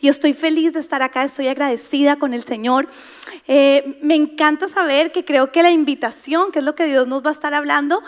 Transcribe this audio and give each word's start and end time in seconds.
y 0.00 0.08
estoy 0.08 0.34
feliz 0.34 0.72
de 0.72 0.80
estar 0.80 1.02
acá, 1.02 1.24
estoy 1.24 1.48
agradecida 1.48 2.16
con 2.16 2.34
el 2.34 2.42
Señor. 2.42 2.88
Eh, 3.46 3.98
me 4.02 4.14
encanta 4.14 4.68
saber 4.68 5.12
que 5.12 5.24
creo 5.24 5.52
que 5.52 5.62
la 5.62 5.70
invitación, 5.70 6.52
que 6.52 6.60
es 6.60 6.64
lo 6.64 6.74
que 6.74 6.86
Dios 6.86 7.06
nos 7.06 7.24
va 7.24 7.30
a 7.30 7.32
estar 7.32 7.54
hablando, 7.54 8.02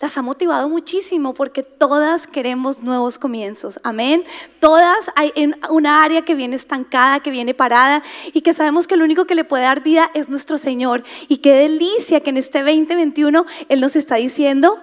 las 0.00 0.16
ha 0.16 0.22
motivado 0.22 0.68
muchísimo 0.68 1.34
porque 1.34 1.62
todas 1.62 2.26
queremos 2.26 2.82
nuevos 2.82 3.18
comienzos. 3.18 3.80
Amén. 3.82 4.22
Todas 4.60 5.10
hay 5.16 5.32
en 5.34 5.56
una 5.70 6.04
área 6.04 6.24
que 6.24 6.36
viene 6.36 6.54
estancada, 6.54 7.20
que 7.20 7.30
viene 7.30 7.52
parada 7.52 8.02
y 8.32 8.42
que 8.42 8.54
sabemos 8.54 8.86
que 8.86 8.96
lo 8.96 9.04
único 9.04 9.26
que 9.26 9.34
le 9.34 9.44
puede 9.44 9.64
dar 9.64 9.82
vida 9.82 10.10
es 10.14 10.28
nuestro 10.28 10.56
Señor. 10.56 11.02
Y 11.26 11.38
qué 11.38 11.52
delicia 11.54 12.20
que 12.20 12.30
en 12.30 12.36
este 12.36 12.62
2021 12.62 13.44
Él 13.68 13.80
nos 13.80 13.96
está 13.96 14.16
diciendo, 14.16 14.78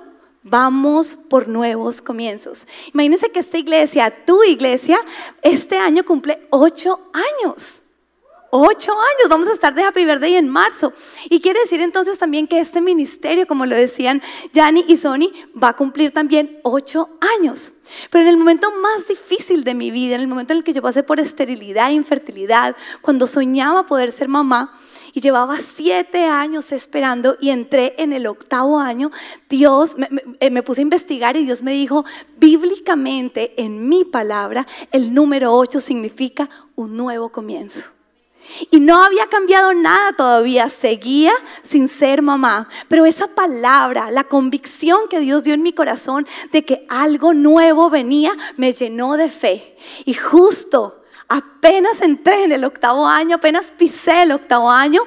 Vamos 0.47 1.15
por 1.15 1.47
nuevos 1.47 2.03
comienzos. 2.03 2.67
Imagínense 2.93 3.31
que 3.31 3.39
esta 3.39 3.57
iglesia, 3.57 4.13
tu 4.25 4.43
iglesia, 4.43 4.99
este 5.41 5.79
año 5.79 6.05
cumple 6.05 6.39
ocho 6.51 6.99
años. 7.13 7.81
Ocho 8.51 8.91
años, 8.91 9.27
vamos 9.27 9.47
a 9.47 9.53
estar 9.53 9.73
de 9.73 9.81
Happy 9.81 10.05
Birthday 10.05 10.35
en 10.35 10.47
marzo. 10.47 10.93
Y 11.31 11.41
quiere 11.41 11.61
decir 11.61 11.81
entonces 11.81 12.19
también 12.19 12.45
que 12.45 12.59
este 12.59 12.79
ministerio, 12.79 13.47
como 13.47 13.65
lo 13.65 13.75
decían 13.75 14.21
Yanni 14.53 14.85
y 14.87 14.97
Sony, 14.97 15.31
va 15.61 15.69
a 15.69 15.75
cumplir 15.75 16.11
también 16.11 16.59
ocho 16.61 17.09
años. 17.39 17.73
Pero 18.11 18.21
en 18.21 18.29
el 18.29 18.37
momento 18.37 18.71
más 18.79 19.07
difícil 19.07 19.63
de 19.63 19.73
mi 19.73 19.89
vida, 19.89 20.13
en 20.13 20.21
el 20.21 20.27
momento 20.27 20.53
en 20.53 20.59
el 20.59 20.63
que 20.63 20.73
yo 20.73 20.83
pasé 20.83 21.01
por 21.01 21.19
esterilidad 21.19 21.89
e 21.89 21.93
infertilidad, 21.93 22.75
cuando 23.01 23.25
soñaba 23.25 23.87
poder 23.87 24.11
ser 24.11 24.27
mamá, 24.27 24.79
y 25.15 25.21
llevaba 25.21 25.59
siete 25.61 26.25
años 26.25 26.73
esperando 26.73 27.37
y 27.39 27.49
entré 27.49 27.95
en 27.97 28.11
el 28.11 28.27
octavo 28.27 28.79
año, 28.79 29.11
Dios 29.49 29.97
me, 29.97 30.09
eh, 30.41 30.49
me, 30.49 30.61
puse 30.61 30.81
a 30.81 30.83
investigar 30.83 31.37
y 31.37 31.45
Dios 31.45 31.63
me 31.63 31.71
dijo, 31.71 32.03
bíblicamente 32.37 33.53
en 33.57 33.87
mi 33.87 34.03
palabra, 34.03 34.67
el 34.91 35.13
número 35.13 35.53
ocho 35.53 35.79
significa 35.79 36.49
un 36.75 36.97
nuevo 36.97 37.29
comienzo. 37.29 37.85
Y 38.71 38.79
no 38.81 39.01
había 39.01 39.27
cambiado 39.27 39.73
nada 39.73 40.11
todavía, 40.13 40.69
seguía 40.69 41.33
sin 41.63 41.87
ser 41.87 42.21
mamá. 42.21 42.67
Pero 42.89 43.05
esa 43.05 43.27
palabra, 43.27 44.11
la 44.11 44.25
convicción 44.25 44.99
que 45.09 45.21
Dios 45.21 45.43
dio 45.43 45.53
en 45.53 45.63
mi 45.63 45.71
corazón 45.73 46.27
de 46.51 46.63
que 46.63 46.85
algo 46.89 47.33
nuevo 47.33 47.89
venía, 47.89 48.33
me 48.57 48.73
llenó 48.73 49.17
de 49.17 49.29
fe. 49.29 49.77
Y 50.03 50.13
justo 50.13 51.01
apenas 51.27 52.01
entré 52.01 52.43
en 52.43 52.51
el 52.51 52.63
octavo 52.63 53.07
año, 53.07 53.37
apenas 53.37 53.71
pisé 53.77 54.23
el 54.23 54.31
octavo 54.31 54.69
año, 54.69 55.01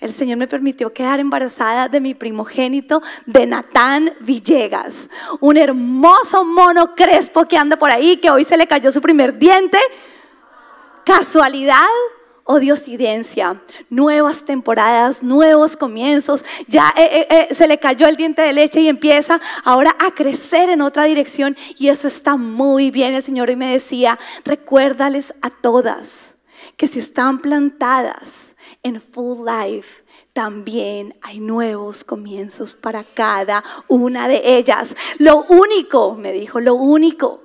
el 0.00 0.14
Señor 0.14 0.38
me 0.38 0.48
permitió 0.48 0.92
quedar 0.92 1.20
embarazada 1.20 1.88
de 1.88 2.00
mi 2.00 2.14
primogénito, 2.14 3.02
de 3.26 3.46
Natán 3.46 4.14
Villegas, 4.20 5.08
un 5.40 5.58
hermoso 5.58 6.44
mono 6.44 6.94
crespo 6.94 7.44
que 7.44 7.58
anda 7.58 7.76
por 7.76 7.90
ahí, 7.90 8.16
que 8.16 8.30
hoy 8.30 8.44
se 8.44 8.56
le 8.56 8.66
cayó 8.66 8.90
su 8.92 9.02
primer 9.02 9.38
diente. 9.38 9.78
¿Casualidad? 11.04 11.86
Oh 12.50 12.58
diosidencia, 12.58 13.62
nuevas 13.90 14.44
temporadas, 14.44 15.22
nuevos 15.22 15.76
comienzos. 15.76 16.44
Ya 16.66 16.92
eh, 16.96 17.08
eh, 17.12 17.26
eh, 17.30 17.54
se 17.54 17.68
le 17.68 17.78
cayó 17.78 18.08
el 18.08 18.16
diente 18.16 18.42
de 18.42 18.52
leche 18.52 18.80
y 18.80 18.88
empieza 18.88 19.40
ahora 19.64 19.94
a 20.00 20.10
crecer 20.10 20.68
en 20.68 20.82
otra 20.82 21.04
dirección 21.04 21.56
y 21.78 21.88
eso 21.88 22.08
está 22.08 22.36
muy 22.36 22.90
bien. 22.90 23.14
El 23.14 23.22
Señor 23.22 23.48
hoy 23.50 23.56
me 23.56 23.72
decía, 23.72 24.18
recuérdales 24.44 25.32
a 25.42 25.50
todas 25.50 26.34
que 26.76 26.88
si 26.88 26.98
están 26.98 27.40
plantadas 27.40 28.56
en 28.82 29.00
full 29.00 29.46
life, 29.46 30.02
también 30.32 31.14
hay 31.22 31.38
nuevos 31.38 32.02
comienzos 32.02 32.74
para 32.74 33.04
cada 33.04 33.62
una 33.86 34.26
de 34.26 34.56
ellas. 34.56 34.96
Lo 35.18 35.44
único, 35.44 36.16
me 36.16 36.32
dijo, 36.32 36.58
lo 36.58 36.74
único 36.74 37.42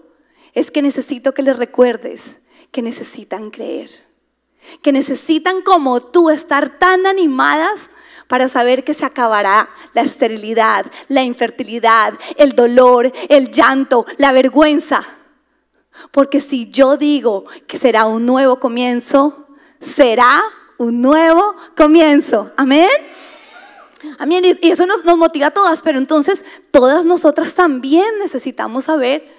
es 0.53 0.71
que 0.71 0.81
necesito 0.81 1.35
que 1.35 1.43
les 1.43 1.57
recuerdes 1.57 2.41
que 2.71 2.81
necesitan 2.81 3.51
creer 3.51 4.04
que 4.81 4.91
necesitan 4.91 5.61
como 5.61 6.01
tú 6.01 6.29
estar 6.29 6.77
tan 6.77 7.05
animadas 7.05 7.89
para 8.27 8.47
saber 8.49 8.83
que 8.83 8.93
se 8.93 9.05
acabará 9.05 9.69
la 9.93 10.01
esterilidad, 10.01 10.85
la 11.07 11.23
infertilidad, 11.23 12.13
el 12.37 12.53
dolor, 12.53 13.11
el 13.29 13.51
llanto, 13.51 14.05
la 14.17 14.31
vergüenza. 14.31 15.03
Porque 16.11 16.41
si 16.41 16.69
yo 16.69 16.97
digo 16.97 17.45
que 17.67 17.77
será 17.77 18.05
un 18.05 18.25
nuevo 18.25 18.59
comienzo, 18.59 19.47
será 19.79 20.41
un 20.77 21.01
nuevo 21.01 21.55
comienzo. 21.75 22.51
Amén. 22.57 22.89
Amén. 24.19 24.57
Y 24.61 24.71
eso 24.71 24.85
nos, 24.85 25.05
nos 25.05 25.17
motiva 25.17 25.47
a 25.47 25.51
todas, 25.51 25.81
pero 25.81 25.97
entonces 25.97 26.43
todas 26.71 27.05
nosotras 27.05 27.53
también 27.55 28.05
necesitamos 28.19 28.85
saber 28.85 29.33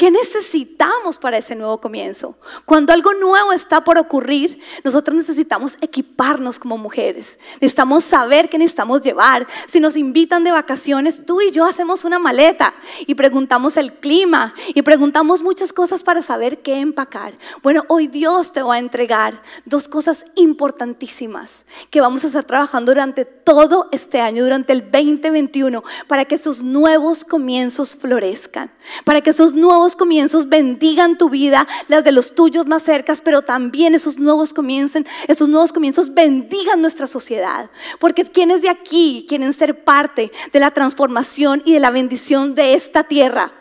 ¿Qué 0.00 0.10
necesitamos 0.10 1.18
para 1.18 1.36
ese 1.36 1.54
nuevo 1.54 1.78
comienzo? 1.78 2.38
Cuando 2.64 2.94
algo 2.94 3.12
nuevo 3.12 3.52
está 3.52 3.84
por 3.84 3.98
ocurrir, 3.98 4.58
nosotros 4.82 5.14
necesitamos 5.14 5.76
equiparnos 5.82 6.58
como 6.58 6.78
mujeres. 6.78 7.38
Necesitamos 7.60 8.04
saber 8.04 8.48
qué 8.48 8.56
necesitamos 8.56 9.02
llevar. 9.02 9.46
Si 9.68 9.78
nos 9.78 9.98
invitan 9.98 10.42
de 10.42 10.52
vacaciones, 10.52 11.26
tú 11.26 11.42
y 11.42 11.50
yo 11.50 11.66
hacemos 11.66 12.06
una 12.06 12.18
maleta 12.18 12.72
y 13.06 13.14
preguntamos 13.14 13.76
el 13.76 13.92
clima 13.92 14.54
y 14.68 14.80
preguntamos 14.80 15.42
muchas 15.42 15.70
cosas 15.70 16.02
para 16.02 16.22
saber 16.22 16.62
qué 16.62 16.80
empacar. 16.80 17.34
Bueno, 17.62 17.84
hoy 17.88 18.06
Dios 18.06 18.52
te 18.52 18.62
va 18.62 18.76
a 18.76 18.78
entregar 18.78 19.42
dos 19.66 19.86
cosas 19.86 20.24
importantísimas 20.34 21.66
que 21.90 22.00
vamos 22.00 22.24
a 22.24 22.28
estar 22.28 22.44
trabajando 22.44 22.92
durante 22.92 23.26
todo 23.26 23.90
este 23.92 24.18
año, 24.22 24.44
durante 24.44 24.72
el 24.72 24.90
2021, 24.90 25.84
para 26.08 26.24
que 26.24 26.36
esos 26.36 26.62
nuevos 26.62 27.26
comienzos 27.26 27.94
florezcan, 27.96 28.72
para 29.04 29.20
que 29.20 29.28
esos 29.28 29.52
nuevos 29.52 29.89
comienzos 29.96 30.48
bendigan 30.48 31.18
tu 31.18 31.30
vida, 31.30 31.66
las 31.88 32.04
de 32.04 32.12
los 32.12 32.34
tuyos 32.34 32.66
más 32.66 32.82
cercas, 32.82 33.20
pero 33.20 33.42
también 33.42 33.94
esos 33.94 34.18
nuevos 34.18 34.52
comiencen, 34.52 35.06
esos 35.28 35.48
nuevos 35.48 35.72
comienzos 35.72 36.14
bendigan 36.14 36.80
nuestra 36.80 37.06
sociedad. 37.06 37.70
Porque 37.98 38.24
quienes 38.24 38.62
de 38.62 38.68
aquí 38.68 39.26
quieren 39.28 39.52
ser 39.52 39.84
parte 39.84 40.32
de 40.52 40.60
la 40.60 40.70
transformación 40.70 41.62
y 41.64 41.74
de 41.74 41.80
la 41.80 41.90
bendición 41.90 42.54
de 42.54 42.74
esta 42.74 43.04
tierra. 43.04 43.52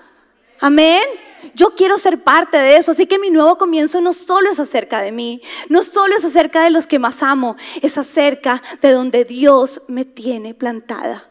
Amén. 0.59 1.03
Yo 1.56 1.73
quiero 1.75 1.97
ser 1.97 2.22
parte 2.23 2.57
de 2.57 2.78
eso, 2.78 2.91
así 2.91 3.06
que 3.06 3.19
mi 3.19 3.29
nuevo 3.29 3.57
comienzo 3.57 4.01
no 4.01 4.13
solo 4.13 4.51
es 4.51 4.59
acerca 4.59 5.01
de 5.01 5.11
mí, 5.11 5.41
no 5.69 5.84
solo 5.84 6.17
es 6.17 6.25
acerca 6.25 6.63
de 6.63 6.69
los 6.69 6.85
que 6.85 7.00
más 7.00 7.23
amo, 7.23 7.56
es 7.81 7.97
acerca 7.97 8.61
de 8.81 8.91
donde 8.91 9.23
Dios 9.23 9.81
me 9.88 10.03
tiene 10.03 10.53
plantada. 10.53 11.28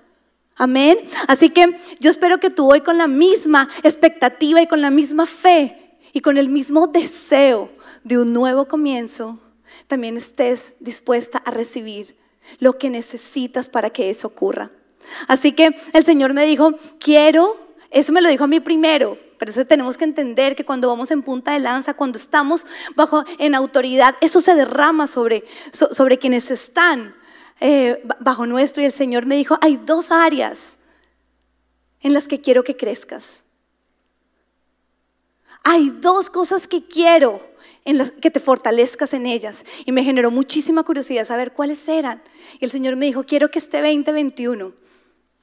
Amén. 0.59 0.99
Así 1.29 1.51
que 1.51 1.77
yo 2.01 2.11
espero 2.11 2.41
que 2.41 2.51
tú 2.51 2.71
hoy 2.71 2.81
con 2.81 2.99
la 2.99 3.07
misma 3.07 3.69
expectativa 3.85 4.61
y 4.61 4.67
con 4.67 4.83
la 4.83 4.91
misma 4.91 5.25
fe 5.25 5.97
y 6.13 6.21
con 6.21 6.37
el 6.37 6.49
mismo 6.49 6.89
deseo 6.89 7.71
de 8.03 8.19
un 8.19 8.33
nuevo 8.33 8.67
comienzo, 8.67 9.39
también 9.87 10.17
estés 10.17 10.75
dispuesta 10.81 11.39
a 11.39 11.53
recibir 11.53 12.17
lo 12.59 12.73
que 12.73 12.91
necesitas 12.91 13.69
para 13.69 13.91
que 13.91 14.11
eso 14.11 14.27
ocurra. 14.27 14.73
Así 15.29 15.53
que 15.53 15.77
el 15.93 16.05
Señor 16.05 16.35
me 16.35 16.45
dijo, 16.45 16.75
quiero, 16.99 17.57
eso 17.91 18.13
me 18.13 18.21
lo 18.21 18.29
dijo 18.29 18.45
a 18.45 18.49
mí 18.49 18.59
primero, 18.59 19.17
pero 19.39 19.53
eso 19.53 19.65
tenemos 19.65 19.97
que 19.97 20.05
entender 20.05 20.57
que 20.57 20.65
cuando 20.65 20.89
vamos 20.89 21.13
en 21.13 21.23
punta 21.23 21.53
de 21.53 21.61
lanza, 21.61 21.95
cuando 21.95 22.19
estamos 22.19 22.67
bajo 22.97 23.25
en 23.39 23.55
autoridad, 23.55 24.17
eso 24.21 24.41
se 24.41 24.57
derrama 24.57 25.07
sobre, 25.07 25.45
sobre 25.71 26.19
quienes 26.19 26.51
están 26.51 27.15
eh, 27.61 28.03
bajo 28.21 28.47
nuestro 28.47 28.83
y 28.83 28.87
el 28.87 28.93
Señor 28.93 29.27
me 29.27 29.37
dijo, 29.37 29.59
hay 29.61 29.77
dos 29.77 30.11
áreas 30.11 30.79
en 32.01 32.15
las 32.15 32.29
que 32.29 32.41
quiero 32.41 32.65
que 32.65 32.77
crezcas. 32.77 33.43
Hay 35.65 35.91
dos 35.91 36.31
cosas 36.31 36.67
que 36.69 36.87
quiero 36.87 37.43
en 37.85 37.99
las 37.99 38.13
que 38.13 38.31
te 38.31 38.41
fortalezcas 38.41 39.13
en 39.13 39.27
ellas. 39.27 39.65
Y 39.85 39.93
me 39.93 40.05
generó 40.05 40.31
muchísima 40.31 40.85
curiosidad 40.85 41.25
saber 41.25 41.53
cuáles 41.53 41.89
eran. 41.89 42.23
Y 42.61 42.65
el 42.65 42.71
Señor 42.71 42.97
me 42.97 43.07
dijo, 43.07 43.25
quiero 43.25 43.51
que 43.51 43.59
este 43.59 43.79
2021, 43.83 44.73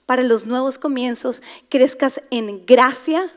para 0.05 0.23
los 0.23 0.45
nuevos 0.45 0.77
comienzos, 0.77 1.41
crezcas 1.69 2.21
en 2.31 2.65
gracia 2.65 3.29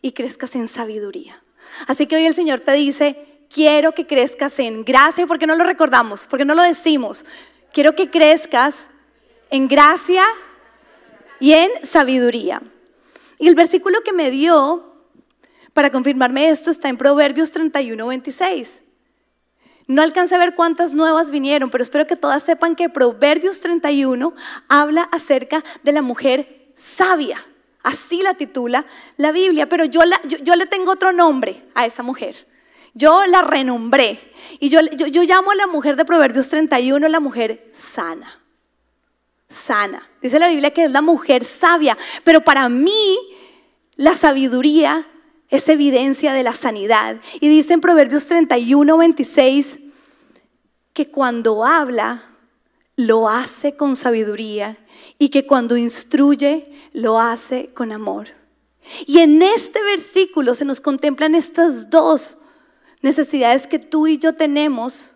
y 0.00 0.12
crezcas 0.12 0.54
en 0.54 0.68
sabiduría. 0.68 1.42
Así 1.86 2.06
que 2.06 2.16
hoy 2.16 2.26
el 2.26 2.34
Señor 2.34 2.60
te 2.60 2.72
dice, 2.72 3.31
quiero 3.52 3.92
que 3.92 4.06
crezcas 4.06 4.58
en 4.58 4.84
gracia, 4.84 5.26
porque 5.26 5.46
no 5.46 5.54
lo 5.54 5.64
recordamos, 5.64 6.26
porque 6.26 6.44
no 6.44 6.54
lo 6.54 6.62
decimos. 6.62 7.24
Quiero 7.72 7.94
que 7.94 8.10
crezcas 8.10 8.88
en 9.50 9.68
gracia 9.68 10.24
y 11.38 11.52
en 11.52 11.70
sabiduría. 11.84 12.62
Y 13.38 13.48
el 13.48 13.54
versículo 13.54 14.02
que 14.02 14.12
me 14.12 14.30
dio 14.30 14.94
para 15.72 15.90
confirmarme 15.90 16.48
esto 16.48 16.70
está 16.70 16.88
en 16.88 16.96
Proverbios 16.96 17.50
31, 17.52 18.06
26. 18.06 18.82
No 19.88 20.02
alcancé 20.02 20.36
a 20.36 20.38
ver 20.38 20.54
cuántas 20.54 20.94
nuevas 20.94 21.30
vinieron, 21.30 21.70
pero 21.70 21.82
espero 21.82 22.06
que 22.06 22.16
todas 22.16 22.42
sepan 22.42 22.76
que 22.76 22.88
Proverbios 22.88 23.60
31 23.60 24.34
habla 24.68 25.02
acerca 25.12 25.64
de 25.82 25.92
la 25.92 26.02
mujer 26.02 26.72
sabia. 26.76 27.44
Así 27.82 28.22
la 28.22 28.34
titula 28.34 28.86
la 29.16 29.32
Biblia, 29.32 29.68
pero 29.68 29.84
yo, 29.84 30.02
yo 30.42 30.54
le 30.54 30.66
tengo 30.66 30.92
otro 30.92 31.12
nombre 31.12 31.64
a 31.74 31.84
esa 31.84 32.02
mujer. 32.02 32.46
Yo 32.94 33.26
la 33.26 33.42
renombré. 33.42 34.18
Y 34.60 34.68
yo, 34.68 34.80
yo, 34.80 35.22
llamo 35.22 35.50
a 35.50 35.54
la 35.54 35.66
mujer 35.66 35.96
de 35.96 36.04
Proverbios 36.04 36.48
31 36.48 37.08
la 37.08 37.20
mujer 37.20 37.70
sana. 37.72 38.40
Sana. 39.48 40.02
Dice 40.20 40.38
la 40.38 40.48
Biblia 40.48 40.72
que 40.72 40.84
es 40.84 40.90
la 40.90 41.02
mujer 41.02 41.44
sabia. 41.44 41.96
Pero 42.24 42.42
para 42.42 42.68
mí, 42.68 43.18
la 43.96 44.16
sabiduría 44.16 45.06
es 45.48 45.68
evidencia 45.68 46.32
de 46.32 46.42
la 46.42 46.52
sanidad. 46.52 47.16
Y 47.40 47.48
dice 47.48 47.74
en 47.74 47.80
Proverbios 47.80 48.26
31, 48.26 48.96
26 48.96 49.80
que 50.92 51.10
cuando 51.10 51.64
habla, 51.64 52.24
lo 52.96 53.28
hace 53.28 53.76
con 53.76 53.96
sabiduría 53.96 54.78
y 55.18 55.30
que 55.30 55.46
cuando 55.46 55.76
instruye, 55.76 56.72
lo 56.92 57.18
hace 57.18 57.68
con 57.74 57.92
amor. 57.92 58.28
Y 59.06 59.18
en 59.18 59.40
este 59.42 59.82
versículo 59.82 60.54
se 60.54 60.64
nos 60.64 60.80
contemplan 60.80 61.34
estas 61.34 61.90
dos 61.90 62.38
necesidades 63.02 63.66
que 63.66 63.78
tú 63.78 64.06
y 64.06 64.18
yo 64.18 64.34
tenemos 64.34 65.14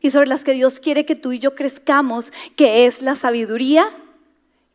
y 0.00 0.10
sobre 0.10 0.28
las 0.28 0.44
que 0.44 0.52
Dios 0.52 0.80
quiere 0.80 1.06
que 1.06 1.16
tú 1.16 1.32
y 1.32 1.38
yo 1.38 1.54
crezcamos, 1.54 2.32
que 2.56 2.86
es 2.86 3.02
la 3.02 3.16
sabiduría 3.16 3.90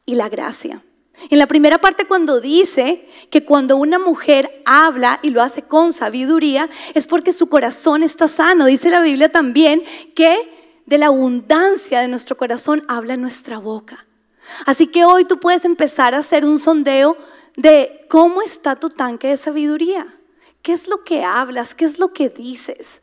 y 0.06 0.15
la 0.15 0.30
gracia. 0.30 0.83
En 1.30 1.39
la 1.39 1.48
primera 1.48 1.80
parte 1.80 2.06
cuando 2.06 2.42
dice 2.42 3.07
que 3.30 3.45
cuando 3.45 3.77
una 3.77 4.00
mujer 4.00 4.63
habla 4.65 5.19
y 5.21 5.30
lo 5.30 5.42
hace 5.42 5.62
con 5.62 5.94
sabiduría, 5.94 6.69
es 6.94 7.07
porque 7.07 7.31
su 7.33 7.48
corazón 7.48 8.04
está 8.04 8.27
sano. 8.27 8.66
Dice 8.66 8.89
la 8.89 9.01
Biblia 9.01 9.31
también 9.31 9.83
que 10.16 10.50
de 10.86 10.98
la 10.98 11.07
abundancia 11.07 12.01
de 12.01 12.07
nuestro 12.07 12.36
corazón 12.36 12.83
habla 12.88 13.16
nuestra 13.16 13.57
boca. 13.59 14.06
Así 14.66 14.88
que 14.88 15.06
hoy 15.06 15.25
tú 15.25 15.39
puedes 15.39 15.63
empezar 15.66 16.13
a 16.13 16.19
hacer 16.19 16.44
un 16.44 16.59
sondeo 16.59 17.16
de 17.56 18.06
cómo 18.09 18.42
está 18.42 18.75
tu 18.75 18.89
tanque 18.89 19.30
de 19.30 19.38
sabiduría. 19.38 20.07
¿Qué 20.63 20.71
es 20.71 20.88
lo 20.88 21.04
que 21.04 21.24
hablas? 21.24 21.75
¿Qué 21.75 21.86
es 21.86 22.00
lo 22.00 22.13
que 22.13 22.30
dices? 22.30 23.01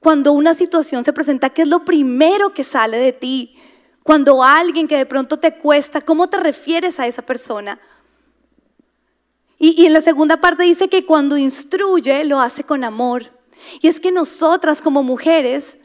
Cuando 0.00 0.32
una 0.32 0.54
situación 0.54 1.04
se 1.04 1.12
presenta, 1.12 1.50
¿qué 1.50 1.62
es 1.62 1.68
lo 1.68 1.84
primero 1.84 2.54
que 2.54 2.64
sale 2.64 2.96
de 2.96 3.12
ti? 3.12 3.56
Cuando 4.02 4.42
alguien 4.42 4.88
que 4.88 4.96
de 4.96 5.04
pronto 5.04 5.36
te 5.36 5.58
cuesta, 5.58 6.00
¿cómo 6.00 6.28
te 6.28 6.38
refieres 6.38 6.98
a 6.98 7.06
esa 7.06 7.20
persona? 7.20 7.78
Y, 9.58 9.82
y, 9.82 9.86
en 9.86 9.92
la 9.92 10.00
segunda 10.00 10.40
parte 10.40 10.62
dice 10.62 10.88
que 10.88 11.04
cuando 11.04 11.36
instruye 11.36 12.24
lo 12.24 12.40
hace 12.40 12.64
con 12.64 12.82
amor. 12.82 13.30
Y 13.82 13.88
es 13.88 14.00
que 14.00 14.10
nosotras 14.10 14.80
como 14.80 15.02
mujeres 15.02 15.76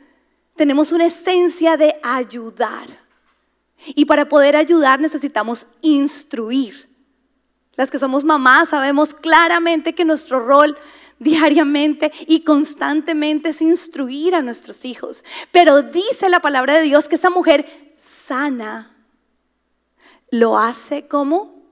tenemos 0.56 0.94
una 0.94 1.08
esencia 1.08 1.76
de 1.76 2.00
ayudar. 2.04 2.88
Y 3.88 4.06
para 4.06 4.30
poder 4.30 4.56
ayudar 4.56 5.02
necesitamos 5.02 5.68
instruir. 5.82 6.93
Las 7.76 7.90
que 7.90 8.00
somos 8.00 8.24
mamás 8.24 8.70
sabemos 8.70 9.14
claramente 9.14 9.96
que 9.96 10.06
nuestro 10.06 10.46
rol 10.46 10.78
diariamente 11.20 12.12
y 12.28 12.42
constantemente 12.42 13.50
es 13.50 13.62
instruir 13.62 14.36
a 14.36 14.42
nuestros 14.42 14.86
hijos. 14.86 15.24
Pero 15.52 15.82
dice 15.82 16.30
la 16.30 16.40
palabra 16.40 16.76
de 16.76 16.82
Dios 16.82 17.08
que 17.08 17.16
esa 17.16 17.30
mujer 17.30 17.96
sana, 18.02 18.90
lo 20.30 20.58
hace 20.58 21.08
como 21.08 21.64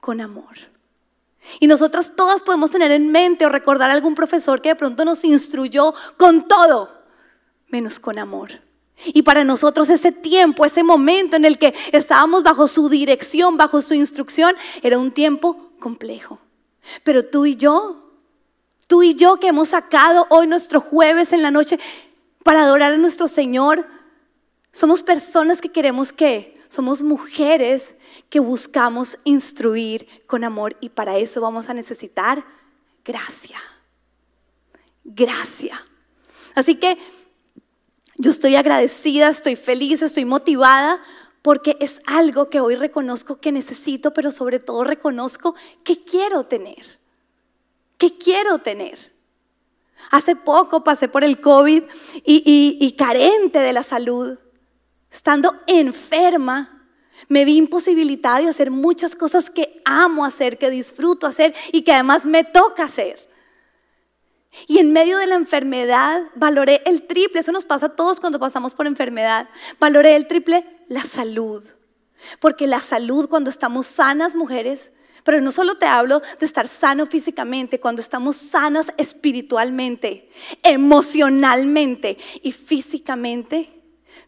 con 0.00 0.20
amor. 0.20 0.72
Y 1.60 1.66
nosotros 1.66 2.14
todas 2.14 2.42
podemos 2.42 2.70
tener 2.70 2.92
en 2.92 3.10
mente 3.10 3.46
o 3.46 3.48
recordar 3.48 3.90
a 3.90 3.94
algún 3.94 4.14
profesor 4.14 4.60
que 4.60 4.70
de 4.70 4.76
pronto 4.76 5.04
nos 5.04 5.24
instruyó 5.24 5.94
con 6.18 6.46
todo, 6.46 7.04
menos 7.68 7.98
con 7.98 8.18
amor. 8.18 8.60
Y 9.06 9.22
para 9.22 9.44
nosotros 9.44 9.90
ese 9.90 10.12
tiempo, 10.12 10.64
ese 10.64 10.82
momento 10.82 11.36
en 11.36 11.44
el 11.44 11.58
que 11.58 11.74
estábamos 11.92 12.42
bajo 12.42 12.66
su 12.66 12.88
dirección, 12.88 13.56
bajo 13.56 13.82
su 13.82 13.94
instrucción, 13.94 14.54
era 14.82 14.98
un 14.98 15.10
tiempo 15.10 15.70
complejo. 15.78 16.38
Pero 17.04 17.24
tú 17.24 17.46
y 17.46 17.56
yo, 17.56 18.10
tú 18.86 19.02
y 19.02 19.14
yo 19.14 19.38
que 19.38 19.48
hemos 19.48 19.70
sacado 19.70 20.26
hoy 20.30 20.46
nuestro 20.46 20.80
jueves 20.80 21.32
en 21.32 21.42
la 21.42 21.50
noche 21.50 21.78
para 22.42 22.62
adorar 22.62 22.92
a 22.92 22.98
nuestro 22.98 23.28
Señor, 23.28 23.86
somos 24.72 25.02
personas 25.02 25.60
que 25.60 25.70
queremos 25.70 26.12
que, 26.12 26.54
somos 26.68 27.02
mujeres 27.02 27.96
que 28.30 28.40
buscamos 28.40 29.18
instruir 29.24 30.08
con 30.26 30.42
amor 30.42 30.76
y 30.80 30.88
para 30.88 31.18
eso 31.18 31.40
vamos 31.40 31.68
a 31.68 31.74
necesitar 31.74 32.44
gracia. 33.04 33.60
Gracia. 35.04 35.84
Así 36.54 36.76
que 36.76 36.98
yo 38.16 38.30
estoy 38.30 38.56
agradecida, 38.56 39.28
estoy 39.28 39.56
feliz, 39.56 40.02
estoy 40.02 40.24
motivada 40.24 41.00
porque 41.42 41.76
es 41.80 42.00
algo 42.06 42.50
que 42.50 42.60
hoy 42.60 42.76
reconozco 42.76 43.40
que 43.40 43.52
necesito, 43.52 44.14
pero 44.14 44.30
sobre 44.30 44.60
todo 44.60 44.84
reconozco 44.84 45.54
que 45.82 46.04
quiero 46.04 46.44
tener. 46.44 47.00
Que 47.98 48.16
quiero 48.16 48.58
tener. 48.58 49.12
Hace 50.10 50.36
poco 50.36 50.84
pasé 50.84 51.08
por 51.08 51.24
el 51.24 51.40
COVID 51.40 51.82
y, 52.24 52.78
y 52.80 52.92
carente 52.92 53.58
de 53.58 53.72
la 53.72 53.82
salud 53.82 54.38
estando 55.12 55.54
enferma, 55.66 56.88
me 57.28 57.44
vi 57.44 57.56
imposibilitada 57.56 58.40
de 58.40 58.48
hacer 58.48 58.70
muchas 58.70 59.14
cosas 59.14 59.50
que 59.50 59.80
amo 59.84 60.24
hacer, 60.24 60.58
que 60.58 60.70
disfruto 60.70 61.26
hacer 61.26 61.54
y 61.70 61.82
que 61.82 61.92
además 61.92 62.24
me 62.24 62.44
toca 62.44 62.84
hacer. 62.84 63.20
Y 64.66 64.78
en 64.78 64.92
medio 64.92 65.18
de 65.18 65.26
la 65.26 65.34
enfermedad 65.34 66.22
valoré 66.34 66.82
el 66.84 67.06
triple, 67.06 67.40
eso 67.40 67.52
nos 67.52 67.64
pasa 67.64 67.86
a 67.86 67.96
todos 67.96 68.20
cuando 68.20 68.38
pasamos 68.38 68.74
por 68.74 68.86
enfermedad, 68.86 69.48
valoré 69.80 70.14
el 70.16 70.26
triple 70.26 70.66
la 70.88 71.02
salud. 71.02 71.64
Porque 72.38 72.66
la 72.66 72.80
salud 72.80 73.28
cuando 73.28 73.50
estamos 73.50 73.86
sanas 73.86 74.34
mujeres, 74.34 74.92
pero 75.24 75.40
no 75.40 75.50
solo 75.50 75.76
te 75.76 75.86
hablo 75.86 76.20
de 76.38 76.46
estar 76.46 76.68
sano 76.68 77.06
físicamente, 77.06 77.80
cuando 77.80 78.02
estamos 78.02 78.36
sanas 78.36 78.86
espiritualmente, 78.96 80.30
emocionalmente 80.62 82.18
y 82.42 82.52
físicamente, 82.52 83.82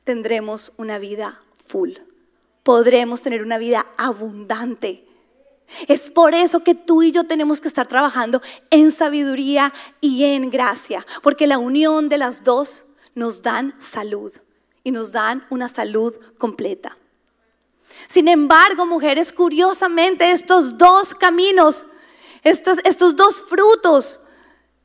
tendremos 0.04 0.72
una 0.76 0.98
vida 0.98 1.40
full. 1.66 1.92
Podremos 2.62 3.22
tener 3.22 3.42
una 3.42 3.58
vida 3.58 3.86
abundante. 3.96 5.04
Es 5.88 6.10
por 6.10 6.34
eso 6.34 6.60
que 6.60 6.74
tú 6.74 7.02
y 7.02 7.10
yo 7.10 7.24
tenemos 7.24 7.60
que 7.60 7.68
estar 7.68 7.86
trabajando 7.86 8.40
en 8.70 8.92
sabiduría 8.92 9.72
y 10.00 10.24
en 10.24 10.50
gracia, 10.50 11.04
porque 11.22 11.46
la 11.46 11.58
unión 11.58 12.08
de 12.08 12.18
las 12.18 12.44
dos 12.44 12.84
nos 13.14 13.42
dan 13.42 13.74
salud 13.80 14.32
y 14.82 14.90
nos 14.90 15.12
dan 15.12 15.46
una 15.50 15.68
salud 15.68 16.14
completa. 16.38 16.96
Sin 18.08 18.28
embargo, 18.28 18.86
mujeres, 18.86 19.32
curiosamente, 19.32 20.30
estos 20.30 20.76
dos 20.78 21.14
caminos, 21.14 21.86
estos, 22.42 22.78
estos 22.84 23.16
dos 23.16 23.42
frutos, 23.42 24.20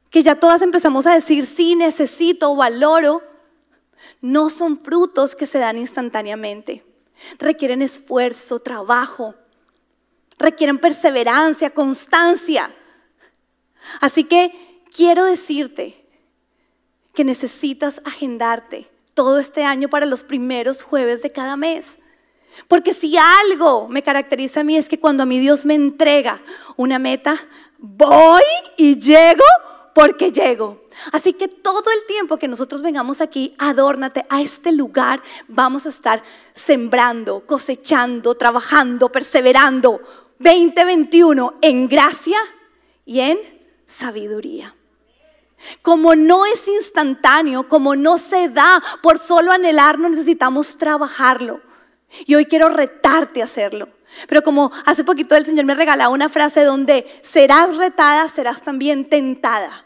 que 0.10 0.24
ya 0.24 0.36
todas 0.36 0.62
empezamos 0.62 1.06
a 1.06 1.14
decir, 1.14 1.46
sí, 1.46 1.76
necesito, 1.76 2.56
valoro, 2.56 3.22
no 4.22 4.50
son 4.50 4.80
frutos 4.80 5.36
que 5.36 5.46
se 5.46 5.60
dan 5.60 5.78
instantáneamente. 5.78 6.84
Requieren 7.38 7.82
esfuerzo, 7.82 8.60
trabajo, 8.60 9.36
requieren 10.40 10.80
perseverancia, 10.80 11.70
constancia. 11.70 12.74
Así 14.00 14.24
que 14.24 14.82
quiero 14.96 15.26
decirte 15.26 16.04
que 17.14 17.24
necesitas 17.24 18.02
agendarte 18.06 18.90
todo 19.14 19.40
este 19.40 19.64
año 19.64 19.90
para 19.90 20.06
los 20.06 20.24
primeros 20.24 20.82
jueves 20.82 21.22
de 21.22 21.32
cada 21.32 21.58
mes. 21.58 22.00
Porque 22.68 22.94
si 22.94 23.16
algo 23.18 23.88
me 23.88 24.02
caracteriza 24.02 24.62
a 24.62 24.64
mí 24.64 24.78
es 24.78 24.90
que 24.90 25.00
cuando 25.00 25.24
a 25.24 25.26
mí 25.26 25.40
Dios 25.40 25.66
me 25.66 25.76
entrega 25.76 26.40
una 26.78 27.00
meta, 27.00 27.36
voy 27.78 28.42
y 28.78 28.98
llego 29.00 29.44
porque 29.94 30.32
llego. 30.32 30.84
Así 31.12 31.34
que 31.34 31.48
todo 31.48 31.84
el 31.92 32.08
tiempo 32.08 32.38
que 32.38 32.48
nosotros 32.48 32.82
vengamos 32.82 33.22
aquí, 33.22 33.56
adórnate 33.58 34.26
a 34.30 34.42
este 34.42 34.72
lugar, 34.72 35.22
vamos 35.48 35.86
a 35.86 35.90
estar 35.90 36.22
sembrando, 36.54 37.46
cosechando, 37.46 38.36
trabajando, 38.36 39.12
perseverando. 39.12 40.02
2021 40.40 41.56
en 41.62 41.88
gracia 41.88 42.38
y 43.06 43.20
en 43.20 43.38
sabiduría. 43.88 44.76
Como 45.82 46.16
no 46.16 46.46
es 46.46 46.68
instantáneo, 46.68 47.68
como 47.68 47.96
no 47.96 48.18
se 48.18 48.50
da 48.50 48.82
por 49.02 49.20
solo 49.20 49.52
anhelarlo, 49.52 50.08
necesitamos 50.08 50.78
trabajarlo. 50.78 51.62
Y 52.26 52.36
hoy 52.36 52.46
quiero 52.46 52.70
retarte 52.70 53.42
a 53.42 53.46
hacerlo. 53.46 53.90
Pero 54.28 54.42
como 54.42 54.72
hace 54.86 55.04
poquito 55.04 55.36
el 55.36 55.46
Señor 55.46 55.66
me 55.66 55.76
regalaba 55.76 56.14
una 56.14 56.30
frase 56.30 56.64
donde 56.64 57.06
serás 57.22 57.76
retada, 57.76 58.28
serás 58.30 58.64
también 58.64 59.10
tentada. 59.10 59.86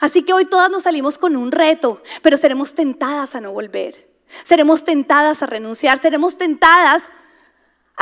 Así 0.00 0.22
que 0.22 0.32
hoy 0.32 0.44
todas 0.44 0.70
nos 0.70 0.84
salimos 0.84 1.18
con 1.18 1.36
un 1.36 1.50
reto, 1.50 2.02
pero 2.22 2.36
seremos 2.36 2.74
tentadas 2.74 3.34
a 3.34 3.40
no 3.40 3.52
volver. 3.52 4.08
Seremos 4.44 4.84
tentadas 4.84 5.42
a 5.42 5.46
renunciar, 5.46 5.98
seremos 5.98 6.38
tentadas 6.38 7.10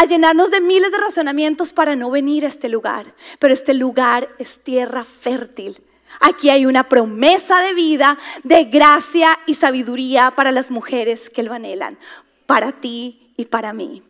a 0.01 0.07
llenarnos 0.07 0.51
de 0.51 0.63
miles 0.63 0.91
de 0.93 0.97
razonamientos 0.97 1.75
para 1.75 1.95
no 1.95 2.11
venir 2.11 2.47
a 2.47 2.49
este 2.49 2.71
lugar. 2.71 3.15
Pero 3.39 3.53
este 3.53 3.75
lugar 3.75 4.31
es 4.39 4.65
tierra 4.65 5.05
fértil. 5.05 5.77
Aquí 6.21 6.49
hay 6.49 6.65
una 6.65 6.89
promesa 6.89 7.61
de 7.61 7.75
vida, 7.75 8.17
de 8.43 8.65
gracia 8.65 9.39
y 9.45 9.53
sabiduría 9.53 10.31
para 10.31 10.53
las 10.53 10.71
mujeres 10.71 11.29
que 11.29 11.43
lo 11.43 11.53
anhelan, 11.53 11.99
para 12.47 12.73
ti 12.73 13.35
y 13.37 13.45
para 13.45 13.75
mí. 13.75 14.03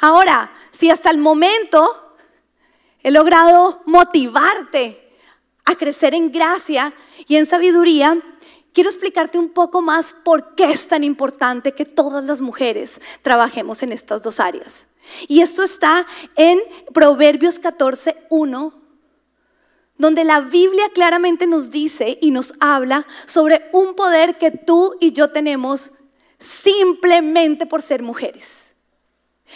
Ahora, 0.00 0.52
si 0.70 0.90
hasta 0.90 1.10
el 1.10 1.18
momento 1.18 2.14
he 3.02 3.10
logrado 3.10 3.82
motivarte 3.86 5.12
a 5.64 5.74
crecer 5.74 6.14
en 6.14 6.30
gracia 6.30 6.92
y 7.26 7.34
en 7.34 7.46
sabiduría, 7.46 8.16
quiero 8.72 8.90
explicarte 8.90 9.38
un 9.38 9.50
poco 9.50 9.82
más 9.82 10.12
por 10.12 10.54
qué 10.54 10.70
es 10.70 10.88
tan 10.88 11.04
importante 11.04 11.72
que 11.72 11.84
todas 11.84 12.24
las 12.24 12.40
mujeres 12.40 13.00
trabajemos 13.22 13.82
en 13.82 13.92
estas 13.92 14.22
dos 14.22 14.40
áreas. 14.40 14.86
Y 15.28 15.40
esto 15.40 15.62
está 15.62 16.06
en 16.36 16.60
Proverbios 16.92 17.58
14, 17.58 18.16
1, 18.30 18.74
donde 19.98 20.24
la 20.24 20.40
Biblia 20.40 20.90
claramente 20.94 21.46
nos 21.46 21.70
dice 21.70 22.18
y 22.20 22.30
nos 22.30 22.54
habla 22.60 23.06
sobre 23.26 23.68
un 23.72 23.94
poder 23.94 24.38
que 24.38 24.50
tú 24.50 24.96
y 25.00 25.12
yo 25.12 25.28
tenemos 25.28 25.92
simplemente 26.38 27.66
por 27.66 27.82
ser 27.82 28.02
mujeres. 28.02 28.74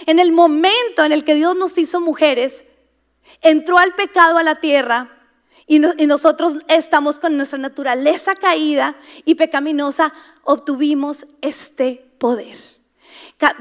En 0.06 0.18
el 0.18 0.32
momento 0.32 1.04
en 1.04 1.12
el 1.12 1.24
que 1.24 1.34
Dios 1.34 1.56
nos 1.56 1.78
hizo 1.78 2.00
mujeres, 2.00 2.64
entró 3.40 3.78
al 3.78 3.94
pecado 3.94 4.38
a 4.38 4.42
la 4.42 4.56
tierra 4.56 5.23
y, 5.66 5.78
nosotros 5.78 6.58
estamos 6.68 7.18
con 7.18 7.36
nuestra 7.36 7.58
naturaleza 7.58 8.34
caída 8.34 8.96
y 9.24 9.34
pecaminosa, 9.34 10.12
obtuvimos 10.42 11.26
este 11.40 12.04
poder. 12.18 12.56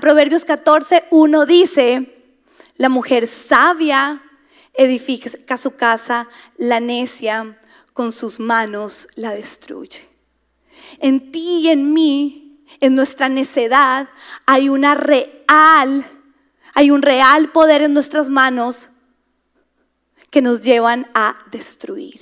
Proverbios 0.01 0.45
14, 0.45 1.05
1 1.11 1.45
dice, 1.45 2.23
la 2.77 2.89
mujer 2.89 3.27
sabia 3.27 4.21
edifica 4.73 5.57
su 5.57 5.75
casa, 5.75 6.27
la 6.57 6.79
necia 6.79 7.59
con 7.93 8.11
sus 8.11 8.39
manos 8.39 9.07
la 9.15 9.31
destruye. 9.31 10.07
En 10.99 11.31
ti 11.31 11.59
y 11.61 11.69
en 11.69 11.93
mí, 11.93 12.63
en 12.79 12.95
nuestra 12.95 13.29
necedad, 13.29 14.09
hay 14.45 14.69
una 14.69 14.95
real, 14.95 16.05
hay 16.73 16.91
un 16.91 17.01
real 17.01 17.51
poder 17.51 17.81
en 17.81 17.93
nuestras 17.93 18.29
manos 18.29 18.89
que 20.33 20.41
nos 20.41 20.61
llevan 20.61 21.07
a 21.13 21.37
destruir. 21.51 22.19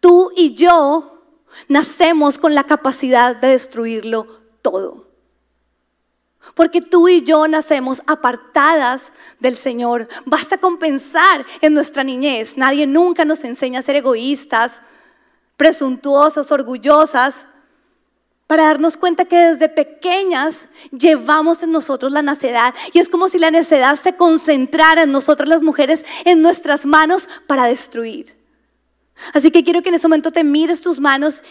Tú 0.00 0.32
y 0.36 0.54
yo 0.54 1.22
nacemos 1.68 2.40
con 2.40 2.56
la 2.56 2.64
capacidad 2.64 3.36
de 3.36 3.50
destruirlo 3.50 4.26
todo. 4.60 5.06
Porque 6.56 6.80
tú 6.80 7.08
y 7.08 7.22
yo 7.22 7.46
nacemos 7.46 8.02
apartadas 8.08 9.12
del 9.38 9.56
Señor. 9.56 10.08
Basta 10.26 10.58
con 10.58 10.80
pensar 10.80 11.46
en 11.60 11.72
nuestra 11.72 12.02
niñez. 12.02 12.56
Nadie 12.56 12.84
nunca 12.84 13.24
nos 13.24 13.44
enseña 13.44 13.78
a 13.78 13.82
ser 13.82 13.94
egoístas, 13.94 14.82
presuntuosas, 15.56 16.50
orgullosas 16.50 17.46
para 18.50 18.64
darnos 18.64 18.96
cuenta 18.96 19.26
que 19.26 19.36
desde 19.36 19.68
pequeñas 19.68 20.68
llevamos 20.90 21.62
en 21.62 21.70
nosotros 21.70 22.10
la 22.10 22.20
necedad 22.20 22.74
y 22.92 22.98
es 22.98 23.08
como 23.08 23.28
si 23.28 23.38
la 23.38 23.52
necedad 23.52 23.94
se 23.94 24.16
concentrara 24.16 25.02
en 25.02 25.12
nosotras 25.12 25.48
las 25.48 25.62
mujeres, 25.62 26.04
en 26.24 26.42
nuestras 26.42 26.84
manos 26.84 27.28
para 27.46 27.66
destruir. 27.66 28.36
Así 29.34 29.52
que 29.52 29.62
quiero 29.62 29.82
que 29.82 29.90
en 29.90 29.94
este 29.94 30.08
momento 30.08 30.32
te 30.32 30.42
mires 30.42 30.80
tus 30.80 30.98
manos 30.98 31.44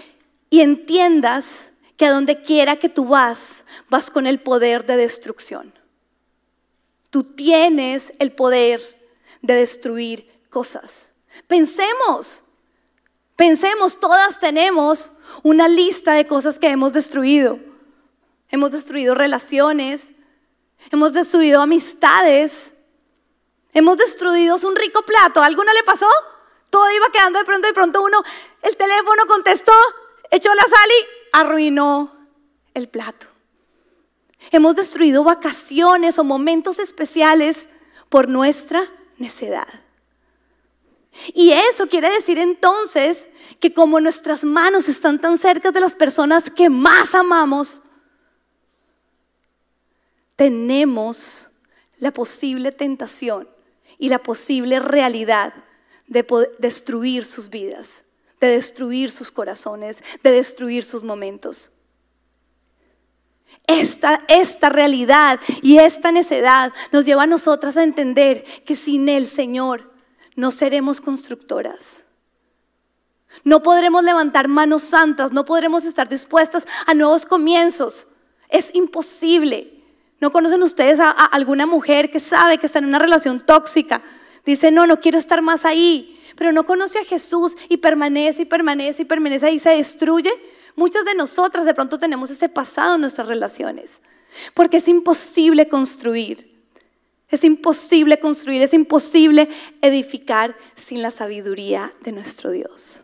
y 0.49 0.59
entiendas 0.59 1.71
que 1.95 2.05
a 2.05 2.11
donde 2.11 2.41
quiera 2.41 2.75
que 2.75 2.89
tú 2.89 3.05
vas, 3.05 3.63
vas 3.89 4.11
con 4.11 4.27
el 4.27 4.41
poder 4.41 4.85
de 4.85 4.97
destrucción. 4.97 5.73
Tú 7.11 7.23
tienes 7.23 8.11
el 8.19 8.33
poder 8.33 8.81
de 9.41 9.53
destruir 9.53 10.29
cosas. 10.49 11.13
Pensemos, 11.47 12.43
pensemos, 13.39 14.01
todas 14.01 14.37
tenemos 14.37 15.13
una 15.43 15.69
lista 15.69 16.11
de 16.11 16.27
cosas 16.27 16.59
que 16.59 16.67
hemos 16.67 16.91
destruido. 16.91 17.57
Hemos 18.49 18.71
destruido 18.71 19.15
relaciones, 19.15 20.11
hemos 20.91 21.13
destruido 21.13 21.61
amistades, 21.61 22.73
hemos 23.73 23.95
destruido 23.95 24.57
un 24.67 24.75
rico 24.75 25.03
plato. 25.03 25.41
¿A 25.41 25.45
alguna 25.45 25.73
le 25.73 25.83
pasó? 25.83 26.09
Todo 26.69 26.91
iba 26.91 27.09
quedando 27.13 27.39
de 27.39 27.45
pronto, 27.45 27.67
de 27.67 27.73
pronto 27.73 28.03
uno, 28.03 28.21
el 28.61 28.75
teléfono 28.75 29.25
contestó, 29.25 29.71
echó 30.31 30.53
la 30.53 30.63
sal 30.63 30.89
y 30.99 31.05
arruinó 31.31 32.27
el 32.73 32.89
plato. 32.89 33.27
Hemos 34.51 34.75
destruido 34.75 35.23
vacaciones 35.23 36.19
o 36.19 36.25
momentos 36.25 36.77
especiales 36.77 37.69
por 38.09 38.27
nuestra 38.27 38.83
necedad. 39.17 39.69
Y 41.33 41.51
eso 41.51 41.87
quiere 41.87 42.09
decir 42.09 42.37
entonces 42.37 43.29
que 43.59 43.73
como 43.73 43.99
nuestras 43.99 44.43
manos 44.43 44.87
están 44.87 45.19
tan 45.19 45.37
cerca 45.37 45.71
de 45.71 45.79
las 45.79 45.95
personas 45.95 46.49
que 46.49 46.69
más 46.69 47.13
amamos, 47.13 47.81
tenemos 50.35 51.49
la 51.97 52.11
posible 52.11 52.71
tentación 52.71 53.47
y 53.97 54.09
la 54.09 54.19
posible 54.19 54.79
realidad 54.79 55.53
de 56.07 56.25
destruir 56.57 57.25
sus 57.25 57.49
vidas, 57.49 58.05
de 58.39 58.47
destruir 58.47 59.11
sus 59.11 59.31
corazones, 59.31 60.01
de 60.23 60.31
destruir 60.31 60.85
sus 60.85 61.03
momentos. 61.03 61.71
Esta, 63.67 64.23
esta 64.27 64.69
realidad 64.69 65.39
y 65.61 65.77
esta 65.77 66.11
necedad 66.11 66.71
nos 66.91 67.05
lleva 67.05 67.23
a 67.23 67.27
nosotras 67.27 67.77
a 67.77 67.83
entender 67.83 68.43
que 68.65 68.75
sin 68.75 69.09
el 69.09 69.27
Señor 69.27 69.88
no 70.39 70.51
seremos 70.51 71.01
constructoras. 71.01 72.05
No 73.43 73.61
podremos 73.61 74.03
levantar 74.03 74.47
manos 74.47 74.83
santas, 74.83 75.31
no 75.31 75.45
podremos 75.45 75.83
estar 75.85 76.07
dispuestas 76.07 76.65
a 76.87 76.93
nuevos 76.93 77.25
comienzos. 77.25 78.07
Es 78.47 78.73
imposible. 78.73 79.83
¿No 80.19 80.31
conocen 80.31 80.63
ustedes 80.63 80.99
a, 80.99 81.11
alguna 81.11 81.65
mujer 81.65 82.09
que 82.09 82.19
sabe 82.19 82.57
que 82.57 82.65
está 82.65 82.79
en 82.79 82.85
una 82.85 82.99
relación 82.99 83.45
tóxica? 83.45 84.01
Dice, 84.45 84.71
no, 84.71 84.87
no 84.87 84.99
quiero 84.99 85.17
estar 85.17 85.41
más 85.41 85.65
ahí, 85.65 86.19
pero 86.35 86.51
no 86.51 86.65
conoce 86.65 86.99
a 86.99 87.03
Jesús 87.05 87.55
y 87.67 87.77
permanece 87.77 88.43
y 88.43 88.45
permanece 88.45 89.01
y 89.01 89.05
permanece 89.05 89.45
ahí, 89.45 89.59
se 89.59 89.71
destruye. 89.71 90.31
Muchas 90.75 91.03
de 91.03 91.15
nosotras 91.15 91.65
de 91.65 91.73
pronto 91.73 91.97
tenemos 91.97 92.29
ese 92.29 92.47
pasado 92.47 92.95
en 92.95 93.01
nuestras 93.01 93.27
relaciones, 93.27 94.01
porque 94.53 94.77
es 94.77 94.87
imposible 94.87 95.67
construir. 95.67 96.48
Es 97.29 97.43
imposible 97.43 98.19
construir, 98.19 98.61
es 98.61 98.73
imposible 98.73 99.49
edificar 99.81 100.55
sin 100.75 101.01
la 101.01 101.11
sabiduría 101.11 101.93
de 102.01 102.11
nuestro 102.11 102.51
Dios. 102.51 103.03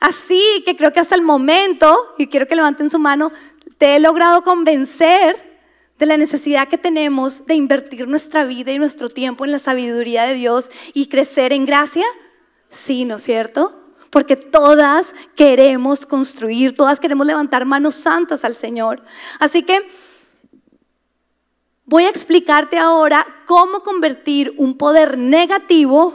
Así 0.00 0.62
que 0.64 0.76
creo 0.76 0.92
que 0.92 1.00
hasta 1.00 1.14
el 1.14 1.22
momento, 1.22 2.14
y 2.18 2.26
quiero 2.26 2.48
que 2.48 2.56
levanten 2.56 2.90
su 2.90 2.98
mano, 2.98 3.30
te 3.78 3.96
he 3.96 4.00
logrado 4.00 4.42
convencer 4.42 5.52
de 5.98 6.06
la 6.06 6.16
necesidad 6.16 6.66
que 6.66 6.78
tenemos 6.78 7.46
de 7.46 7.54
invertir 7.54 8.08
nuestra 8.08 8.44
vida 8.44 8.72
y 8.72 8.78
nuestro 8.78 9.08
tiempo 9.08 9.44
en 9.44 9.52
la 9.52 9.60
sabiduría 9.60 10.24
de 10.24 10.34
Dios 10.34 10.70
y 10.94 11.06
crecer 11.06 11.52
en 11.52 11.66
gracia. 11.66 12.04
Sí, 12.70 13.04
¿no 13.04 13.16
es 13.16 13.22
cierto? 13.22 13.78
Porque 14.10 14.34
todas 14.34 15.14
queremos 15.36 16.06
construir, 16.06 16.74
todas 16.74 16.98
queremos 16.98 17.26
levantar 17.26 17.64
manos 17.66 17.94
santas 17.94 18.44
al 18.44 18.56
Señor. 18.56 19.04
Así 19.38 19.62
que 19.62 19.86
voy 21.84 22.04
a 22.04 22.10
explicarte 22.10 22.78
ahora 22.78 23.26
cómo 23.46 23.82
convertir 23.82 24.54
un 24.56 24.76
poder 24.76 25.18
negativo 25.18 26.14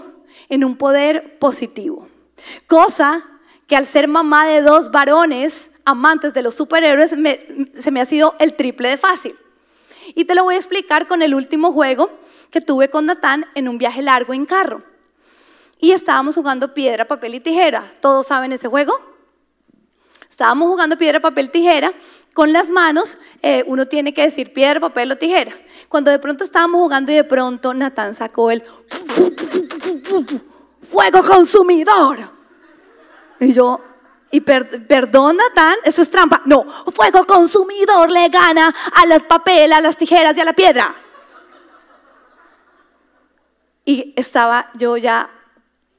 en 0.50 0.64
un 0.64 0.78
poder 0.78 1.38
positivo. 1.40 2.08
Cosa 2.68 3.24
que 3.68 3.76
al 3.76 3.88
ser 3.88 4.08
mamá 4.08 4.48
de 4.48 4.62
dos 4.62 4.92
varones 4.92 5.72
amantes 5.86 6.34
de 6.34 6.42
los 6.42 6.56
superhéroes 6.56 7.12
se 7.12 7.92
me 7.92 8.02
ha 8.02 8.06
sido 8.06 8.36
el 8.40 8.54
triple 8.54 8.90
de 8.90 8.98
fácil. 8.98 9.36
Y 10.16 10.26
te 10.26 10.36
lo 10.36 10.44
voy 10.44 10.56
a 10.56 10.58
explicar 10.58 11.08
con 11.08 11.22
el 11.22 11.34
último 11.36 11.74
juego 11.74 12.10
que 12.50 12.62
tuve 12.62 12.90
con 12.90 13.06
Natán 13.06 13.46
en 13.56 13.68
un 13.68 13.78
viaje 13.78 14.02
largo 14.02 14.34
en 14.34 14.46
carro. 14.46 14.84
Y 15.80 15.92
estábamos 15.92 16.36
jugando 16.36 16.74
piedra, 16.74 17.06
papel 17.06 17.36
y 17.36 17.40
tijera. 17.40 17.84
¿Todos 18.02 18.28
saben 18.28 18.52
ese 18.54 18.68
juego? 18.68 19.00
Estábamos 20.30 20.70
jugando 20.70 20.98
piedra, 20.98 21.20
papel, 21.20 21.50
tijera 21.50 21.94
con 22.38 22.54
las 22.54 22.70
manos 22.70 23.18
eh, 23.42 23.64
uno 23.66 23.88
tiene 23.88 24.14
que 24.14 24.22
decir 24.22 24.54
piedra, 24.54 24.80
papel 24.80 25.12
o 25.12 25.18
tijera. 25.18 25.52
Cuando 25.90 26.12
de 26.12 26.20
pronto 26.20 26.44
estábamos 26.44 26.82
jugando 26.82 27.12
y 27.12 27.16
de 27.16 27.24
pronto 27.24 27.74
Natán 27.74 28.14
sacó 28.14 28.52
el 28.52 28.64
fuego 30.84 31.24
consumidor. 31.24 32.20
Y 33.40 33.54
yo, 33.54 33.82
y 34.30 34.42
perdón 34.42 35.38
Natán, 35.38 35.78
eso 35.84 36.04
es 36.04 36.12
trampa. 36.12 36.44
No, 36.46 36.64
fuego 36.94 37.26
consumidor 37.26 38.12
le 38.12 38.30
gana 38.30 38.72
a 38.94 39.08
las 39.08 39.24
papel, 39.24 39.74
a 39.74 39.82
las 39.82 39.98
tijeras 39.98 40.38
y 40.38 40.42
a 40.42 40.46
la 40.46 40.54
piedra. 40.54 40.96
Y 43.84 44.14
estaba 44.16 44.68
yo 44.76 44.96
ya 44.96 45.32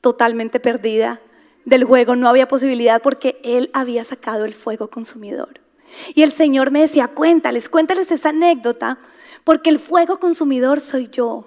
totalmente 0.00 0.60
perdida 0.60 1.20
del 1.64 1.82
juego, 1.82 2.14
no 2.14 2.28
había 2.28 2.46
posibilidad 2.46 3.02
porque 3.02 3.40
él 3.42 3.70
había 3.72 4.04
sacado 4.04 4.44
el 4.44 4.54
fuego 4.54 4.88
consumidor. 4.88 5.66
Y 6.14 6.22
el 6.22 6.32
Señor 6.32 6.70
me 6.70 6.80
decía, 6.80 7.08
cuéntales, 7.08 7.68
cuéntales 7.68 8.10
esa 8.10 8.30
anécdota, 8.30 8.98
porque 9.44 9.70
el 9.70 9.78
fuego 9.78 10.20
consumidor 10.20 10.80
soy 10.80 11.08
yo, 11.08 11.46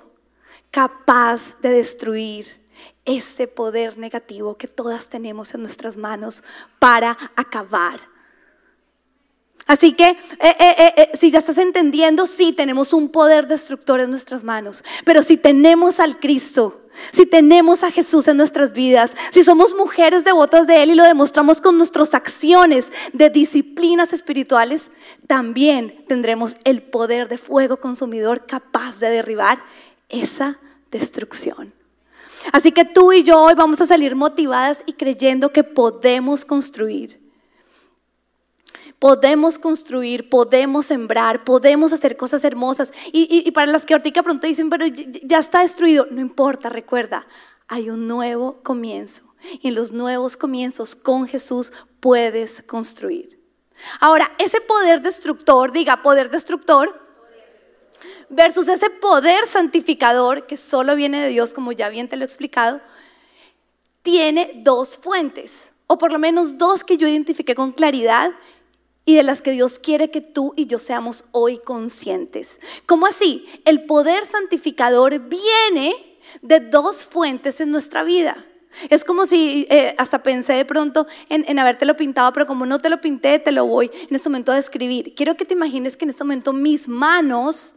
capaz 0.71 1.59
de 1.61 1.69
destruir 1.69 2.61
ese 3.05 3.47
poder 3.47 3.97
negativo 3.97 4.57
que 4.57 4.67
todas 4.67 5.09
tenemos 5.09 5.53
en 5.53 5.61
nuestras 5.61 5.97
manos 5.97 6.43
para 6.79 7.17
acabar. 7.35 7.99
Así 9.67 9.93
que, 9.93 10.09
eh, 10.09 10.17
eh, 10.39 10.93
eh, 10.97 11.09
si 11.13 11.31
ya 11.31 11.39
estás 11.39 11.57
entendiendo, 11.57 12.25
sí 12.27 12.53
tenemos 12.53 12.93
un 12.93 13.09
poder 13.09 13.47
destructor 13.47 13.99
en 13.99 14.09
nuestras 14.09 14.43
manos, 14.43 14.83
pero 15.05 15.23
si 15.23 15.37
tenemos 15.37 15.99
al 15.99 16.19
Cristo, 16.19 16.80
si 17.13 17.25
tenemos 17.25 17.83
a 17.83 17.91
Jesús 17.91 18.27
en 18.27 18.37
nuestras 18.37 18.73
vidas, 18.73 19.15
si 19.31 19.43
somos 19.43 19.75
mujeres 19.75 20.23
devotas 20.23 20.67
de 20.67 20.83
Él 20.83 20.91
y 20.91 20.95
lo 20.95 21.03
demostramos 21.03 21.61
con 21.61 21.77
nuestras 21.77 22.13
acciones 22.13 22.91
de 23.13 23.29
disciplinas 23.29 24.13
espirituales, 24.13 24.91
también 25.27 26.03
tendremos 26.07 26.57
el 26.63 26.81
poder 26.81 27.29
de 27.29 27.37
fuego 27.37 27.77
consumidor 27.77 28.45
capaz 28.45 28.99
de 28.99 29.09
derribar 29.09 29.63
esa 30.09 30.59
destrucción. 30.91 31.73
Así 32.51 32.71
que 32.71 32.85
tú 32.85 33.13
y 33.13 33.23
yo 33.23 33.41
hoy 33.41 33.53
vamos 33.53 33.81
a 33.81 33.85
salir 33.85 34.15
motivadas 34.15 34.83
y 34.85 34.93
creyendo 34.93 35.53
que 35.53 35.63
podemos 35.63 36.43
construir. 36.43 37.20
Podemos 39.01 39.57
construir, 39.57 40.29
podemos 40.29 40.85
sembrar, 40.85 41.43
podemos 41.43 41.91
hacer 41.91 42.15
cosas 42.15 42.43
hermosas. 42.43 42.93
Y, 43.11 43.49
para 43.49 43.71
las 43.71 43.83
que 43.83 43.95
ahorita 43.95 44.21
pronto 44.21 44.45
dicen, 44.45 44.69
pero 44.69 44.85
ya 44.85 45.39
está 45.39 45.61
destruido, 45.61 46.05
no 46.11 46.21
importa, 46.21 46.69
recuerda, 46.69 47.25
hay 47.67 47.89
un 47.89 48.07
nuevo 48.07 48.61
comienzo. 48.61 49.23
Y 49.59 49.69
en 49.69 49.73
los 49.73 49.91
nuevos 49.91 50.37
comienzos 50.37 50.95
con 50.95 51.27
Jesús 51.27 51.73
puedes 51.99 52.61
construir. 52.61 53.39
Ahora, 53.99 54.33
ese 54.37 54.61
poder 54.61 55.01
destructor, 55.01 55.71
diga 55.71 56.03
poder 56.03 56.29
destructor, 56.29 57.01
versus 58.29 58.67
ese 58.67 58.91
poder 58.91 59.47
santificador 59.47 60.45
que 60.45 60.57
solo 60.57 60.95
viene 60.95 61.23
de 61.23 61.29
Dios, 61.29 61.55
como 61.55 61.71
ya 61.71 61.89
bien 61.89 62.07
te 62.07 62.17
lo 62.17 62.23
he 62.23 62.25
explicado, 62.27 62.81
tiene 64.03 64.51
dos 64.57 64.95
fuentes, 64.95 65.73
o 65.87 65.97
por 65.97 66.11
lo 66.11 66.19
menos 66.19 66.59
dos 66.59 66.83
que 66.83 66.97
yo 66.97 67.07
identifiqué 67.07 67.55
con 67.55 67.71
claridad 67.71 68.29
y 69.05 69.15
de 69.15 69.23
las 69.23 69.41
que 69.41 69.51
Dios 69.51 69.79
quiere 69.79 70.11
que 70.11 70.21
tú 70.21 70.53
y 70.55 70.67
yo 70.67 70.79
seamos 70.79 71.25
hoy 71.31 71.57
conscientes. 71.57 72.59
¿Cómo 72.85 73.07
así? 73.07 73.45
El 73.65 73.85
poder 73.85 74.25
santificador 74.25 75.19
viene 75.19 75.95
de 76.41 76.59
dos 76.59 77.03
fuentes 77.05 77.59
en 77.61 77.71
nuestra 77.71 78.03
vida. 78.03 78.37
Es 78.89 79.03
como 79.03 79.25
si 79.25 79.67
eh, 79.69 79.95
hasta 79.97 80.23
pensé 80.23 80.53
de 80.53 80.65
pronto 80.65 81.07
en, 81.29 81.43
en 81.47 81.59
habértelo 81.59 81.97
pintado, 81.97 82.31
pero 82.31 82.45
como 82.45 82.65
no 82.65 82.77
te 82.77 82.89
lo 82.89 83.01
pinté, 83.01 83.37
te 83.39 83.51
lo 83.51 83.65
voy 83.65 83.91
en 84.09 84.15
este 84.15 84.29
momento 84.29 84.51
a 84.51 84.55
describir. 84.55 85.13
Quiero 85.15 85.35
que 85.35 85.45
te 85.45 85.55
imagines 85.55 85.97
que 85.97 86.05
en 86.05 86.11
este 86.11 86.23
momento 86.23 86.53
mis 86.53 86.87
manos 86.87 87.75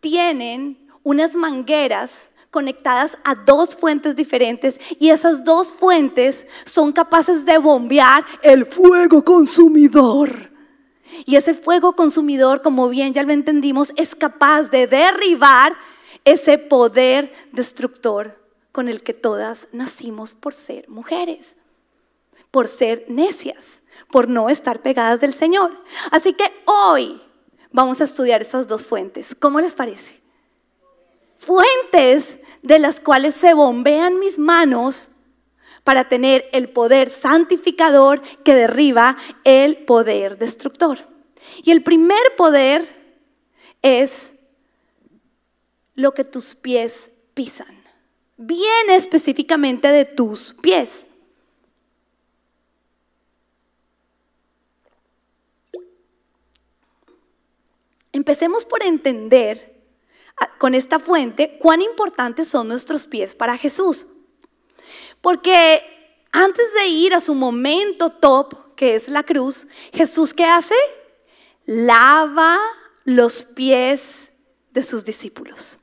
tienen 0.00 0.86
unas 1.02 1.34
mangueras 1.34 2.30
conectadas 2.56 3.18
a 3.22 3.34
dos 3.34 3.76
fuentes 3.76 4.16
diferentes 4.16 4.80
y 4.98 5.10
esas 5.10 5.44
dos 5.44 5.74
fuentes 5.74 6.46
son 6.64 6.90
capaces 6.90 7.44
de 7.44 7.58
bombear 7.58 8.24
el 8.40 8.64
fuego 8.64 9.22
consumidor. 9.22 10.50
Y 11.26 11.36
ese 11.36 11.52
fuego 11.52 11.94
consumidor, 11.94 12.62
como 12.62 12.88
bien 12.88 13.12
ya 13.12 13.24
lo 13.24 13.34
entendimos, 13.34 13.92
es 13.96 14.14
capaz 14.14 14.70
de 14.70 14.86
derribar 14.86 15.76
ese 16.24 16.56
poder 16.56 17.30
destructor 17.52 18.40
con 18.72 18.88
el 18.88 19.02
que 19.02 19.12
todas 19.12 19.68
nacimos 19.72 20.32
por 20.32 20.54
ser 20.54 20.88
mujeres, 20.88 21.58
por 22.50 22.68
ser 22.68 23.04
necias, 23.08 23.82
por 24.10 24.30
no 24.30 24.48
estar 24.48 24.80
pegadas 24.80 25.20
del 25.20 25.34
Señor. 25.34 25.76
Así 26.10 26.32
que 26.32 26.50
hoy 26.64 27.20
vamos 27.70 28.00
a 28.00 28.04
estudiar 28.04 28.40
esas 28.40 28.66
dos 28.66 28.86
fuentes. 28.86 29.36
¿Cómo 29.38 29.60
les 29.60 29.74
parece? 29.74 30.24
Fuentes 31.38 32.38
de 32.66 32.80
las 32.80 32.98
cuales 32.98 33.36
se 33.36 33.54
bombean 33.54 34.18
mis 34.18 34.40
manos 34.40 35.10
para 35.84 36.08
tener 36.08 36.48
el 36.52 36.68
poder 36.68 37.10
santificador 37.10 38.20
que 38.42 38.56
derriba 38.56 39.16
el 39.44 39.84
poder 39.84 40.36
destructor. 40.36 40.98
Y 41.62 41.70
el 41.70 41.84
primer 41.84 42.34
poder 42.36 42.84
es 43.82 44.32
lo 45.94 46.12
que 46.12 46.24
tus 46.24 46.56
pies 46.56 47.12
pisan. 47.34 47.84
Viene 48.36 48.96
específicamente 48.96 49.86
de 49.92 50.04
tus 50.04 50.54
pies. 50.54 51.06
Empecemos 58.10 58.64
por 58.64 58.82
entender 58.82 59.75
con 60.58 60.74
esta 60.74 60.98
fuente 60.98 61.58
cuán 61.58 61.82
importantes 61.82 62.48
son 62.48 62.68
nuestros 62.68 63.06
pies 63.06 63.34
para 63.34 63.56
Jesús. 63.56 64.06
Porque 65.20 65.82
antes 66.32 66.72
de 66.74 66.86
ir 66.86 67.14
a 67.14 67.20
su 67.20 67.34
momento 67.34 68.10
top, 68.10 68.74
que 68.74 68.94
es 68.94 69.08
la 69.08 69.22
cruz, 69.22 69.66
Jesús 69.92 70.34
¿qué 70.34 70.44
hace? 70.44 70.74
Lava 71.64 72.58
los 73.04 73.44
pies 73.44 74.30
de 74.70 74.82
sus 74.82 75.04
discípulos. 75.04 75.78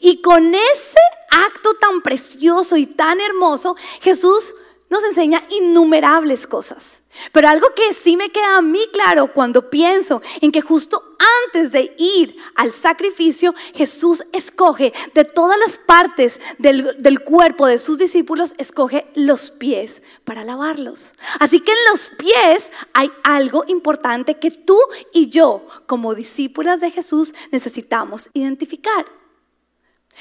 Y 0.00 0.22
con 0.22 0.54
ese 0.54 1.00
acto 1.30 1.74
tan 1.74 2.00
precioso 2.02 2.76
y 2.76 2.86
tan 2.86 3.20
hermoso, 3.20 3.76
Jesús 4.00 4.54
nos 4.88 5.02
enseña 5.04 5.44
innumerables 5.50 6.46
cosas. 6.46 7.02
Pero 7.32 7.48
algo 7.48 7.68
que 7.74 7.92
sí 7.92 8.16
me 8.16 8.30
queda 8.30 8.56
a 8.56 8.62
mí 8.62 8.80
claro 8.92 9.32
cuando 9.32 9.70
pienso 9.70 10.22
en 10.40 10.52
que 10.52 10.60
justo 10.60 11.16
antes 11.46 11.72
de 11.72 11.94
ir 11.98 12.36
al 12.54 12.72
sacrificio, 12.72 13.54
Jesús 13.74 14.24
escoge 14.32 14.92
de 15.14 15.24
todas 15.24 15.58
las 15.58 15.78
partes 15.78 16.40
del, 16.58 16.96
del, 16.98 17.20
cuerpo 17.20 17.66
de 17.66 17.78
sus 17.78 17.98
discípulos, 17.98 18.54
escoge 18.58 19.06
los 19.14 19.50
pies 19.50 20.02
para 20.24 20.44
lavarlos. 20.44 21.12
Así 21.40 21.60
que 21.60 21.72
en 21.72 21.78
los 21.90 22.10
pies 22.10 22.70
hay 22.92 23.10
algo 23.22 23.64
importante 23.68 24.38
que 24.38 24.50
tú 24.50 24.78
y 25.12 25.28
yo, 25.28 25.66
como 25.86 26.14
discípulas 26.14 26.80
de 26.80 26.90
Jesús, 26.90 27.34
necesitamos 27.50 28.30
identificar. 28.34 29.06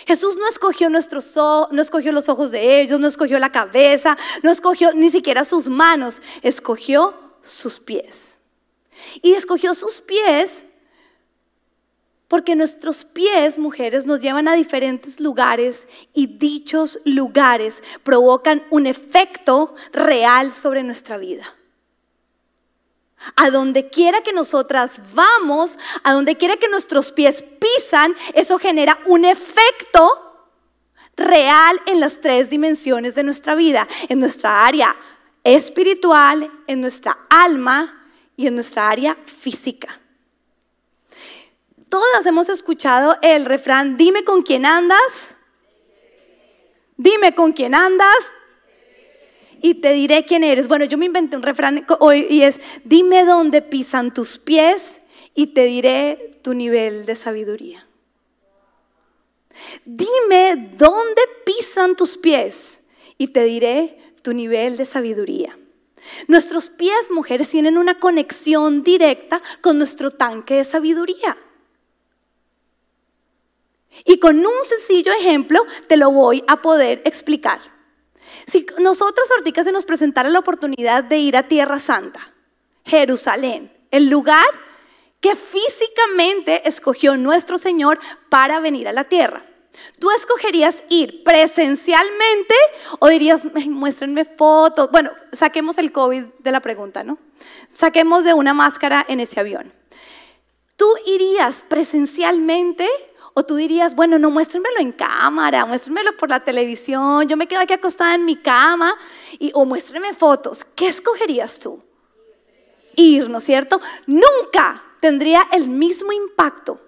Jesús 0.06 0.38
no 0.38 0.48
escogió 0.48 0.90
nuestros 0.90 1.38
ojos, 1.38 1.72
no 1.72 1.82
escogió 1.82 2.12
los 2.12 2.28
ojos 2.28 2.52
de 2.52 2.82
ellos, 2.82 3.00
no 3.00 3.08
escogió 3.08 3.40
la 3.40 3.52
cabeza, 3.52 4.18
no 4.42 4.52
escogió 4.52 4.92
ni 4.94 5.10
siquiera 5.10 5.46
sus 5.46 5.70
manos, 5.70 6.22
escogió 6.42 7.14
sus 7.42 7.80
pies. 7.80 8.40
Y 9.22 9.34
escogió 9.34 9.76
sus 9.76 10.02
pies 10.02 10.64
porque 12.28 12.56
nuestros 12.56 13.06
pies, 13.06 13.60
mujeres, 13.60 14.08
nos 14.08 14.22
llevan 14.22 14.48
a 14.48 14.56
diferentes 14.56 15.20
lugares 15.20 15.88
y 16.14 16.38
dichos 16.38 17.00
lugares 17.06 17.84
provocan 18.02 18.64
un 18.72 18.88
efecto 18.88 19.76
real 19.92 20.52
sobre 20.52 20.82
nuestra 20.82 21.18
vida. 21.18 21.46
A 23.36 23.50
donde 23.50 23.90
quiera 23.90 24.22
que 24.22 24.34
nosotras 24.34 25.00
vamos, 25.14 25.78
a 26.04 26.14
donde 26.14 26.36
quiera 26.36 26.58
que 26.58 26.70
nuestros 26.70 27.12
pies 27.12 27.44
pisan, 27.60 28.16
eso 28.34 28.58
genera 28.58 29.00
un 29.06 29.26
efecto 29.26 30.34
real 31.16 31.80
en 31.86 32.00
las 32.00 32.22
tres 32.22 32.50
dimensiones 32.50 33.16
de 33.16 33.24
nuestra 33.24 33.56
vida, 33.56 33.88
en 34.10 34.20
nuestra 34.20 34.66
área 34.66 34.96
espiritual, 35.44 36.52
en 36.68 36.82
nuestra 36.82 37.18
alma 37.30 38.08
y 38.36 38.48
en 38.48 38.56
nuestra 38.56 38.90
área 38.90 39.18
física. 39.26 39.88
Todas 41.90 42.26
hemos 42.26 42.50
escuchado 42.50 43.18
el 43.22 43.46
refrán, 43.46 43.98
dime 43.98 44.24
con 44.24 44.42
quién 44.42 44.66
andas, 44.66 45.36
dime 46.98 47.36
con 47.36 47.54
quién 47.54 47.76
andas 47.76 48.18
y 49.63 49.76
te 49.76 49.93
diré 49.93 50.26
quién 50.26 50.43
eres. 50.43 50.67
Bueno, 50.67 50.84
yo 50.84 50.97
me 50.97 51.06
inventé 51.06 51.38
un 51.38 51.41
refrán 51.41 51.88
hoy 51.99 52.28
y 52.30 52.43
es, 52.43 52.60
dime 52.84 53.23
dónde 53.23 53.62
pisan 53.62 54.13
tus 54.13 54.38
pies 54.38 55.02
y 55.34 55.47
te 55.47 55.63
diré 55.63 56.38
tu 56.43 56.54
nivel 56.54 57.06
de 57.06 57.15
sabiduría. 57.15 57.88
Dime 59.86 60.73
dónde 60.78 61.21
pisan 61.45 61.95
tus 61.95 62.17
pies 62.17 62.82
y 63.17 63.30
te 63.30 63.45
diré 63.45 63.97
tu 64.21 64.34
nivel 64.34 64.76
de 64.76 64.84
sabiduría. 64.84 65.58
Nuestros 66.28 66.69
pies, 66.69 67.10
mujeres, 67.10 67.49
tienen 67.49 67.78
una 67.78 67.99
conexión 67.99 68.84
directa 68.84 69.41
con 69.62 69.78
nuestro 69.78 70.12
tanque 70.12 70.56
de 70.56 70.65
sabiduría. 70.65 71.38
Y 74.04 74.19
con 74.19 74.36
un 74.36 74.65
sencillo 74.65 75.13
ejemplo 75.13 75.65
te 75.88 75.95
lo 75.95 76.12
voy 76.12 76.43
a 76.47 76.62
poder 76.62 77.02
explicar. 77.06 77.73
Si 78.48 78.66
nosotros 78.80 79.28
ahorita 79.38 79.64
se 79.64 79.72
nos 79.72 79.86
presentara 79.86 80.30
la 80.30 80.40
oportunidad 80.40 81.04
de 81.04 81.18
ir 81.18 81.38
a 81.38 81.44
Tierra 81.44 81.80
Santa, 81.80 82.34
Jerusalén, 82.86 83.72
el 83.92 84.10
lugar 84.10 84.46
que 85.20 85.36
físicamente 85.36 86.68
escogió 86.68 87.16
nuestro 87.16 87.58
Señor 87.58 88.00
para 88.30 88.60
venir 88.60 88.88
a 88.88 88.92
la 88.92 89.06
tierra. 89.06 89.46
¿Tú 89.98 90.12
escogerías 90.12 90.84
ir 90.90 91.24
presencialmente 91.24 92.56
o 93.00 93.08
dirías, 93.08 93.48
muéstrenme 93.68 94.26
fotos? 94.26 94.92
Bueno, 94.92 95.12
saquemos 95.32 95.78
el 95.78 95.92
COVID 95.92 96.26
de 96.40 96.52
la 96.52 96.60
pregunta, 96.60 97.04
¿no? 97.04 97.18
Saquemos 97.78 98.24
de 98.24 98.34
una 98.34 98.54
máscara 98.54 99.06
en 99.08 99.20
ese 99.20 99.40
avión. 99.40 99.74
¿Tú 100.76 100.88
irías 101.06 101.64
presencialmente 101.68 102.88
o 103.34 103.43
tú 103.43 103.56
dirías, 103.56 103.96
bueno, 103.96 104.19
no 104.19 104.30
muéstrenmelo 104.30 104.80
en 104.80 104.91
cámara, 104.91 105.65
muéstrenmelo 105.65 106.15
por 106.17 106.30
la 106.30 106.43
televisión, 106.43 107.28
yo 107.28 107.38
me 107.38 107.48
quedo 107.48 107.62
aquí 107.62 107.74
acostada 107.74 108.15
en 108.15 108.26
mi 108.26 108.36
cama, 108.36 108.96
y, 109.39 109.52
o 109.54 109.65
muéstrenme 109.65 110.13
fotos. 110.13 110.63
¿Qué 110.63 110.88
escogerías 110.88 111.60
tú? 111.60 111.82
Ir, 112.96 113.30
¿no 113.30 113.39
es 113.39 113.43
cierto? 113.43 113.82
Nunca 114.06 114.84
tendría 115.00 115.48
el 115.52 115.67
mismo 115.67 116.12
impacto 116.12 116.80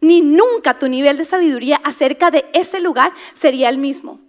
ni 0.00 0.20
nunca 0.20 0.78
tu 0.78 0.88
nivel 0.88 1.16
de 1.16 1.24
sabiduría 1.24 1.80
acerca 1.82 2.30
de 2.30 2.46
ese 2.52 2.80
lugar 2.80 3.12
sería 3.34 3.68
el 3.68 3.78
mismo. 3.78 4.20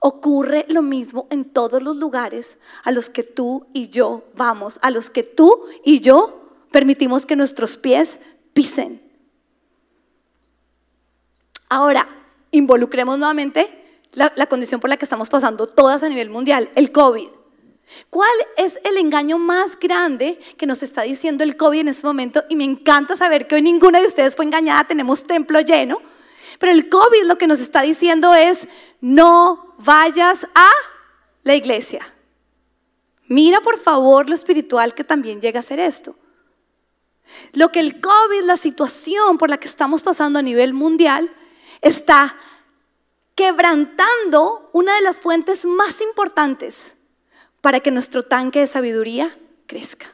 Ocurre 0.00 0.66
lo 0.68 0.82
mismo 0.82 1.26
en 1.30 1.44
todos 1.44 1.82
los 1.82 1.96
lugares 1.96 2.58
a 2.84 2.92
los 2.92 3.08
que 3.08 3.22
tú 3.22 3.66
y 3.72 3.88
yo 3.88 4.24
vamos, 4.34 4.78
a 4.82 4.90
los 4.90 5.10
que 5.10 5.22
tú 5.22 5.64
y 5.84 6.00
yo 6.00 6.66
permitimos 6.70 7.26
que 7.26 7.36
nuestros 7.36 7.76
pies 7.76 8.18
pisen. 8.52 9.07
Ahora, 11.68 12.08
involucremos 12.50 13.18
nuevamente 13.18 13.78
la, 14.12 14.46
condición 14.46 14.80
por 14.80 14.90
la 14.90 14.96
que 14.96 15.04
estamos 15.04 15.28
pasando 15.28 15.66
todas 15.66 16.02
a 16.02 16.08
nivel 16.08 16.30
mundial, 16.30 16.70
el 16.74 16.92
COVID. 16.92 17.28
¿Cuál 18.10 18.30
es 18.56 18.78
el 18.84 18.98
engaño 18.98 19.38
más 19.38 19.78
grande 19.78 20.38
que 20.56 20.66
nos 20.66 20.82
está 20.82 21.02
diciendo 21.02 21.44
el 21.44 21.56
COVID 21.56 21.80
en 21.80 21.88
este 21.88 22.06
momento? 22.06 22.44
Y 22.48 22.56
me 22.56 22.64
encanta 22.64 23.16
saber 23.16 23.46
que 23.46 23.54
hoy 23.54 23.62
ninguna 23.62 24.00
de 24.00 24.06
ustedes 24.06 24.36
fue 24.36 24.44
engañada, 24.44 24.84
tenemos 24.84 25.24
templo 25.24 25.60
lleno. 25.60 26.00
Pero 26.58 26.72
el 26.72 26.88
COVID 26.88 27.24
lo 27.24 27.38
que 27.38 27.46
nos 27.46 27.60
está 27.60 27.82
diciendo 27.82 28.34
es, 28.34 28.68
no 29.00 29.74
vayas 29.78 30.46
a 30.54 30.68
la 31.44 31.54
iglesia. 31.54 32.14
Mira 33.26 33.60
por 33.60 33.78
favor 33.78 34.28
lo 34.28 34.34
espiritual 34.34 34.94
que 34.94 35.04
también 35.04 35.40
llega 35.40 35.60
a 35.60 35.62
ser 35.62 35.80
esto. 35.80 36.16
Lo 37.52 37.70
que 37.70 37.80
el 37.80 38.00
COVID, 38.00 38.44
la 38.44 38.56
situación 38.56 39.38
por 39.38 39.50
la 39.50 39.58
que 39.58 39.68
estamos 39.68 40.02
pasando 40.02 40.38
a 40.38 40.42
nivel 40.42 40.72
mundial, 40.72 41.30
está 41.80 42.36
quebrantando 43.34 44.68
una 44.72 44.94
de 44.96 45.02
las 45.02 45.20
fuentes 45.20 45.64
más 45.64 46.00
importantes 46.00 46.96
para 47.60 47.80
que 47.80 47.90
nuestro 47.90 48.22
tanque 48.22 48.60
de 48.60 48.66
sabiduría 48.66 49.36
crezca. 49.66 50.06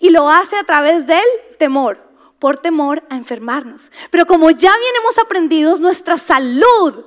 Y 0.00 0.10
lo 0.10 0.30
hace 0.30 0.56
a 0.56 0.64
través 0.64 1.06
del 1.06 1.24
temor, 1.58 1.98
por 2.38 2.56
temor 2.56 3.02
a 3.10 3.16
enfermarnos. 3.16 3.90
Pero 4.10 4.26
como 4.26 4.50
ya 4.50 4.74
bien 4.76 4.94
hemos 5.02 5.18
aprendido, 5.18 5.76
nuestra 5.78 6.16
salud 6.16 7.04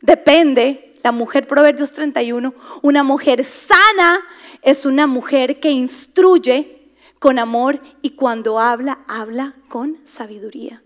depende, 0.00 0.94
la 1.02 1.10
mujer 1.10 1.46
Proverbios 1.46 1.92
31, 1.92 2.54
una 2.82 3.02
mujer 3.02 3.44
sana 3.44 4.20
es 4.62 4.86
una 4.86 5.06
mujer 5.06 5.58
que 5.58 5.70
instruye 5.70 6.92
con 7.18 7.38
amor 7.38 7.80
y 8.02 8.10
cuando 8.10 8.60
habla, 8.60 9.00
habla 9.08 9.54
con 9.68 10.00
sabiduría. 10.04 10.82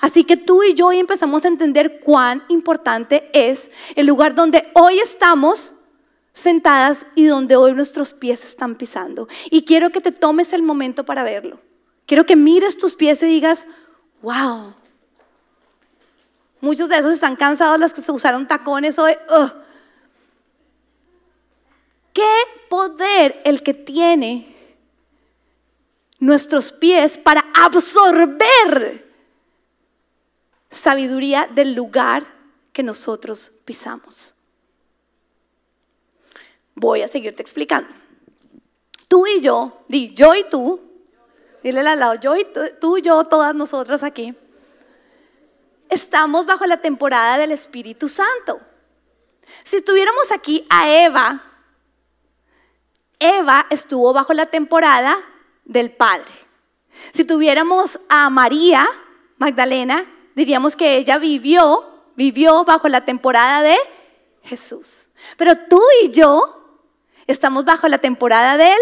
Así 0.00 0.24
que 0.24 0.36
tú 0.36 0.62
y 0.62 0.74
yo 0.74 0.88
hoy 0.88 0.98
empezamos 0.98 1.44
a 1.44 1.48
entender 1.48 2.00
cuán 2.00 2.44
importante 2.48 3.30
es 3.32 3.70
el 3.94 4.06
lugar 4.06 4.34
donde 4.34 4.70
hoy 4.74 4.98
estamos 4.98 5.74
sentadas 6.32 7.06
y 7.14 7.26
donde 7.26 7.56
hoy 7.56 7.74
nuestros 7.74 8.14
pies 8.14 8.44
están 8.44 8.76
pisando. 8.76 9.28
Y 9.50 9.64
quiero 9.64 9.90
que 9.90 10.00
te 10.00 10.12
tomes 10.12 10.52
el 10.52 10.62
momento 10.62 11.04
para 11.04 11.24
verlo. 11.24 11.60
Quiero 12.06 12.26
que 12.26 12.36
mires 12.36 12.78
tus 12.78 12.94
pies 12.94 13.22
y 13.22 13.26
digas, 13.26 13.66
wow. 14.22 14.74
Muchos 16.60 16.88
de 16.88 16.96
esos 16.98 17.12
están 17.12 17.36
cansados, 17.36 17.78
los 17.78 17.92
que 17.92 18.00
se 18.00 18.12
usaron 18.12 18.46
tacones 18.46 18.98
hoy. 18.98 19.14
¿Qué 22.12 22.28
poder 22.68 23.40
el 23.44 23.62
que 23.62 23.74
tiene 23.74 24.54
nuestros 26.18 26.72
pies 26.72 27.18
para 27.18 27.44
absorber 27.52 29.11
sabiduría 30.72 31.46
del 31.46 31.74
lugar 31.74 32.26
que 32.72 32.82
nosotros 32.82 33.52
pisamos? 33.64 34.34
Voy 36.74 37.02
a 37.02 37.08
seguirte 37.08 37.42
explicando. 37.42 37.88
Tú 39.06 39.26
y 39.26 39.40
yo, 39.40 39.84
di 39.88 40.14
yo 40.14 40.34
y 40.34 40.42
tú, 40.44 40.80
dile 41.62 41.80
al 41.80 42.00
lado, 42.00 42.14
yo 42.14 42.34
y 42.34 42.44
tú, 42.44 42.60
tú 42.80 42.98
y 42.98 43.02
yo, 43.02 43.22
todas 43.24 43.54
nosotras 43.54 44.02
aquí, 44.02 44.34
estamos 45.90 46.46
bajo 46.46 46.66
la 46.66 46.78
temporada 46.78 47.38
del 47.38 47.52
Espíritu 47.52 48.08
Santo. 48.08 48.60
Si 49.64 49.82
tuviéramos 49.82 50.32
aquí 50.32 50.66
a 50.70 50.90
Eva, 50.90 51.42
Eva 53.18 53.66
estuvo 53.70 54.12
bajo 54.12 54.32
la 54.32 54.46
temporada 54.46 55.16
del 55.64 55.92
Padre. 55.92 56.32
Si 57.12 57.24
tuviéramos 57.24 58.00
a 58.08 58.30
María 58.30 58.88
Magdalena, 59.36 60.06
diríamos 60.34 60.76
que 60.76 60.96
ella 60.96 61.18
vivió, 61.18 61.84
vivió 62.16 62.64
bajo 62.64 62.88
la 62.88 63.04
temporada 63.04 63.62
de 63.62 63.76
Jesús. 64.42 65.08
Pero 65.36 65.56
tú 65.68 65.80
y 66.04 66.10
yo 66.10 66.62
Estamos 67.26 67.64
bajo 67.64 67.88
la 67.88 67.98
temporada 67.98 68.56
del 68.56 68.78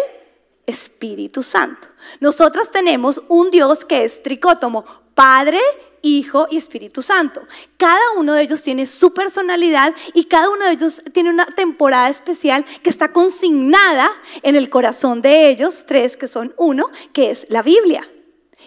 Espíritu 0.66 1.42
Santo. 1.42 1.88
Nosotras 2.20 2.70
tenemos 2.70 3.20
un 3.28 3.50
Dios 3.50 3.84
que 3.84 4.04
es 4.04 4.22
tricótomo, 4.22 4.84
Padre, 5.14 5.60
Hijo 6.02 6.46
y 6.50 6.56
Espíritu 6.56 7.02
Santo. 7.02 7.42
Cada 7.76 8.00
uno 8.16 8.32
de 8.32 8.42
ellos 8.42 8.62
tiene 8.62 8.86
su 8.86 9.12
personalidad 9.12 9.94
y 10.14 10.24
cada 10.24 10.48
uno 10.48 10.64
de 10.64 10.72
ellos 10.72 11.02
tiene 11.12 11.28
una 11.28 11.46
temporada 11.46 12.08
especial 12.08 12.64
que 12.82 12.88
está 12.88 13.12
consignada 13.12 14.10
en 14.42 14.56
el 14.56 14.70
corazón 14.70 15.20
de 15.20 15.50
ellos, 15.50 15.84
tres 15.86 16.16
que 16.16 16.26
son 16.26 16.54
uno, 16.56 16.90
que 17.12 17.30
es 17.30 17.46
la 17.50 17.62
Biblia. 17.62 18.08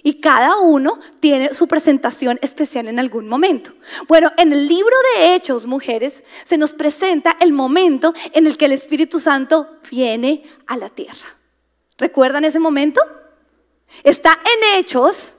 Y 0.03 0.15
cada 0.15 0.59
uno 0.59 0.99
tiene 1.21 1.53
su 1.53 1.67
presentación 1.67 2.37
especial 2.41 2.87
en 2.89 2.99
algún 2.99 3.27
momento. 3.27 3.71
Bueno, 4.07 4.31
en 4.37 4.51
el 4.51 4.67
libro 4.67 4.95
de 5.15 5.33
Hechos, 5.33 5.65
mujeres, 5.65 6.23
se 6.43 6.57
nos 6.57 6.73
presenta 6.73 7.37
el 7.39 7.53
momento 7.53 8.13
en 8.33 8.45
el 8.45 8.57
que 8.57 8.65
el 8.65 8.73
Espíritu 8.73 9.21
Santo 9.21 9.77
viene 9.89 10.43
a 10.67 10.75
la 10.75 10.89
tierra. 10.89 11.37
¿Recuerdan 11.97 12.43
ese 12.43 12.59
momento? 12.59 13.01
Está 14.03 14.33
en 14.43 14.77
Hechos, 14.79 15.37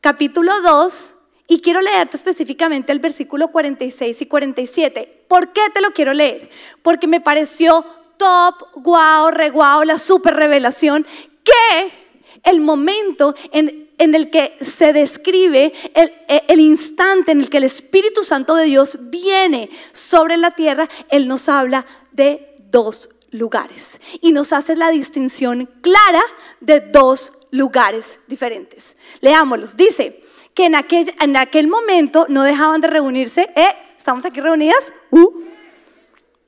capítulo 0.00 0.52
2, 0.62 1.14
y 1.48 1.60
quiero 1.60 1.80
leerte 1.80 2.16
específicamente 2.16 2.92
el 2.92 2.98
versículo 2.98 3.48
46 3.48 4.22
y 4.22 4.26
47. 4.26 5.24
¿Por 5.28 5.52
qué 5.52 5.62
te 5.72 5.80
lo 5.80 5.92
quiero 5.92 6.12
leer? 6.12 6.50
Porque 6.82 7.06
me 7.06 7.20
pareció 7.20 7.84
top, 8.16 8.54
guau, 8.74 9.30
re 9.30 9.50
guau, 9.50 9.84
la 9.84 9.98
super 9.98 10.34
revelación 10.34 11.06
que 11.44 12.05
el 12.46 12.60
momento 12.60 13.34
en, 13.52 13.90
el 13.98 14.30
que 14.30 14.56
se 14.62 14.92
describe 14.92 15.72
el, 15.94 16.12
el, 16.48 16.60
instante 16.60 17.32
en 17.32 17.40
el 17.40 17.50
que 17.50 17.58
el 17.58 17.64
Espíritu 17.64 18.24
Santo 18.24 18.54
de 18.54 18.64
Dios 18.64 18.98
viene 19.02 19.68
sobre 19.92 20.36
la 20.36 20.52
tierra, 20.52 20.88
Él 21.10 21.28
nos 21.28 21.48
habla 21.48 21.84
de 22.12 22.54
dos 22.70 23.10
lugares 23.32 24.00
y 24.20 24.32
nos 24.32 24.52
hace 24.52 24.76
la 24.76 24.90
distinción 24.90 25.68
clara 25.82 26.22
de 26.60 26.80
dos 26.80 27.32
lugares 27.50 28.20
diferentes. 28.28 28.96
Leámoslos. 29.20 29.76
Dice 29.76 30.22
que 30.54 30.66
en 30.66 30.76
aquel, 30.76 31.14
en 31.20 31.36
aquel 31.36 31.66
momento 31.66 32.26
no 32.28 32.44
dejaban 32.44 32.80
de 32.80 32.88
reunirse. 32.88 33.50
¿Eh? 33.56 33.74
¿Estamos 33.98 34.24
aquí 34.24 34.40
reunidas? 34.40 34.92
Uh. 35.10 35.32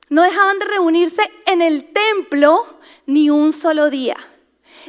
No 0.09 0.23
dejaban 0.23 0.57
de 0.59 0.65
reunirse 0.65 1.21
en 1.45 1.61
el 1.61 1.91
templo 1.91 2.79
ni 3.05 3.29
un 3.29 3.53
solo 3.53 3.89
día 3.89 4.15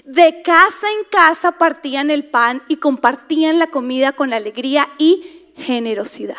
de 0.04 0.42
casa 0.42 0.86
en 0.98 1.04
casa 1.10 1.52
partían 1.52 2.10
el 2.10 2.24
pan 2.24 2.62
y 2.68 2.76
compartían 2.76 3.58
la 3.58 3.66
comida 3.66 4.12
con 4.12 4.32
alegría 4.32 4.88
y 4.98 5.52
generosidad. 5.56 6.36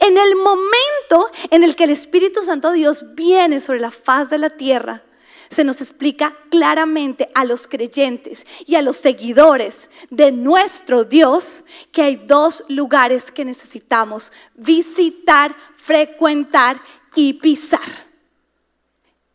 En 0.00 0.16
el 0.16 0.36
momento 0.36 1.30
en 1.50 1.64
el 1.64 1.74
que 1.76 1.84
el 1.84 1.90
Espíritu 1.90 2.42
Santo 2.42 2.72
Dios 2.72 3.14
viene 3.14 3.60
sobre 3.60 3.80
la 3.80 3.90
faz 3.90 4.30
de 4.30 4.38
la 4.38 4.50
tierra, 4.50 5.02
se 5.50 5.64
nos 5.64 5.80
explica 5.80 6.36
claramente 6.50 7.28
a 7.34 7.44
los 7.44 7.68
creyentes 7.68 8.44
y 8.66 8.74
a 8.74 8.82
los 8.82 8.96
seguidores 8.96 9.90
de 10.10 10.32
nuestro 10.32 11.04
Dios 11.04 11.64
que 11.92 12.02
hay 12.02 12.16
dos 12.16 12.64
lugares 12.68 13.30
que 13.30 13.44
necesitamos 13.44 14.32
visitar, 14.54 15.54
frecuentar 15.76 16.80
y 17.14 17.34
pisar. 17.34 18.08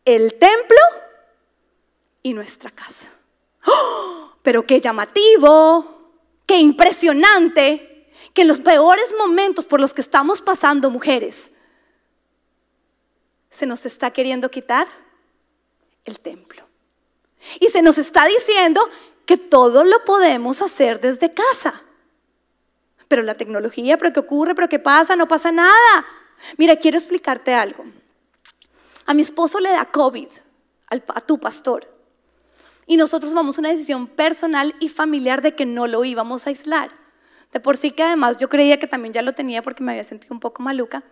El 0.04 0.34
templo 0.34 0.78
y 2.22 2.34
nuestra 2.34 2.70
casa. 2.70 3.10
¡Oh! 3.66 4.32
Pero 4.42 4.66
qué 4.66 4.80
llamativo, 4.80 6.12
qué 6.46 6.58
impresionante 6.58 8.10
que 8.34 8.42
en 8.42 8.48
los 8.48 8.60
peores 8.60 9.14
momentos 9.18 9.66
por 9.66 9.80
los 9.80 9.92
que 9.92 10.00
estamos 10.00 10.40
pasando, 10.40 10.90
mujeres, 10.90 11.52
se 13.50 13.66
nos 13.66 13.84
está 13.86 14.10
queriendo 14.12 14.50
quitar 14.50 14.86
el 16.04 16.20
templo. 16.20 16.66
Y 17.58 17.68
se 17.68 17.82
nos 17.82 17.98
está 17.98 18.26
diciendo 18.26 18.88
que 19.26 19.36
todo 19.36 19.84
lo 19.84 20.04
podemos 20.04 20.62
hacer 20.62 21.00
desde 21.00 21.32
casa. 21.32 21.82
Pero 23.08 23.22
la 23.22 23.34
tecnología, 23.34 23.98
pero 23.98 24.12
¿qué 24.12 24.20
ocurre? 24.20 24.54
¿Pero 24.54 24.68
qué 24.68 24.78
pasa? 24.78 25.16
No 25.16 25.26
pasa 25.26 25.50
nada. 25.50 26.06
Mira, 26.56 26.76
quiero 26.76 26.96
explicarte 26.96 27.54
algo. 27.54 27.84
A 29.06 29.14
mi 29.14 29.22
esposo 29.22 29.58
le 29.58 29.70
da 29.70 29.84
COVID, 29.84 30.28
a 30.88 31.20
tu 31.20 31.38
pastor. 31.38 31.99
Y 32.90 32.96
nosotros 32.96 33.30
tomamos 33.30 33.56
una 33.56 33.68
decisión 33.68 34.08
personal 34.08 34.74
y 34.80 34.88
familiar 34.88 35.42
de 35.42 35.54
que 35.54 35.64
no 35.64 35.86
lo 35.86 36.04
íbamos 36.04 36.44
a 36.44 36.50
aislar. 36.50 36.90
De 37.52 37.60
por 37.60 37.76
sí 37.76 37.92
que 37.92 38.02
además 38.02 38.36
yo 38.36 38.48
creía 38.48 38.80
que 38.80 38.88
también 38.88 39.14
ya 39.14 39.22
lo 39.22 39.32
tenía 39.32 39.62
porque 39.62 39.84
me 39.84 39.92
había 39.92 40.02
sentido 40.02 40.34
un 40.34 40.40
poco 40.40 40.60
maluca. 40.64 41.04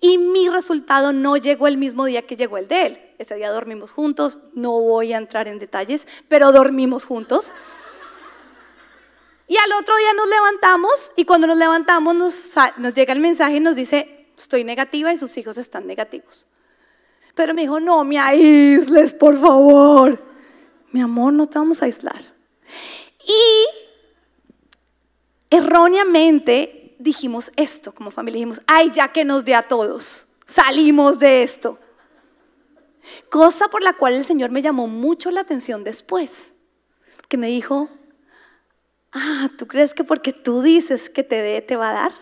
Y 0.00 0.18
mi 0.18 0.48
resultado 0.48 1.12
no 1.12 1.36
llegó 1.36 1.68
el 1.68 1.78
mismo 1.78 2.06
día 2.06 2.22
que 2.22 2.34
llegó 2.34 2.58
el 2.58 2.66
de 2.66 2.86
él. 2.86 3.00
Ese 3.18 3.36
día 3.36 3.52
dormimos 3.52 3.92
juntos, 3.92 4.40
no 4.54 4.72
voy 4.72 5.12
a 5.12 5.16
entrar 5.16 5.46
en 5.46 5.60
detalles, 5.60 6.08
pero 6.26 6.50
dormimos 6.50 7.04
juntos. 7.04 7.54
Y 9.46 9.56
al 9.58 9.80
otro 9.80 9.96
día 9.96 10.12
nos 10.14 10.28
levantamos 10.28 11.12
y 11.14 11.24
cuando 11.24 11.46
nos 11.46 11.56
levantamos 11.56 12.16
nos, 12.16 12.56
nos 12.78 12.94
llega 12.94 13.12
el 13.12 13.20
mensaje 13.20 13.58
y 13.58 13.60
nos 13.60 13.76
dice, 13.76 14.26
estoy 14.36 14.64
negativa 14.64 15.12
y 15.12 15.18
sus 15.18 15.38
hijos 15.38 15.56
están 15.56 15.86
negativos. 15.86 16.48
Pero 17.36 17.54
me 17.54 17.62
dijo, 17.62 17.78
no 17.78 18.02
me 18.02 18.18
aísles, 18.18 19.14
por 19.14 19.40
favor. 19.40 20.31
Mi 20.92 21.00
amor, 21.00 21.32
no 21.32 21.48
te 21.48 21.58
vamos 21.58 21.82
a 21.82 21.86
aislar. 21.86 22.22
Y 23.26 23.66
erróneamente 25.50 26.96
dijimos 26.98 27.50
esto 27.56 27.94
como 27.94 28.10
familia. 28.10 28.38
Dijimos, 28.38 28.62
ay, 28.66 28.90
ya 28.92 29.08
que 29.08 29.24
nos 29.24 29.44
dé 29.44 29.54
a 29.54 29.62
todos. 29.62 30.26
Salimos 30.46 31.18
de 31.18 31.42
esto. 31.42 31.78
Cosa 33.30 33.68
por 33.68 33.82
la 33.82 33.94
cual 33.94 34.14
el 34.14 34.24
Señor 34.24 34.50
me 34.50 34.62
llamó 34.62 34.86
mucho 34.86 35.30
la 35.30 35.40
atención 35.40 35.82
después. 35.82 36.52
Que 37.28 37.36
me 37.36 37.48
dijo, 37.48 37.88
ah, 39.12 39.50
¿tú 39.56 39.66
crees 39.66 39.94
que 39.94 40.04
porque 40.04 40.32
tú 40.32 40.62
dices 40.62 41.10
que 41.10 41.24
te 41.24 41.42
dé, 41.42 41.62
te 41.62 41.76
va 41.76 41.90
a 41.90 41.94
dar? 41.94 42.12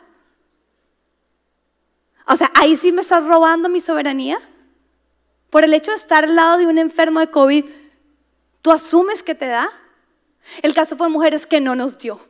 O 2.27 2.37
sea, 2.37 2.51
ahí 2.55 2.77
sí 2.77 2.93
me 2.93 3.01
estás 3.01 3.25
robando 3.25 3.69
mi 3.69 3.81
soberanía. 3.81 4.39
Por 5.51 5.65
el 5.65 5.75
hecho 5.75 5.91
de 5.91 5.97
estar 5.97 6.25
al 6.25 6.37
lado 6.37 6.59
de 6.59 6.67
un 6.67 6.79
enfermo 6.79 7.19
de 7.19 7.31
COVID, 7.31 7.65
¿tú 8.63 8.71
asumes 8.71 9.23
que 9.23 9.35
te 9.35 9.47
da? 9.47 9.69
El 10.63 10.75
caso 10.75 10.97
fue 10.97 11.09
mujeres 11.09 11.47
que 11.47 11.61
no 11.61 11.75
nos 11.75 11.99
dio. 11.99 12.21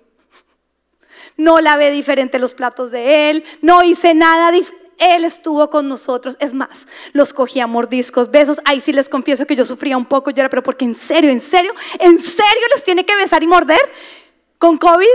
No 1.37 1.61
lavé 1.61 1.91
diferente 1.91 2.39
los 2.39 2.55
platos 2.55 2.91
de 2.91 3.31
él, 3.31 3.45
no 3.63 3.83
hice 3.83 4.15
nada 4.15 4.53
Él 4.99 5.25
estuvo 5.25 5.71
con 5.71 5.89
nosotros. 5.89 6.37
Es 6.41 6.53
más, 6.53 6.87
los 7.13 7.33
cogía 7.33 7.67
mordiscos, 7.67 8.31
besos. 8.31 8.61
Ahí 8.65 8.81
sí 8.81 8.93
les 8.93 9.09
confieso 9.09 9.47
que 9.47 9.57
yo 9.57 9.65
sufría 9.65 9.97
un 9.97 10.05
poco. 10.05 10.31
Yo 10.31 10.41
era, 10.41 10.51
pero 10.51 10.63
porque 10.63 10.85
en 10.85 10.95
serio, 10.95 11.31
en 11.31 11.41
serio, 11.41 11.73
en 11.99 12.21
serio 12.21 12.67
les 12.75 12.85
tiene 12.85 13.07
que 13.07 13.17
besar 13.17 13.43
y 13.43 13.47
morder 13.47 13.81
con 14.59 14.77
COVID. 14.77 15.07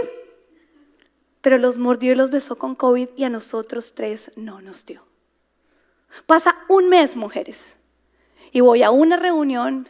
Pero 1.42 1.60
los 1.60 1.78
mordió 1.78 2.14
y 2.14 2.16
los 2.16 2.32
besó 2.32 2.58
con 2.58 2.74
COVID 2.74 3.10
y 3.16 3.24
a 3.24 3.30
nosotros 3.30 3.94
tres 3.94 4.32
no 4.36 4.62
nos 4.62 4.86
dio. 4.86 5.06
Pasa 6.26 6.58
un 6.70 6.90
mes, 6.90 7.16
mujeres 7.16 7.76
y 8.52 8.62
voy 8.62 8.84
a 8.84 8.90
una 8.90 9.18
reunión 9.18 9.90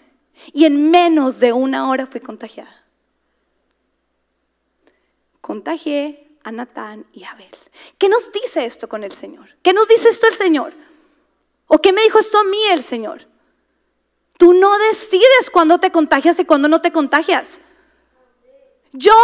y 0.54 0.66
en 0.66 0.92
menos 0.92 1.40
de 1.40 1.54
una 1.54 1.90
hora 1.90 2.08
fui 2.08 2.22
contagiada. 2.22 2.84
Contagié 5.42 6.28
a 6.44 6.52
Natán 6.52 7.06
y 7.14 7.24
a 7.24 7.32
Abel. 7.32 7.50
¿Qué 7.98 8.10
nos 8.10 8.32
dice 8.32 8.66
esto 8.66 8.90
con 8.90 9.04
el 9.04 9.12
Señor? 9.12 9.56
¿Qué 9.62 9.74
nos 9.74 9.88
dice 9.88 10.10
esto 10.10 10.28
el 10.28 10.36
Señor? 10.36 10.74
¿O 11.68 11.80
qué 11.80 11.94
me 11.94 12.02
dijo 12.04 12.20
esto 12.20 12.40
a 12.40 12.44
mí 12.44 12.64
el 12.72 12.84
Señor? 12.84 13.28
Tú 14.38 14.54
no 14.54 14.78
decides 14.78 15.50
cuándo 15.52 15.80
te 15.80 15.92
contagias 15.92 16.40
y 16.40 16.46
cuándo 16.46 16.68
no 16.68 16.82
te 16.82 16.92
contagias. 16.92 17.62
Yo 18.92 19.16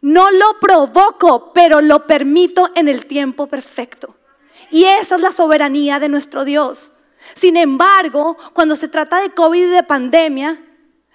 no 0.00 0.30
lo 0.30 0.60
provoco, 0.60 1.52
pero 1.52 1.80
lo 1.80 2.06
permito 2.06 2.70
en 2.74 2.88
el 2.88 3.06
tiempo 3.06 3.46
perfecto. 3.46 4.16
Y 4.70 4.84
esa 4.84 5.16
es 5.16 5.20
la 5.20 5.32
soberanía 5.32 5.98
de 5.98 6.08
nuestro 6.08 6.44
Dios. 6.44 6.92
Sin 7.34 7.56
embargo, 7.56 8.36
cuando 8.52 8.76
se 8.76 8.88
trata 8.88 9.20
de 9.20 9.30
COVID 9.30 9.64
y 9.64 9.68
de 9.68 9.82
pandemia, 9.82 10.62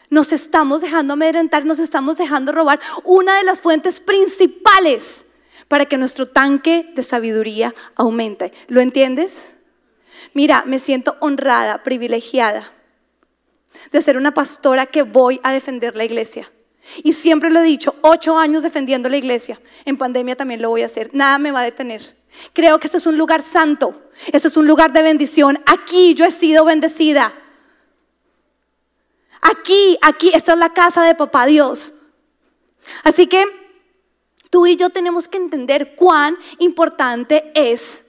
nos 0.09 0.31
estamos 0.33 0.81
dejando 0.81 1.13
amedrentar, 1.13 1.65
nos 1.65 1.79
estamos 1.79 2.17
dejando 2.17 2.51
robar 2.51 2.79
una 3.03 3.37
de 3.37 3.43
las 3.43 3.61
fuentes 3.61 3.99
principales 3.99 5.25
para 5.67 5.85
que 5.85 5.97
nuestro 5.97 6.27
tanque 6.27 6.91
de 6.95 7.03
sabiduría 7.03 7.75
aumente. 7.95 8.51
¿Lo 8.67 8.81
entiendes? 8.81 9.55
Mira, 10.33 10.63
me 10.65 10.79
siento 10.79 11.15
honrada, 11.19 11.83
privilegiada 11.83 12.73
de 13.91 14.01
ser 14.01 14.17
una 14.17 14.33
pastora 14.33 14.87
que 14.87 15.03
voy 15.03 15.39
a 15.43 15.51
defender 15.51 15.95
la 15.95 16.03
iglesia. 16.03 16.51
Y 17.03 17.13
siempre 17.13 17.51
lo 17.51 17.59
he 17.59 17.63
dicho, 17.63 17.95
ocho 18.01 18.37
años 18.37 18.63
defendiendo 18.63 19.09
la 19.09 19.17
iglesia. 19.17 19.59
En 19.85 19.97
pandemia 19.97 20.35
también 20.35 20.61
lo 20.61 20.69
voy 20.69 20.81
a 20.81 20.87
hacer. 20.87 21.11
Nada 21.13 21.37
me 21.37 21.51
va 21.51 21.61
a 21.61 21.63
detener. 21.63 22.18
Creo 22.53 22.79
que 22.79 22.87
este 22.87 22.97
es 22.97 23.05
un 23.05 23.17
lugar 23.17 23.41
santo, 23.41 24.09
este 24.31 24.47
es 24.47 24.57
un 24.57 24.67
lugar 24.67 24.93
de 24.93 25.01
bendición. 25.01 25.61
Aquí 25.65 26.13
yo 26.13 26.25
he 26.25 26.31
sido 26.31 26.65
bendecida. 26.65 27.33
Aquí, 29.41 29.97
aquí, 30.01 30.31
esta 30.33 30.53
es 30.53 30.59
la 30.59 30.73
casa 30.73 31.03
de 31.03 31.15
papá 31.15 31.45
Dios. 31.45 31.93
Así 33.03 33.27
que 33.27 33.45
tú 34.49 34.65
y 34.67 34.75
yo 34.75 34.89
tenemos 34.89 35.27
que 35.27 35.37
entender 35.37 35.95
cuán 35.95 36.37
importante 36.59 37.51
es 37.55 38.01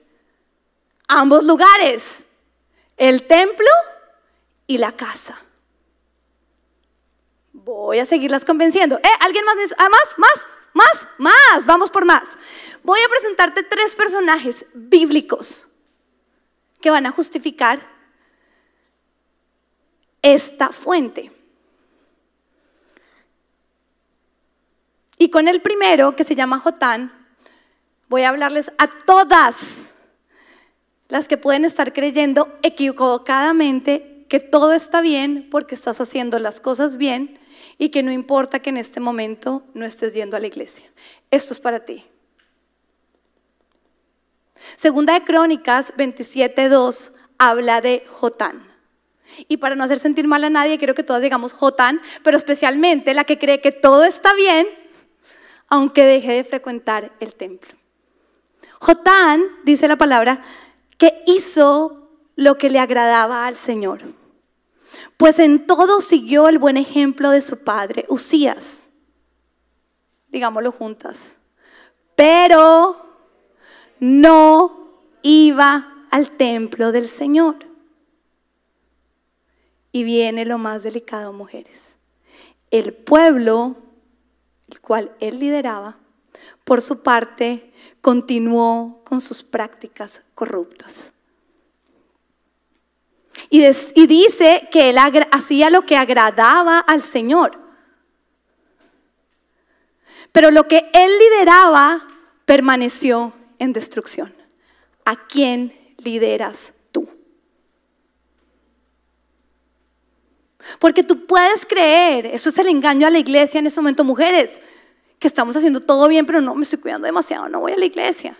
ambos 1.06 1.44
lugares, 1.44 2.24
el 2.96 3.26
templo 3.26 3.68
y 4.66 4.78
la 4.78 4.92
casa. 4.92 5.40
Voy 7.52 7.98
a 7.98 8.04
seguirlas 8.04 8.44
convenciendo. 8.44 8.98
¿Eh? 8.98 9.08
¿Alguien 9.20 9.44
más? 9.44 9.56
¿Ah, 9.78 9.88
más? 9.88 10.14
¿Más? 10.16 10.48
¿Más? 10.72 11.08
¿Más? 11.18 11.66
Vamos 11.66 11.90
por 11.90 12.04
más. 12.04 12.22
Voy 12.82 13.00
a 13.00 13.08
presentarte 13.08 13.62
tres 13.62 13.94
personajes 13.94 14.66
bíblicos 14.74 15.68
que 16.80 16.90
van 16.90 17.06
a 17.06 17.10
justificar 17.10 17.80
esta 20.22 20.70
fuente. 20.70 21.32
Y 25.18 25.28
con 25.30 25.48
el 25.48 25.60
primero, 25.60 26.16
que 26.16 26.24
se 26.24 26.34
llama 26.34 26.58
Jotán, 26.58 27.12
voy 28.08 28.22
a 28.22 28.30
hablarles 28.30 28.72
a 28.78 28.86
todas 28.86 29.90
las 31.08 31.28
que 31.28 31.36
pueden 31.36 31.64
estar 31.64 31.92
creyendo 31.92 32.58
equivocadamente 32.62 34.24
que 34.28 34.40
todo 34.40 34.72
está 34.72 35.00
bien 35.00 35.48
porque 35.50 35.74
estás 35.74 36.00
haciendo 36.00 36.38
las 36.38 36.60
cosas 36.60 36.96
bien 36.96 37.38
y 37.78 37.90
que 37.90 38.02
no 38.02 38.12
importa 38.12 38.60
que 38.60 38.70
en 38.70 38.76
este 38.76 39.00
momento 39.00 39.64
no 39.74 39.84
estés 39.84 40.14
yendo 40.14 40.36
a 40.36 40.40
la 40.40 40.46
iglesia. 40.46 40.86
Esto 41.30 41.52
es 41.52 41.60
para 41.60 41.84
ti. 41.84 42.06
Segunda 44.76 45.14
de 45.14 45.22
Crónicas 45.22 45.94
27.2 45.96 47.12
habla 47.38 47.80
de 47.80 48.04
Jotán. 48.08 48.68
Y 49.48 49.58
para 49.58 49.74
no 49.74 49.84
hacer 49.84 49.98
sentir 49.98 50.26
mal 50.26 50.44
a 50.44 50.50
nadie, 50.50 50.78
quiero 50.78 50.94
que 50.94 51.02
todas 51.02 51.22
digamos 51.22 51.52
Jotán, 51.52 52.00
pero 52.22 52.36
especialmente 52.36 53.14
la 53.14 53.24
que 53.24 53.38
cree 53.38 53.60
que 53.60 53.72
todo 53.72 54.04
está 54.04 54.34
bien, 54.34 54.66
aunque 55.68 56.04
deje 56.04 56.32
de 56.32 56.44
frecuentar 56.44 57.12
el 57.20 57.34
templo. 57.34 57.70
Jotán, 58.80 59.42
dice 59.64 59.88
la 59.88 59.96
palabra, 59.96 60.42
que 60.98 61.22
hizo 61.26 62.10
lo 62.36 62.58
que 62.58 62.70
le 62.70 62.78
agradaba 62.78 63.46
al 63.46 63.56
Señor. 63.56 64.00
Pues 65.16 65.38
en 65.38 65.66
todo 65.66 66.00
siguió 66.00 66.48
el 66.48 66.58
buen 66.58 66.76
ejemplo 66.76 67.30
de 67.30 67.40
su 67.40 67.62
padre, 67.62 68.06
Usías. 68.08 68.90
Digámoslo 70.28 70.72
juntas. 70.72 71.36
Pero 72.16 73.09
no 74.00 74.88
iba 75.22 76.06
al 76.10 76.30
templo 76.32 76.90
del 76.92 77.08
Señor. 77.08 77.56
Y 79.92 80.04
viene 80.04 80.46
lo 80.46 80.58
más 80.58 80.82
delicado, 80.82 81.32
mujeres. 81.32 81.96
El 82.70 82.94
pueblo, 82.94 83.76
el 84.68 84.80
cual 84.80 85.14
él 85.20 85.38
lideraba, 85.38 85.98
por 86.64 86.80
su 86.80 87.02
parte, 87.02 87.72
continuó 88.00 89.02
con 89.04 89.20
sus 89.20 89.42
prácticas 89.42 90.22
corruptas. 90.34 91.12
Y, 93.48 94.06
dice 94.06 94.68
que 94.70 94.90
él 94.90 94.96
hacía 95.32 95.70
lo 95.70 95.82
que 95.82 95.96
agradaba 95.96 96.78
al 96.78 97.02
Señor. 97.02 97.58
Pero 100.32 100.50
lo 100.50 100.68
que 100.68 100.88
él 100.92 101.10
lideraba 101.18 102.06
permaneció 102.44 103.32
en 103.60 103.72
destrucción. 103.72 104.34
¿A 105.04 105.14
quién 105.28 105.94
lideras 105.98 106.72
tú? 106.90 107.08
Porque 110.80 111.04
tú 111.04 111.26
puedes 111.26 111.64
creer, 111.64 112.26
eso 112.26 112.48
es 112.48 112.58
el 112.58 112.66
engaño 112.66 113.06
a 113.06 113.10
la 113.10 113.18
iglesia 113.18 113.60
en 113.60 113.68
este 113.68 113.80
momento, 113.80 114.02
mujeres, 114.02 114.60
que 115.20 115.28
estamos 115.28 115.54
haciendo 115.56 115.80
todo 115.80 116.08
bien, 116.08 116.26
pero 116.26 116.40
no 116.40 116.54
me 116.54 116.62
estoy 116.62 116.80
cuidando 116.80 117.06
demasiado, 117.06 117.48
no 117.48 117.60
voy 117.60 117.72
a 117.72 117.76
la 117.76 117.84
iglesia. 117.84 118.36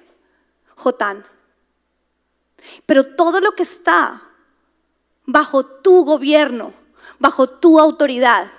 Jotán. 0.75 1.25
Pero 2.87 3.15
todo 3.15 3.41
lo 3.41 3.53
que 3.53 3.63
está 3.63 4.23
bajo 5.27 5.65
tu 5.65 6.05
gobierno, 6.05 6.73
bajo 7.19 7.47
tu 7.47 7.79
autoridad, 7.79 8.51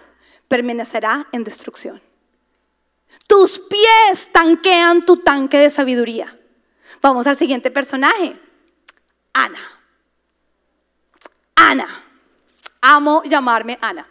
permanecerá 0.48 1.28
en 1.32 1.44
destrucción. 1.44 2.02
Tus 3.28 3.60
pies 3.60 4.30
tanquean 4.32 5.06
tu 5.06 5.18
tanque 5.18 5.58
de 5.58 5.70
sabiduría. 5.70 6.38
Vamos 7.02 7.26
al 7.28 7.38
siguiente 7.38 7.72
personaje. 7.72 8.40
Ana. 9.34 9.60
Ana. 11.56 11.88
Amo 12.82 13.24
llamarme 13.24 13.78
Ana. 13.82 14.08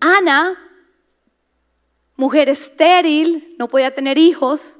Ana, 0.00 0.56
mujer 2.16 2.48
estéril, 2.48 3.54
no 3.58 3.68
podía 3.68 3.94
tener 3.94 4.18
hijos. 4.18 4.78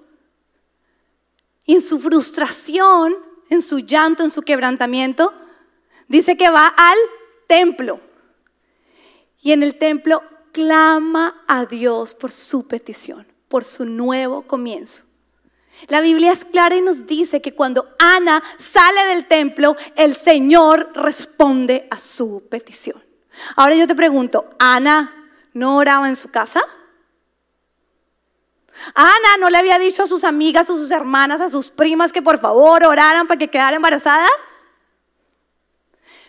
En 1.66 1.80
su 1.80 1.98
frustración, 1.98 3.16
en 3.48 3.62
su 3.62 3.78
llanto, 3.78 4.22
en 4.22 4.30
su 4.30 4.42
quebrantamiento, 4.42 5.32
dice 6.06 6.36
que 6.36 6.50
va 6.50 6.68
al 6.68 6.98
templo. 7.46 8.00
Y 9.40 9.52
en 9.52 9.62
el 9.62 9.78
templo 9.78 10.22
clama 10.52 11.42
a 11.46 11.66
Dios 11.66 12.14
por 12.14 12.30
su 12.30 12.66
petición, 12.68 13.26
por 13.48 13.64
su 13.64 13.84
nuevo 13.84 14.42
comienzo. 14.42 15.05
La 15.88 16.00
Biblia 16.00 16.32
es 16.32 16.44
clara 16.44 16.76
y 16.76 16.80
nos 16.80 17.06
dice 17.06 17.40
que 17.40 17.54
cuando 17.54 17.94
Ana 17.98 18.42
sale 18.58 19.04
del 19.06 19.26
templo, 19.26 19.76
el 19.94 20.16
Señor 20.16 20.90
responde 20.94 21.86
a 21.90 21.98
su 21.98 22.46
petición. 22.50 23.02
Ahora 23.54 23.76
yo 23.76 23.86
te 23.86 23.94
pregunto, 23.94 24.48
¿Ana 24.58 25.30
no 25.52 25.76
oraba 25.76 26.08
en 26.08 26.16
su 26.16 26.30
casa? 26.30 26.64
Ana 28.94 29.36
no 29.38 29.50
le 29.50 29.58
había 29.58 29.78
dicho 29.78 30.02
a 30.02 30.06
sus 30.06 30.24
amigas, 30.24 30.68
a 30.68 30.74
sus 30.74 30.90
hermanas, 30.90 31.40
a 31.40 31.50
sus 31.50 31.68
primas 31.68 32.12
que 32.12 32.22
por 32.22 32.38
favor 32.40 32.84
oraran 32.84 33.26
para 33.26 33.38
que 33.38 33.48
quedara 33.48 33.76
embarazada. 33.76 34.28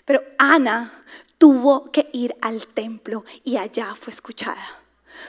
Pero 0.06 0.22
Ana 0.38 1.04
tuvo 1.38 1.86
que 1.92 2.10
ir 2.14 2.36
al 2.42 2.68
templo 2.68 3.26
y 3.44 3.58
allá 3.58 3.96
fue 3.96 4.12
escuchada. 4.14 4.82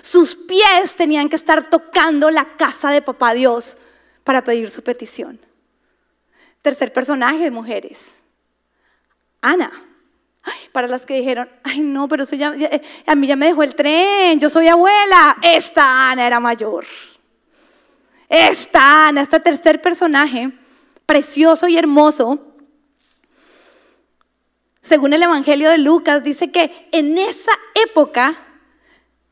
Sus 0.03 0.37
pies 0.37 0.95
tenían 0.97 1.29
que 1.29 1.37
estar 1.37 1.69
tocando 1.69 2.31
la 2.31 2.57
casa 2.57 2.91
de 2.91 3.03
papá 3.03 3.33
Dios 3.33 3.79
para 4.29 4.45
pedir 4.45 4.71
su 4.71 4.83
petición. 4.83 5.41
Tercer 6.61 6.93
personaje, 6.93 7.51
mujeres. 7.51 8.19
Ana. 9.41 9.73
para 10.73 10.87
las 10.87 11.07
que 11.07 11.15
dijeron, 11.15 11.49
ay 11.65 11.81
no, 11.81 12.07
pero 12.09 12.25
eh, 12.31 12.83
a 13.07 13.15
mí 13.15 13.27
ya 13.27 13.37
me 13.37 13.47
dejó 13.47 13.63
el 13.63 13.75
tren, 13.75 14.39
yo 14.39 14.51
soy 14.51 14.69
abuela. 14.69 15.39
Esta 15.41 16.11
Ana 16.11 16.27
era 16.27 16.41
mayor. 16.41 16.85
Esta 18.29 19.09
Ana, 19.09 19.23
este 19.23 19.41
tercer 19.41 19.81
personaje, 19.81 20.53
precioso 21.07 21.67
y 21.67 21.79
hermoso, 21.79 22.55
según 24.83 25.15
el 25.15 25.23
Evangelio 25.23 25.71
de 25.71 25.79
Lucas, 25.79 26.23
dice 26.23 26.51
que 26.51 26.91
en 26.93 27.17
esa 27.17 27.53
época 27.75 28.37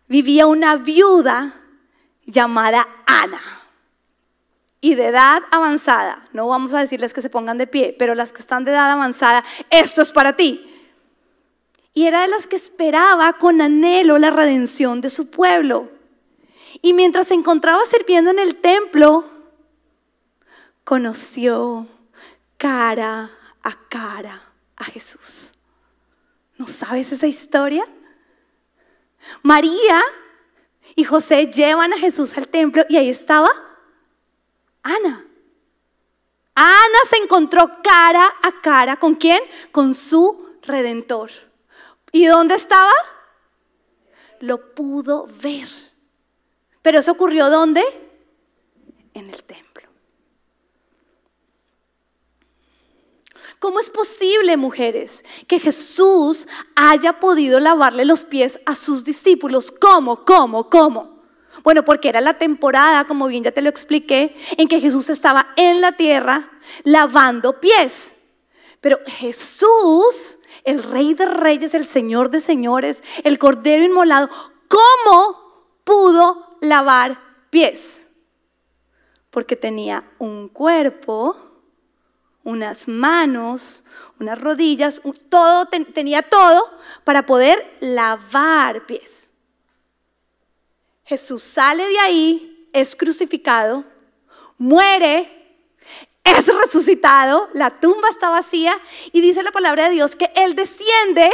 vivía 0.09 0.47
una 0.47 0.77
viuda 0.77 1.53
llamada 2.25 2.89
Ana. 3.05 3.56
Y 4.87 4.95
de 4.95 5.07
edad 5.09 5.43
avanzada, 5.51 6.29
no 6.33 6.47
vamos 6.47 6.73
a 6.73 6.79
decirles 6.79 7.13
que 7.13 7.21
se 7.21 7.29
pongan 7.29 7.59
de 7.59 7.67
pie, 7.67 7.97
pero 7.99 8.15
las 8.15 8.33
que 8.33 8.39
están 8.39 8.65
de 8.65 8.71
edad 8.71 8.89
avanzada, 8.89 9.43
esto 9.69 10.01
es 10.01 10.13
para 10.13 10.37
ti. 10.37 10.65
Y 11.93 12.07
era 12.07 12.21
de 12.21 12.29
las 12.29 12.47
que 12.47 12.55
esperaba 12.55 13.33
con 13.33 13.61
anhelo 13.61 14.17
la 14.17 14.31
redención 14.31 15.01
de 15.01 15.11
su 15.11 15.29
pueblo. 15.29 15.91
Y 16.83 16.93
mientras 16.93 17.27
se 17.27 17.35
encontraba 17.35 17.81
sirviendo 17.91 18.31
en 18.31 18.39
el 18.39 18.61
templo, 18.61 19.25
conoció 20.85 21.89
cara 22.57 23.33
a 23.65 23.89
cara 23.89 24.41
a 24.77 24.85
Jesús. 24.85 25.51
¿No 26.59 26.69
sabes 26.69 27.11
esa 27.11 27.27
historia? 27.27 27.85
María 29.43 30.01
y 30.95 31.03
José 31.03 31.49
llevan 31.49 31.93
a 31.93 31.99
Jesús 31.99 32.39
al 32.39 32.47
templo 32.47 32.85
y 32.89 32.99
ahí 32.99 33.11
estaba 33.11 33.66
Ana. 34.87 35.27
Ana 36.55 36.99
se 37.11 37.17
encontró 37.17 37.71
cara 37.83 38.33
a 38.41 38.61
cara 38.63 38.97
con 38.97 39.17
quién? 39.17 39.41
Con 39.73 39.95
su 39.95 40.59
redentor. 40.63 41.31
¿Y 42.13 42.27
dónde 42.27 42.55
estaba? 42.55 42.93
Lo 44.41 44.75
pudo 44.75 45.27
ver. 45.43 45.69
Pero 46.83 47.01
eso 47.01 47.13
ocurrió 47.13 47.51
¿dónde? 47.51 47.83
En 49.13 49.29
el 49.29 49.43
templo. 49.43 49.89
¿Cómo 53.59 53.81
es 53.81 53.91
posible, 53.91 54.57
mujeres, 54.57 55.25
que 55.49 55.59
Jesús 55.59 56.47
haya 56.77 57.19
podido 57.19 57.59
lavarle 57.59 58.05
los 58.05 58.23
pies 58.23 58.61
a 58.67 58.77
sus 58.77 59.03
discípulos? 59.03 59.73
¿Cómo? 59.73 60.25
¿Cómo? 60.25 60.71
¿Cómo? 60.71 61.16
Bueno, 61.63 61.85
porque 61.85 62.09
era 62.09 62.21
la 62.21 62.35
temporada, 62.35 63.07
como 63.07 63.27
bien 63.27 63.45
ya 63.45 63.53
te 63.53 63.63
lo 63.63 63.69
expliqué, 63.69 64.37
en 64.57 64.69
que 64.69 64.81
Jesús 64.81 65.11
estaba 65.11 65.49
en 65.57 65.81
la 65.81 65.93
tierra 65.93 66.51
lavando 66.85 67.61
pies. 67.61 68.17
Pero 68.81 68.99
Jesús, 69.07 70.39
el 70.65 70.83
Rey 70.83 71.15
de 71.15 71.27
Reyes, 71.27 71.75
el 71.75 71.87
Señor 71.87 72.31
de 72.31 72.41
Señores, 72.41 73.03
el 73.25 73.39
Cordero 73.39 73.85
Inmolado, 73.85 74.29
¿cómo 74.69 75.73
pudo 75.85 76.59
lavar 76.61 77.19
pies? 77.51 78.07
Porque 79.31 79.57
tenía 79.57 80.05
un 80.19 80.49
cuerpo 80.49 81.47
unas 82.47 82.87
manos, 82.87 83.83
unas 84.21 84.41
rodillas, 84.41 85.03
todo, 85.29 85.67
tenía 85.67 86.23
todo 86.23 86.63
para 87.03 87.27
poder 87.27 87.77
lavar 87.81 88.87
pies. 88.87 89.26
Jesús 91.07 91.43
sale 91.43 91.89
de 91.89 91.99
ahí, 92.01 92.69
es 92.73 92.97
crucificado, 92.97 93.85
muere, 94.59 95.33
es 96.25 96.47
resucitado, 96.47 97.49
la 97.55 97.71
tumba 97.81 98.09
está 98.11 98.29
vacía 98.29 98.77
y 99.13 99.21
dice 99.21 99.45
la 99.45 99.53
palabra 99.53 99.85
de 99.89 99.95
Dios 99.95 100.17
que 100.17 100.33
Él 100.35 100.57
desciende 100.57 101.31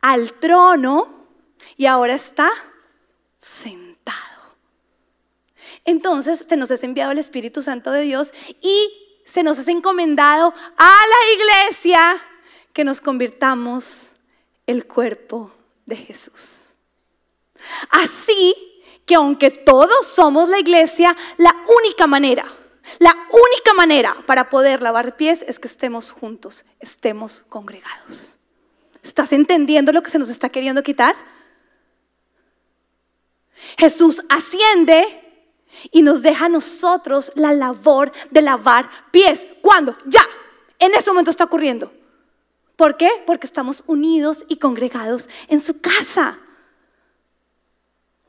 al 0.00 0.32
trono 0.34 1.28
y 1.76 1.86
ahora 1.86 2.14
está 2.14 2.50
sentado. 3.40 4.18
Entonces 5.84 6.44
se 6.48 6.56
nos 6.56 6.70
es 6.72 6.82
enviado 6.82 7.12
el 7.12 7.18
Espíritu 7.18 7.62
Santo 7.62 7.92
de 7.92 8.02
Dios 8.02 8.32
y 8.60 8.90
se 9.24 9.44
nos 9.44 9.58
es 9.58 9.68
encomendado 9.68 10.52
a 10.76 10.96
la 11.06 11.68
iglesia 11.68 12.20
que 12.72 12.82
nos 12.82 13.00
convirtamos 13.00 14.16
el 14.66 14.86
cuerpo 14.86 15.52
de 15.86 15.96
Jesús. 15.96 16.63
Así 17.90 18.54
que 19.06 19.14
aunque 19.14 19.50
todos 19.50 20.06
somos 20.06 20.48
la 20.48 20.58
iglesia, 20.58 21.16
la 21.36 21.54
única 21.82 22.06
manera, 22.06 22.44
la 22.98 23.14
única 23.30 23.74
manera 23.74 24.16
para 24.26 24.50
poder 24.50 24.82
lavar 24.82 25.16
pies 25.16 25.44
es 25.46 25.58
que 25.58 25.68
estemos 25.68 26.12
juntos, 26.12 26.64
estemos 26.80 27.44
congregados. 27.48 28.38
¿Estás 29.02 29.32
entendiendo 29.32 29.92
lo 29.92 30.02
que 30.02 30.10
se 30.10 30.18
nos 30.18 30.28
está 30.28 30.48
queriendo 30.48 30.82
quitar? 30.82 31.14
Jesús 33.76 34.22
asciende 34.28 35.20
y 35.90 36.02
nos 36.02 36.22
deja 36.22 36.46
a 36.46 36.48
nosotros 36.48 37.32
la 37.34 37.52
labor 37.52 38.12
de 38.30 38.42
lavar 38.42 38.88
pies. 39.10 39.46
¿Cuándo? 39.60 39.96
Ya. 40.06 40.24
En 40.78 40.94
ese 40.94 41.10
momento 41.10 41.30
está 41.30 41.44
ocurriendo. 41.44 41.92
¿Por 42.76 42.96
qué? 42.96 43.10
Porque 43.26 43.46
estamos 43.46 43.84
unidos 43.86 44.44
y 44.48 44.56
congregados 44.56 45.28
en 45.48 45.60
su 45.60 45.80
casa. 45.80 46.38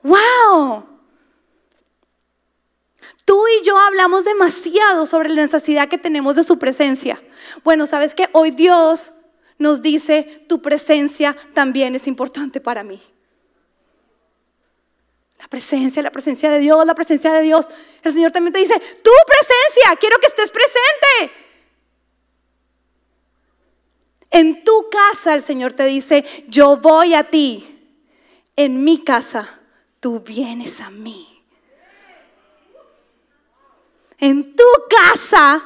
¡Wow! 0.06 0.86
Tú 3.26 3.44
y 3.48 3.66
yo 3.66 3.76
hablamos 3.80 4.24
demasiado 4.24 5.08
sobre 5.08 5.30
la 5.30 5.42
necesidad 5.42 5.90
que 5.90 5.98
tenemos 5.98 6.36
de 6.36 6.44
su 6.44 6.60
presencia. 6.60 7.22
Bueno, 7.64 7.88
¿sabes 7.88 8.14
que 8.14 8.30
Hoy 8.32 8.52
Dios 8.52 9.14
nos 9.58 9.82
dice, 9.82 10.46
tu 10.48 10.62
presencia 10.62 11.36
también 11.56 11.96
es 11.96 12.08
importante 12.08 12.62
para 12.62 12.84
mí. 12.84 13.02
La 15.40 15.48
presencia, 15.48 16.04
la 16.04 16.12
presencia 16.12 16.52
de 16.52 16.60
Dios, 16.60 16.86
la 16.86 16.94
presencia 16.94 17.34
de 17.34 17.42
Dios. 17.42 17.68
El 18.04 18.14
Señor 18.14 18.32
también 18.32 18.54
te 18.54 18.60
dice, 18.60 18.80
tu 18.80 19.12
presencia, 19.26 19.96
quiero 20.00 20.20
que 20.20 20.28
estés 20.28 20.52
presente. 20.52 21.46
En 24.30 24.64
tu 24.64 24.88
casa 24.92 25.34
el 25.34 25.44
Señor 25.44 25.74
te 25.74 25.86
dice, 25.86 26.46
yo 26.48 26.78
voy 26.78 27.16
a 27.16 27.24
ti. 27.24 27.72
En 28.56 28.84
mi 28.84 29.04
casa, 29.04 29.55
tú 30.06 30.20
vienes 30.20 30.82
a 30.82 30.92
mí. 30.92 31.44
En 34.20 34.56
tu 34.56 34.64
casa, 34.88 35.66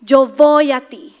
yo 0.00 0.28
voy 0.28 0.70
a 0.70 0.82
ti. 0.88 1.12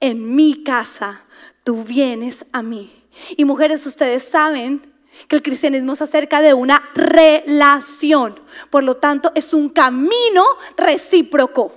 En 0.00 0.34
mi 0.34 0.64
casa, 0.64 1.26
tú 1.64 1.84
vienes 1.84 2.46
a 2.50 2.62
mí. 2.62 2.90
Y 3.36 3.44
mujeres, 3.44 3.84
ustedes 3.84 4.22
saben 4.22 4.90
que 5.28 5.36
el 5.36 5.42
cristianismo 5.42 5.92
es 5.92 6.00
acerca 6.00 6.40
de 6.40 6.54
una 6.54 6.88
relación. 6.94 8.40
Por 8.70 8.82
lo 8.82 8.96
tanto, 8.96 9.32
es 9.34 9.52
un 9.52 9.68
camino 9.68 10.46
recíproco. 10.78 11.74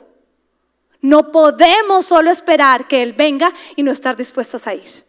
No 1.02 1.30
podemos 1.34 2.06
solo 2.06 2.32
esperar 2.32 2.88
que 2.88 3.04
Él 3.04 3.12
venga 3.12 3.54
y 3.76 3.84
no 3.84 3.92
estar 3.92 4.16
dispuestas 4.16 4.66
a 4.66 4.76
ir. 4.76 5.09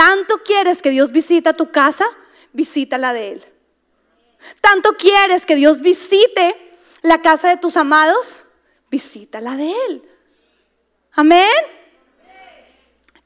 Tanto 0.00 0.38
quieres 0.42 0.80
que 0.80 0.88
Dios 0.88 1.12
visita 1.12 1.52
tu 1.52 1.70
casa, 1.70 2.06
visita 2.54 2.96
la 2.96 3.12
de 3.12 3.32
Él. 3.32 3.44
Tanto 4.62 4.94
quieres 4.94 5.44
que 5.44 5.56
Dios 5.56 5.82
visite 5.82 6.56
la 7.02 7.20
casa 7.20 7.50
de 7.50 7.58
tus 7.58 7.76
amados, 7.76 8.46
visita 8.90 9.42
la 9.42 9.56
de 9.56 9.74
Él. 9.88 10.02
Amén 11.12 11.50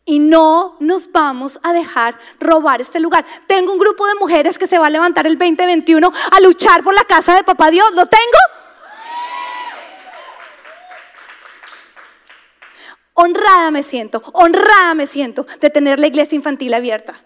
y 0.04 0.18
no 0.18 0.76
nos 0.80 1.12
vamos 1.12 1.60
a 1.62 1.72
dejar 1.72 2.18
robar 2.40 2.80
este 2.80 2.98
lugar. 2.98 3.24
Tengo 3.46 3.72
un 3.72 3.78
grupo 3.78 4.04
de 4.08 4.16
mujeres 4.16 4.58
que 4.58 4.66
se 4.66 4.76
va 4.76 4.88
a 4.88 4.90
levantar 4.90 5.28
el 5.28 5.38
2021 5.38 6.12
a 6.32 6.40
luchar 6.40 6.82
por 6.82 6.92
la 6.92 7.04
casa 7.04 7.36
de 7.36 7.44
papá 7.44 7.70
Dios. 7.70 7.88
¿Lo 7.92 8.06
tengo? 8.06 8.53
Honrada 13.14 13.70
me 13.70 13.84
siento, 13.84 14.22
honrada 14.32 14.94
me 14.94 15.06
siento 15.06 15.46
de 15.60 15.70
tener 15.70 16.00
la 16.00 16.08
iglesia 16.08 16.34
infantil 16.34 16.74
abierta. 16.74 17.24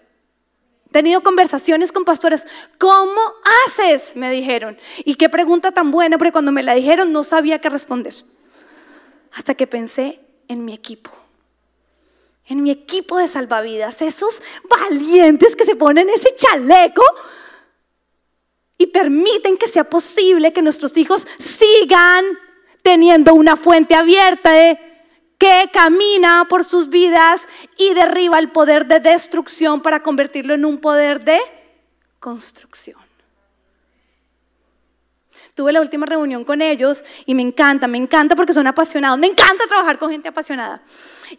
He 0.87 0.91
tenido 0.91 1.21
conversaciones 1.21 1.91
con 1.91 2.05
pastores. 2.05 2.47
¿Cómo 2.77 3.19
haces? 3.65 4.15
Me 4.15 4.29
dijeron. 4.29 4.77
Y 5.03 5.15
qué 5.15 5.29
pregunta 5.29 5.71
tan 5.71 5.91
buena, 5.91 6.17
porque 6.17 6.31
cuando 6.31 6.51
me 6.51 6.63
la 6.63 6.73
dijeron 6.73 7.11
no 7.11 7.23
sabía 7.23 7.59
qué 7.59 7.69
responder. 7.69 8.13
Hasta 9.33 9.55
que 9.55 9.67
pensé 9.67 10.19
en 10.47 10.63
mi 10.63 10.73
equipo. 10.73 11.11
En 12.45 12.63
mi 12.63 12.71
equipo 12.71 13.17
de 13.17 13.27
salvavidas. 13.27 14.01
Esos 14.01 14.41
valientes 14.67 15.55
que 15.55 15.65
se 15.65 15.75
ponen 15.75 16.09
ese 16.09 16.35
chaleco 16.35 17.03
y 18.77 18.87
permiten 18.87 19.57
que 19.57 19.67
sea 19.67 19.83
posible 19.83 20.53
que 20.53 20.61
nuestros 20.61 20.95
hijos 20.97 21.27
sigan 21.39 22.25
teniendo 22.81 23.33
una 23.33 23.57
fuente 23.57 23.93
abierta 23.93 24.53
de 24.53 24.88
que 25.39 25.71
camina 25.73 26.45
por 26.47 26.65
sus 26.65 26.89
vidas 26.89 27.47
y 27.77 27.93
derriba 27.93 28.37
el 28.37 28.51
poder 28.51 28.85
de 28.85 28.99
destrucción 28.99 29.81
para 29.81 30.03
convertirlo 30.03 30.53
en 30.53 30.65
un 30.65 30.77
poder 30.77 31.23
de 31.23 31.39
construcción. 32.19 32.99
Tuve 35.55 35.71
la 35.71 35.81
última 35.81 36.05
reunión 36.05 36.43
con 36.43 36.61
ellos 36.61 37.03
y 37.25 37.35
me 37.35 37.41
encanta, 37.41 37.87
me 37.87 37.97
encanta 37.97 38.35
porque 38.35 38.53
son 38.53 38.67
apasionados, 38.67 39.17
me 39.17 39.27
encanta 39.27 39.65
trabajar 39.67 39.97
con 39.97 40.11
gente 40.11 40.27
apasionada. 40.27 40.81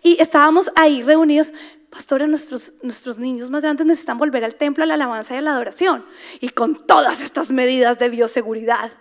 Y 0.03 0.21
estábamos 0.21 0.71
ahí 0.77 1.03
reunidos, 1.03 1.53
pastora, 1.91 2.27
nuestros, 2.27 2.73
nuestros 2.83 3.19
niños 3.19 3.51
más 3.51 3.63
grandes 3.63 3.87
necesitan 3.87 4.19
volver 4.19 4.45
al 4.45 4.55
templo, 4.55 4.85
a 4.85 4.87
la 4.87 4.95
alabanza 4.95 5.35
y 5.35 5.39
a 5.39 5.41
la 5.43 5.53
adoración. 5.53 6.07
Y 6.41 6.51
con 6.51 6.87
todas 6.87 7.21
estas 7.21 7.51
medidas 7.51 7.99
de 7.99 8.09
bioseguridad, 8.09 8.93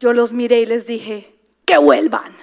yo 0.00 0.12
los 0.14 0.32
miré 0.32 0.60
y 0.60 0.66
les 0.66 0.86
dije, 0.86 1.34
que 1.64 1.78
vuelvan. 1.78 2.34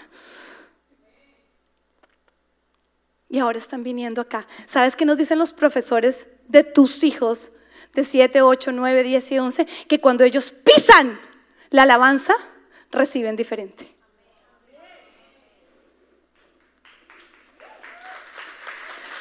Y 3.32 3.39
ahora 3.39 3.57
están 3.57 3.82
viniendo 3.82 4.19
acá. 4.19 4.45
¿Sabes 4.67 4.97
qué 4.97 5.05
nos 5.05 5.17
dicen 5.17 5.39
los 5.39 5.53
profesores 5.53 6.27
de 6.49 6.65
tus 6.65 7.01
hijos 7.01 7.53
de 7.93 8.03
7, 8.03 8.41
8, 8.41 8.73
9, 8.73 9.03
10 9.03 9.32
y 9.32 9.39
11? 9.39 9.65
Que 9.88 10.01
cuando 10.01 10.25
ellos 10.25 10.51
pisan 10.51 11.17
la 11.69 11.84
alabanza, 11.84 12.36
reciben 12.91 13.38
diferente. 13.38 13.95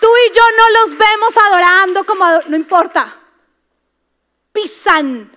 Tú 0.01 0.09
y 0.09 0.35
yo 0.35 0.43
no 0.57 0.81
los 0.81 0.99
vemos 0.99 1.37
adorando 1.37 2.05
como 2.05 2.25
no 2.49 2.57
importa. 2.57 3.17
Pisan, 4.53 5.31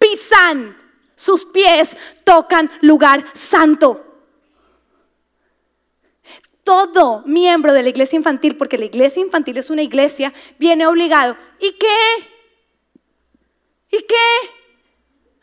pisan, 0.00 0.76
sus 1.14 1.44
pies 1.44 1.96
tocan 2.24 2.72
lugar 2.80 3.24
santo 3.34 4.07
todo 6.68 7.22
miembro 7.24 7.72
de 7.72 7.82
la 7.82 7.88
iglesia 7.88 8.18
infantil, 8.18 8.54
porque 8.58 8.76
la 8.76 8.84
iglesia 8.84 9.22
infantil 9.22 9.56
es 9.56 9.70
una 9.70 9.80
iglesia, 9.80 10.34
viene 10.58 10.86
obligado. 10.86 11.34
¿Y 11.58 11.72
qué? 11.72 11.96
¿Y 13.90 14.02
qué? 14.02 14.50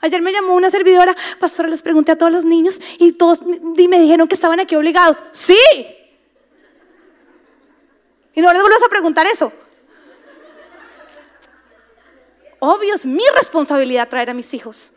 Ayer 0.01 0.21
me 0.21 0.31
llamó 0.31 0.53
una 0.53 0.69
servidora, 0.69 1.15
pastora, 1.39 1.67
les 1.67 1.81
pregunté 1.81 2.11
a 2.11 2.15
todos 2.15 2.31
los 2.31 2.45
niños 2.45 2.79
y 2.99 3.13
todos 3.13 3.41
me 3.41 3.99
dijeron 3.99 4.27
que 4.27 4.35
estaban 4.35 4.59
aquí 4.59 4.75
obligados. 4.75 5.23
Sí. 5.31 5.57
Y 8.35 8.41
no 8.41 8.53
les 8.53 8.61
vuelvas 8.61 8.83
a 8.83 8.89
preguntar 8.89 9.25
eso. 9.25 9.51
Obvio, 12.59 12.93
es 12.93 13.07
mi 13.07 13.23
responsabilidad 13.35 14.09
traer 14.09 14.29
a 14.29 14.35
mis 14.35 14.53
hijos. 14.53 14.93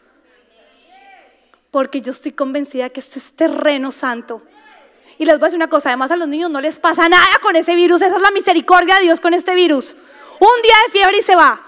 Porque 1.70 2.02
yo 2.02 2.12
estoy 2.12 2.32
convencida 2.32 2.90
que 2.90 3.00
este 3.00 3.18
es 3.18 3.32
terreno 3.32 3.92
santo. 3.92 4.42
Y 5.18 5.24
les 5.24 5.38
voy 5.38 5.46
a 5.46 5.48
decir 5.48 5.58
una 5.58 5.68
cosa, 5.68 5.88
además 5.88 6.10
a 6.12 6.16
los 6.16 6.28
niños 6.28 6.50
no 6.50 6.60
les 6.60 6.78
pasa 6.78 7.08
nada 7.08 7.38
con 7.42 7.56
ese 7.56 7.74
virus, 7.74 8.00
esa 8.02 8.16
es 8.16 8.22
la 8.22 8.30
misericordia 8.30 8.96
de 8.96 9.02
Dios 9.02 9.20
con 9.20 9.34
este 9.34 9.54
virus. 9.54 9.96
Un 10.38 10.62
día 10.62 10.74
de 10.86 10.92
fiebre 10.92 11.18
y 11.18 11.22
se 11.22 11.34
va. 11.34 11.60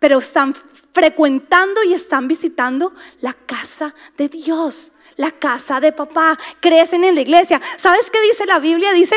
Pero 0.00 0.18
están 0.18 0.54
frecuentando 0.92 1.84
y 1.84 1.94
están 1.94 2.26
visitando 2.26 2.92
la 3.20 3.32
casa 3.32 3.94
de 4.16 4.28
Dios, 4.28 4.92
la 5.16 5.30
casa 5.30 5.78
de 5.78 5.92
papá, 5.92 6.36
crecen 6.60 7.04
en 7.04 7.14
la 7.14 7.20
iglesia. 7.20 7.60
¿Sabes 7.78 8.10
qué 8.10 8.20
dice 8.22 8.46
la 8.46 8.58
Biblia? 8.58 8.92
Dice, 8.92 9.16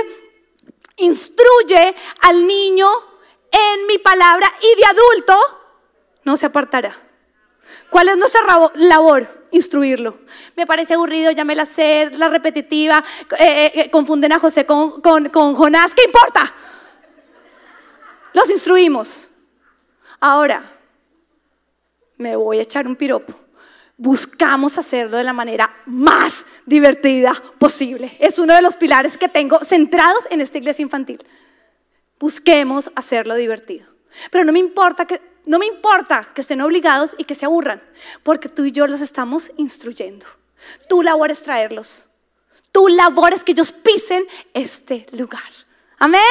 instruye 0.98 1.96
al 2.22 2.46
niño 2.46 2.88
en 3.52 3.88
mi 3.88 3.98
palabra 3.98 4.48
y 4.62 4.80
de 4.80 4.86
adulto 4.86 5.38
no 6.24 6.38
se 6.38 6.46
apartará. 6.46 7.05
¿Cuál 7.90 8.10
es 8.10 8.18
nuestra 8.18 8.42
labor? 8.76 9.46
instruirlo. 9.56 10.20
Me 10.56 10.66
parece 10.66 10.94
aburrido, 10.94 11.32
ya 11.32 11.46
me 11.46 11.56
la 11.56 11.66
sé, 11.66 12.12
la 12.12 12.30
repetitiva, 12.30 13.04
eh, 13.40 13.46
eh, 13.66 13.72
eh, 13.76 13.90
confunden 13.90 14.34
a 14.34 14.40
José 14.40 14.66
con, 14.66 15.02
con, 15.02 15.30
con 15.30 15.56
Jonás, 15.56 15.94
¿qué 15.96 16.04
importa? 16.04 16.54
Los 18.34 18.50
instruimos. 18.50 19.30
Ahora, 20.20 20.64
me 22.18 22.36
voy 22.36 22.60
a 22.60 22.64
echar 22.64 22.88
un 22.88 22.96
piropo. 22.96 23.34
Buscamos 23.98 24.78
hacerlo 24.78 25.18
de 25.18 25.24
la 25.24 25.32
manera 25.32 25.74
más 25.86 26.46
divertida 26.66 27.34
posible. 27.58 28.18
Es 28.20 28.40
uno 28.40 28.54
de 28.54 28.62
los 28.62 28.76
pilares 28.76 29.18
que 29.18 29.30
tengo 29.30 29.60
centrados 29.64 30.28
en 30.30 30.42
esta 30.42 30.58
iglesia 30.58 30.84
infantil. 30.84 31.26
Busquemos 32.20 32.92
hacerlo 32.96 33.36
divertido. 33.36 33.88
Pero 34.32 34.44
no 34.44 34.52
me 34.52 34.60
importa 34.60 35.06
que 35.06 35.22
no 35.46 35.60
me 35.60 35.66
importa 35.66 36.28
que 36.34 36.42
estén 36.42 36.62
obligados 36.62 37.16
y 37.18 37.24
que 37.26 37.36
se 37.36 37.46
aburran, 37.46 37.82
porque 38.24 38.50
tú 38.50 38.66
y 38.66 38.72
yo 38.72 38.88
los 38.88 39.02
estamos 39.02 39.52
instruyendo. 39.58 40.26
Tu 40.90 41.02
labor 41.02 41.32
es 41.32 41.44
traerlos. 41.44 42.08
Tu 42.72 42.88
labor 42.88 43.34
es 43.34 43.44
que 43.44 43.52
ellos 43.52 43.72
pisen 43.72 44.26
este 44.54 45.06
lugar. 45.12 45.52
Amén. 45.98 46.22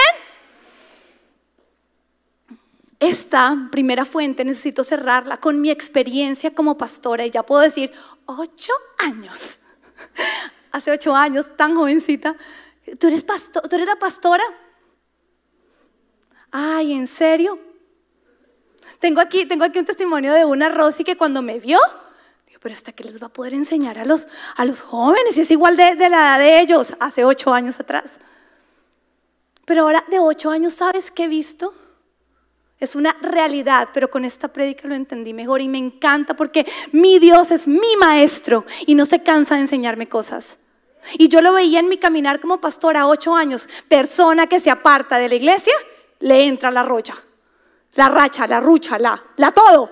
Esta 3.00 3.68
primera 3.70 4.04
fuente 4.04 4.44
necesito 4.44 4.82
cerrarla 4.82 5.36
con 5.38 5.60
mi 5.60 5.70
experiencia 5.70 6.54
como 6.54 6.76
pastora 6.76 7.24
y 7.24 7.30
ya 7.30 7.44
puedo 7.44 7.62
decir, 7.62 7.92
ocho 8.26 8.72
años. 8.98 9.58
Hace 10.72 10.90
ocho 10.90 11.14
años, 11.14 11.46
tan 11.56 11.74
jovencita. 11.74 12.36
¿Tú 12.98 13.06
eres, 13.06 13.24
pastor, 13.24 13.68
¿Tú 13.68 13.76
eres 13.76 13.86
la 13.86 13.96
pastora? 13.96 14.44
Ay, 16.50 16.92
¿en 16.92 17.06
serio? 17.06 17.58
Tengo 18.99 19.20
aquí, 19.20 19.47
tengo 19.47 19.64
aquí 19.64 19.78
un 19.78 19.84
testimonio 19.84 20.32
de 20.32 20.45
una 20.45 20.68
Rosy 20.68 21.05
que 21.05 21.16
cuando 21.16 21.42
me 21.42 21.59
vio, 21.59 21.78
digo, 22.47 22.61
pero 22.61 22.74
hasta 22.74 22.92
que 22.92 23.05
les 23.05 23.22
va 23.22 23.26
a 23.26 23.32
poder 23.32 23.55
enseñar 23.55 23.99
a 23.99 24.05
los, 24.05 24.26
a 24.57 24.64
los 24.64 24.80
jóvenes, 24.80 25.36
y 25.36 25.42
es 25.42 25.51
igual 25.51 25.76
de, 25.76 25.97
de 25.97 26.09
la 26.09 26.16
edad 26.16 26.38
de 26.38 26.61
ellos, 26.61 26.95
hace 27.01 27.24
ocho 27.24 27.53
años 27.53 27.78
atrás. 27.80 28.18
Pero 29.64 29.82
ahora 29.82 30.05
de 30.09 30.18
ocho 30.18 30.51
años, 30.51 30.74
¿sabes 30.74 31.11
qué 31.11 31.24
he 31.24 31.28
visto? 31.28 31.74
Es 32.78 32.97
una 32.97 33.16
realidad, 33.22 33.88
pero 33.95 34.11
con 34.11 34.24
esta 34.24 34.49
prédica 34.49 34.86
lo 34.88 34.95
entendí 34.95 35.32
mejor 35.32 35.62
y 35.62 35.68
me 35.68 35.78
encanta 35.78 36.34
porque 36.34 36.66
mi 36.92 37.18
Dios 37.18 37.51
es 37.51 37.66
mi 37.66 37.97
maestro 37.99 38.66
y 38.86 38.95
no 38.95 39.07
se 39.07 39.22
cansa 39.22 39.55
de 39.55 39.62
enseñarme 39.62 40.09
cosas. 40.09 40.59
Y 41.14 41.28
yo 41.28 41.40
lo 41.40 41.53
veía 41.53 41.80
en 41.80 41.88
mi 41.88 41.99
caminar 41.99 42.40
como 42.40 42.61
pastor 42.61 42.97
a 42.97 43.07
ocho 43.07 43.34
años, 43.34 43.68
persona 43.88 44.47
que 44.47 44.61
se 44.61 44.70
aparta 44.70 45.18
de 45.18 45.28
la 45.28 45.34
iglesia, 45.34 45.74
le 46.20 46.47
entra 46.47 46.70
la 46.70 46.82
rocha 46.82 47.14
la 47.95 48.09
racha, 48.09 48.47
la 48.47 48.61
rucha, 48.61 48.99
la, 48.99 49.20
la 49.36 49.53
todo. 49.53 49.90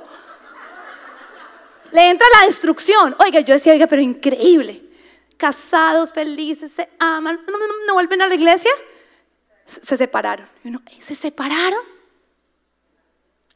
Le 1.93 2.11
entra 2.11 2.27
la 2.41 2.47
destrucción. 2.47 3.15
Oiga, 3.25 3.41
yo 3.41 3.55
decía, 3.55 3.73
oiga, 3.73 3.87
pero 3.87 4.03
increíble. 4.03 4.83
Casados, 5.37 6.13
felices, 6.13 6.73
se 6.73 6.89
aman, 6.99 7.45
no, 7.87 7.95
vuelven 7.95 8.23
a 8.23 8.27
la 8.27 8.35
iglesia. 8.35 8.71
Se, 9.67 9.97
separaron. 9.97 10.49
¿se 11.01 11.15
separaron? 11.15 11.81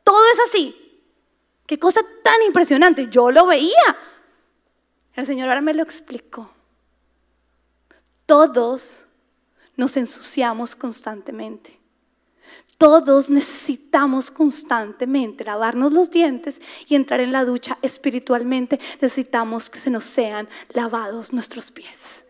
Todo 0.05 0.23
es 0.33 0.41
así. 0.49 0.83
Qué 1.67 1.79
cosa 1.79 2.01
tan 2.23 2.43
impresionante. 2.43 3.09
Yo 3.09 3.31
lo 3.31 3.47
veía. 3.47 3.97
El 5.15 5.27
Señor 5.27 5.49
ahora 5.49 5.61
me 5.61 5.75
lo 5.75 5.83
explicó. 5.83 6.51
Todos 8.27 9.05
nos 9.77 9.97
ensuciamos 9.97 10.77
constantemente. 10.77 11.76
Todos 12.79 13.31
necesitamos 13.31 14.31
constantemente 14.31 15.45
lavarnos 15.45 15.93
los 15.93 16.11
dientes 16.11 16.61
y 16.89 16.95
entrar 16.95 17.21
en 17.21 17.33
la 17.33 17.45
ducha 17.45 17.79
espiritualmente. 17.81 18.79
Necesitamos 19.01 19.71
que 19.71 19.79
se 19.79 19.91
nos 19.91 20.05
sean 20.05 20.47
lavados 20.75 21.33
nuestros 21.33 21.71
pies. 21.71 22.25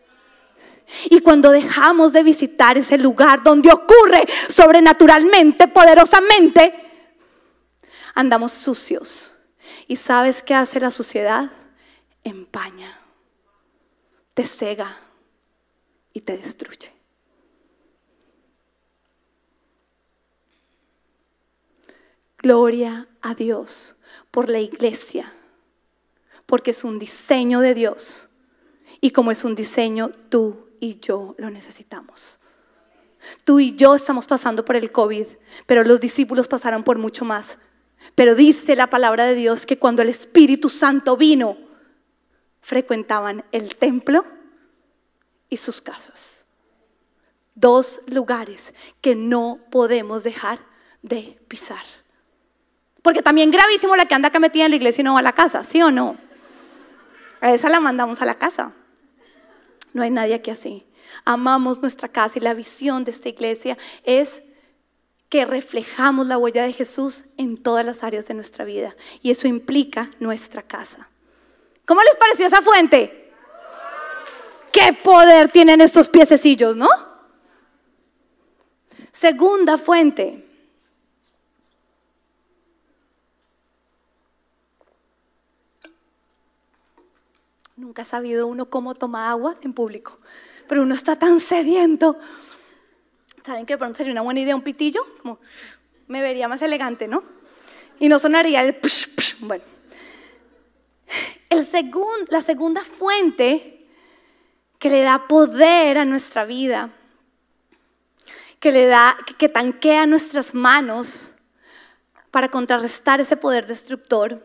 Y 1.09 1.19
cuando 1.19 1.51
dejamos 1.51 2.13
de 2.13 2.23
visitar 2.23 2.77
ese 2.77 2.97
lugar 2.97 3.43
donde 3.43 3.71
ocurre 3.71 4.25
sobrenaturalmente, 4.47 5.67
poderosamente, 5.67 6.73
andamos 8.15 8.53
sucios. 8.53 9.33
¿Y 9.87 9.97
sabes 9.97 10.41
qué 10.41 10.53
hace 10.53 10.79
la 10.79 10.91
suciedad? 10.91 11.51
Empaña, 12.23 12.97
te 14.33 14.45
cega 14.45 14.97
y 16.13 16.21
te 16.21 16.37
destruye. 16.37 16.96
Gloria 22.47 23.09
a 23.21 23.35
Dios 23.35 23.95
por 24.31 24.49
la 24.49 24.61
iglesia, 24.61 25.33
porque 26.45 26.71
es 26.71 26.85
un 26.85 26.97
diseño 26.97 27.59
de 27.59 27.73
Dios. 27.73 28.29
Y 29.01 29.11
como 29.11 29.31
es 29.31 29.43
un 29.43 29.53
diseño, 29.53 30.11
tú 30.29 30.69
y 30.79 30.97
yo 31.01 31.35
lo 31.37 31.49
necesitamos. 31.49 32.39
Tú 33.43 33.59
y 33.59 33.75
yo 33.75 33.95
estamos 33.95 34.27
pasando 34.27 34.63
por 34.63 34.77
el 34.77 34.93
COVID, 34.93 35.25
pero 35.65 35.83
los 35.83 35.99
discípulos 35.99 36.47
pasaron 36.47 36.85
por 36.85 36.97
mucho 36.97 37.25
más. 37.25 37.57
Pero 38.15 38.33
dice 38.33 38.77
la 38.77 38.89
palabra 38.89 39.25
de 39.25 39.35
Dios 39.35 39.65
que 39.65 39.77
cuando 39.77 40.01
el 40.01 40.07
Espíritu 40.07 40.69
Santo 40.69 41.17
vino, 41.17 41.57
frecuentaban 42.61 43.43
el 43.51 43.75
templo 43.75 44.25
y 45.49 45.57
sus 45.57 45.81
casas. 45.81 46.45
Dos 47.55 47.99
lugares 48.07 48.73
que 49.01 49.15
no 49.15 49.59
podemos 49.69 50.23
dejar 50.23 50.61
de 51.01 51.37
pisar. 51.49 51.83
Porque 53.07 53.21
también 53.21 53.51
gravísimo 53.51 53.95
la 53.95 54.05
que 54.05 54.15
anda 54.15 54.27
acá 54.27 54.37
metida 54.37 54.65
en 54.65 54.71
la 54.71 54.75
iglesia 54.75 54.99
y 54.99 55.05
no 55.05 55.13
va 55.13 55.21
a 55.21 55.23
la 55.23 55.31
casa, 55.31 55.63
¿sí 55.63 55.81
o 55.81 55.91
no? 55.91 56.17
A 57.39 57.53
esa 57.53 57.69
la 57.69 57.79
mandamos 57.79 58.21
a 58.21 58.25
la 58.25 58.35
casa. 58.35 58.73
No 59.93 60.03
hay 60.03 60.09
nadie 60.09 60.33
aquí 60.33 60.51
así. 60.51 60.85
Amamos 61.23 61.81
nuestra 61.81 62.09
casa 62.09 62.37
y 62.37 62.41
la 62.41 62.53
visión 62.53 63.05
de 63.05 63.11
esta 63.11 63.29
iglesia 63.29 63.77
es 64.03 64.43
que 65.29 65.45
reflejamos 65.45 66.27
la 66.27 66.37
huella 66.37 66.63
de 66.63 66.73
Jesús 66.73 67.23
en 67.37 67.55
todas 67.55 67.85
las 67.85 68.03
áreas 68.03 68.27
de 68.27 68.33
nuestra 68.33 68.65
vida. 68.65 68.93
Y 69.21 69.31
eso 69.31 69.47
implica 69.47 70.09
nuestra 70.19 70.61
casa. 70.61 71.07
¿Cómo 71.85 72.03
les 72.03 72.17
pareció 72.17 72.47
esa 72.47 72.61
fuente? 72.61 73.31
¿Qué 74.73 74.91
poder 75.01 75.47
tienen 75.47 75.79
estos 75.79 76.09
piececillos, 76.09 76.75
no? 76.75 76.89
Segunda 79.13 79.77
fuente. 79.77 80.46
Nunca 87.77 88.01
ha 88.01 88.05
sabido 88.05 88.47
uno 88.47 88.71
cómo 88.71 88.95
toma 88.95 89.29
agua 89.29 89.55
en 89.61 89.71
público, 89.71 90.17
pero 90.67 90.81
uno 90.81 90.95
está 90.95 91.19
tan 91.19 91.39
sediento. 91.39 92.17
¿Saben 93.45 93.67
que 93.67 93.75
de 93.75 93.77
pronto 93.77 93.97
sería 93.97 94.13
una 94.13 94.23
buena 94.23 94.39
idea 94.39 94.55
un 94.55 94.63
pitillo? 94.63 95.05
Como 95.21 95.37
me 96.07 96.23
vería 96.23 96.47
más 96.47 96.59
elegante, 96.63 97.07
¿no? 97.07 97.23
Y 97.99 98.09
no 98.09 98.17
sonaría 98.17 98.63
el 98.63 98.79
bueno. 99.41 99.63
El 101.51 101.67
la 102.29 102.41
segunda 102.41 102.83
fuente 102.83 103.87
que 104.79 104.89
le 104.89 105.03
da 105.03 105.27
poder 105.27 105.99
a 105.99 106.05
nuestra 106.05 106.45
vida, 106.45 106.89
que 108.59 108.71
le 108.71 108.87
da, 108.87 109.15
que 109.37 109.49
tanquea 109.49 110.07
nuestras 110.07 110.55
manos 110.55 111.29
para 112.31 112.49
contrarrestar 112.49 113.21
ese 113.21 113.37
poder 113.37 113.67
destructor, 113.67 114.43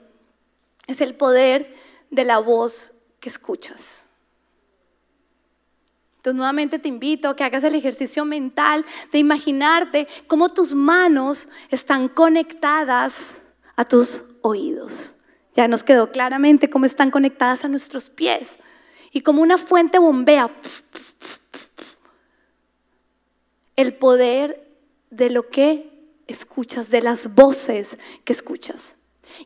es 0.87 1.01
el 1.01 1.15
poder 1.15 1.75
de 2.11 2.27
la 2.27 2.39
voz 2.39 2.93
que 3.23 3.29
escuchas. 3.29 4.05
Entonces 6.17 6.37
nuevamente 6.37 6.81
te 6.81 6.89
invito 6.89 7.29
a 7.29 7.37
que 7.37 7.45
hagas 7.45 7.63
el 7.65 7.77
ejercicio 7.77 8.25
mental 8.25 8.85
de 9.13 9.19
imaginarte 9.19 10.09
cómo 10.27 10.49
tus 10.51 10.75
manos 10.75 11.49
están 11.71 12.09
conectadas 12.09 13.37
a 13.77 13.85
tus 13.85 14.25
oídos. 14.43 15.15
Ya 15.55 15.69
nos 15.69 15.85
quedó 15.85 16.11
claramente 16.11 16.69
cómo 16.69 16.85
están 16.85 17.13
conectadas 17.13 17.65
a 17.65 17.69
nuestros 17.69 18.11
pies 18.11 18.59
y 19.13 19.21
como 19.21 19.41
una 19.41 19.57
fuente 19.57 19.99
bombea 19.99 20.51
el 23.77 23.95
poder 23.95 24.69
de 25.11 25.31
lo 25.31 25.49
que 25.49 25.93
escuchas, 26.27 26.91
de 26.91 27.03
las 27.03 27.33
voces 27.35 27.99
que 28.25 28.33
escuchas. 28.33 28.97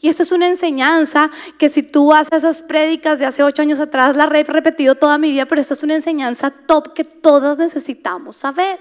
Y 0.00 0.08
esta 0.08 0.22
es 0.22 0.32
una 0.32 0.46
enseñanza 0.46 1.30
que 1.58 1.68
si 1.68 1.82
tú 1.82 2.12
haces 2.12 2.38
esas 2.38 2.62
prédicas 2.62 3.18
de 3.18 3.26
hace 3.26 3.42
ocho 3.42 3.62
años 3.62 3.80
atrás, 3.80 4.16
la 4.16 4.24
he 4.24 4.44
repetido 4.44 4.94
toda 4.94 5.18
mi 5.18 5.30
vida, 5.30 5.46
pero 5.46 5.60
esta 5.60 5.74
es 5.74 5.82
una 5.82 5.94
enseñanza 5.94 6.50
top 6.50 6.92
que 6.94 7.04
todas 7.04 7.58
necesitamos 7.58 8.36
saber. 8.36 8.80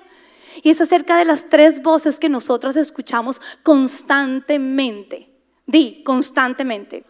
Y 0.64 0.70
es 0.70 0.82
acerca 0.82 1.18
de 1.18 1.26
las 1.26 1.50
tres 1.50 1.82
voces 1.82 2.20
que 2.20 2.30
nosotras 2.30 2.76
escuchamos 2.76 3.42
constantemente. 3.64 5.30
Di, 5.66 6.04
constantemente. 6.04 7.06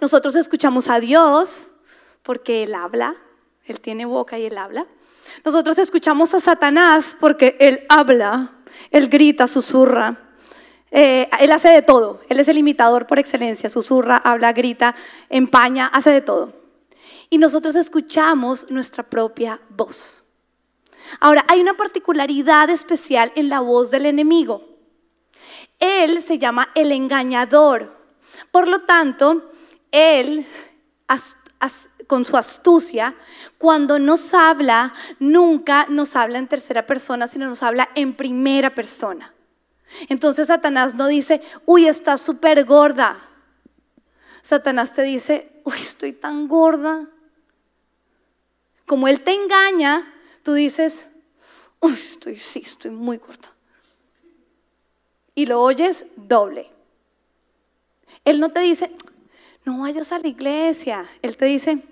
Nosotros 0.00 0.36
escuchamos 0.36 0.88
a 0.88 1.00
Dios 1.00 1.68
porque 2.22 2.64
Él 2.64 2.74
habla, 2.74 3.16
Él 3.64 3.80
tiene 3.80 4.04
boca 4.04 4.38
y 4.38 4.46
Él 4.46 4.58
habla. 4.58 4.86
Nosotros 5.44 5.78
escuchamos 5.78 6.34
a 6.34 6.40
Satanás 6.40 7.16
porque 7.18 7.56
Él 7.60 7.84
habla, 7.88 8.52
Él 8.90 9.08
grita, 9.08 9.46
susurra. 9.46 10.31
Eh, 10.94 11.26
él 11.40 11.50
hace 11.52 11.70
de 11.70 11.80
todo, 11.80 12.20
Él 12.28 12.38
es 12.38 12.48
el 12.48 12.58
imitador 12.58 13.06
por 13.06 13.18
excelencia, 13.18 13.70
susurra, 13.70 14.18
habla, 14.18 14.52
grita, 14.52 14.94
empaña, 15.30 15.86
hace 15.86 16.10
de 16.10 16.20
todo. 16.20 16.52
Y 17.30 17.38
nosotros 17.38 17.74
escuchamos 17.76 18.70
nuestra 18.70 19.02
propia 19.02 19.58
voz. 19.70 20.26
Ahora, 21.18 21.46
hay 21.48 21.62
una 21.62 21.74
particularidad 21.74 22.68
especial 22.68 23.32
en 23.36 23.48
la 23.48 23.60
voz 23.60 23.90
del 23.90 24.04
enemigo. 24.04 24.68
Él 25.80 26.20
se 26.20 26.38
llama 26.38 26.68
el 26.74 26.92
engañador. 26.92 27.98
Por 28.50 28.68
lo 28.68 28.80
tanto, 28.80 29.50
él, 29.90 30.46
con 32.06 32.26
su 32.26 32.36
astucia, 32.36 33.14
cuando 33.56 33.98
nos 33.98 34.34
habla, 34.34 34.92
nunca 35.18 35.86
nos 35.88 36.16
habla 36.16 36.38
en 36.38 36.48
tercera 36.48 36.84
persona, 36.86 37.26
sino 37.26 37.46
nos 37.46 37.62
habla 37.62 37.88
en 37.94 38.14
primera 38.14 38.74
persona. 38.74 39.31
Entonces 40.08 40.48
Satanás 40.48 40.94
no 40.94 41.08
dice, 41.08 41.40
uy, 41.66 41.86
estás 41.86 42.20
súper 42.20 42.64
gorda. 42.64 43.18
Satanás 44.42 44.92
te 44.92 45.02
dice, 45.02 45.50
uy, 45.64 45.76
estoy 45.80 46.12
tan 46.12 46.48
gorda. 46.48 47.08
Como 48.86 49.08
él 49.08 49.22
te 49.22 49.32
engaña, 49.32 50.12
tú 50.42 50.54
dices, 50.54 51.06
uy, 51.80 51.92
estoy, 51.92 52.38
sí, 52.38 52.62
estoy 52.64 52.90
muy 52.90 53.18
gorda. 53.18 53.52
Y 55.34 55.46
lo 55.46 55.62
oyes 55.62 56.06
doble. 56.16 56.68
Él 58.24 58.40
no 58.40 58.50
te 58.50 58.60
dice, 58.60 58.90
no 59.64 59.80
vayas 59.80 60.12
a 60.12 60.18
la 60.18 60.28
iglesia. 60.28 61.06
Él 61.22 61.36
te 61.36 61.46
dice, 61.46 61.82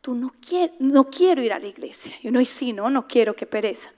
tú 0.00 0.14
no, 0.14 0.32
no 0.78 1.10
quiero 1.10 1.42
ir 1.42 1.52
a 1.52 1.58
la 1.58 1.66
iglesia. 1.66 2.14
Y 2.22 2.28
uno 2.28 2.40
dice, 2.40 2.52
sí, 2.52 2.72
no, 2.72 2.90
no 2.90 3.06
quiero, 3.06 3.34
qué 3.34 3.46
pereza 3.46 3.95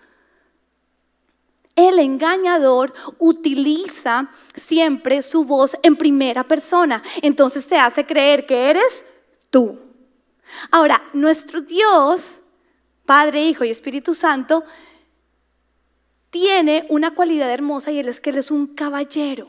el 1.79 2.01
engañador 2.01 2.93
utiliza 3.19 4.31
siempre 4.57 5.23
su 5.23 5.45
voz 5.45 5.77
en 5.85 5.95
primera 5.95 6.43
persona. 6.43 7.01
Entonces 7.23 7.69
te 7.69 7.77
hace 7.79 8.05
creer 8.05 8.47
que 8.47 8.69
eres 8.69 9.05
tú. 9.49 9.79
Ahora, 10.73 11.01
nuestro 11.13 11.61
Dios, 11.61 12.41
Padre, 13.07 13.45
Hijo 13.45 13.65
y 13.65 13.71
Espíritu 13.71 14.13
Santo, 14.13 14.65
tiene 16.31 16.85
una 16.89 17.15
cualidad 17.15 17.49
hermosa 17.49 17.93
y 17.93 18.01
él 18.01 18.09
es 18.09 18.21
que 18.21 18.31
él 18.31 18.39
es 18.39 18.51
un 18.51 18.67
caballero. 18.67 19.47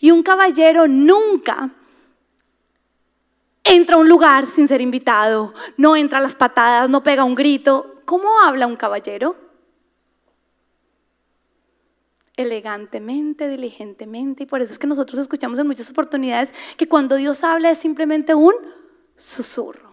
Y 0.00 0.10
un 0.10 0.22
caballero 0.22 0.86
nunca 0.86 1.70
entra 3.64 3.96
a 3.96 4.00
un 4.00 4.08
lugar 4.08 4.46
sin 4.46 4.68
ser 4.68 4.82
invitado, 4.82 5.54
no 5.78 5.96
entra 5.96 6.18
a 6.18 6.22
las 6.22 6.36
patadas, 6.36 6.90
no 6.90 7.02
pega 7.02 7.24
un 7.24 7.34
grito. 7.34 8.02
¿Cómo 8.04 8.40
habla 8.42 8.66
un 8.66 8.76
caballero? 8.76 9.49
Elegantemente, 12.36 13.48
diligentemente. 13.48 14.44
Y 14.44 14.46
por 14.46 14.62
eso 14.62 14.72
es 14.72 14.78
que 14.78 14.86
nosotros 14.86 15.18
escuchamos 15.18 15.58
en 15.58 15.66
muchas 15.66 15.90
oportunidades 15.90 16.52
que 16.76 16.88
cuando 16.88 17.16
Dios 17.16 17.44
habla 17.44 17.70
es 17.70 17.78
simplemente 17.78 18.34
un 18.34 18.54
susurro. 19.16 19.90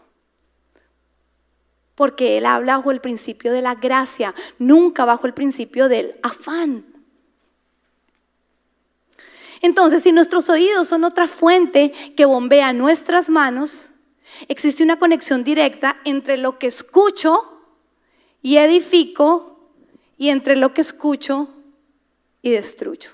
Porque 1.96 2.38
Él 2.38 2.46
habla 2.46 2.78
bajo 2.78 2.92
el 2.92 3.02
principio 3.02 3.52
de 3.52 3.62
la 3.62 3.76
gracia, 3.76 4.34
nunca 4.60 5.06
bajo 5.06 5.28
el 5.28 5.34
principio 5.34 5.90
del 5.90 6.16
afán. 6.22 6.86
Entonces, 9.62 10.04
si 10.04 10.12
nuestros 10.12 10.50
oídos 10.50 10.88
son 10.88 11.04
otra 11.04 11.28
fuente 11.28 11.92
que 12.16 12.26
bombea 12.26 12.74
nuestras 12.74 13.30
manos, 13.30 13.90
existe 14.48 14.84
una 14.84 15.00
conexión 15.00 15.44
directa 15.44 15.98
entre 16.06 16.38
lo 16.38 16.60
que 16.60 16.68
escucho 16.68 17.60
y 18.44 18.58
edifico 18.58 19.72
y 20.18 20.30
entre 20.30 20.56
lo 20.56 20.74
que 20.74 20.82
escucho 20.82 21.57
y 22.48 22.52
destruyo. 22.52 23.10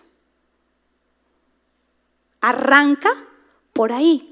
Arranca 2.39 3.09
por 3.73 3.91
ahí. 3.91 4.29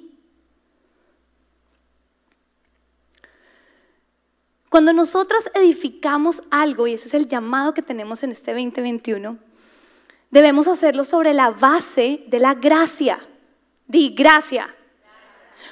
Cuando 4.69 4.93
nosotras 4.93 5.49
edificamos 5.55 6.43
algo, 6.51 6.85
y 6.85 6.93
ese 6.93 7.07
es 7.07 7.15
el 7.15 7.27
llamado 7.27 7.73
que 7.73 7.81
tenemos 7.81 8.21
en 8.21 8.31
este 8.31 8.51
2021, 8.51 9.39
debemos 10.29 10.67
hacerlo 10.67 11.03
sobre 11.03 11.33
la 11.33 11.49
base 11.49 12.23
de 12.27 12.37
la 12.39 12.53
gracia. 12.53 13.27
Di 13.87 14.09
gracia. 14.09 14.73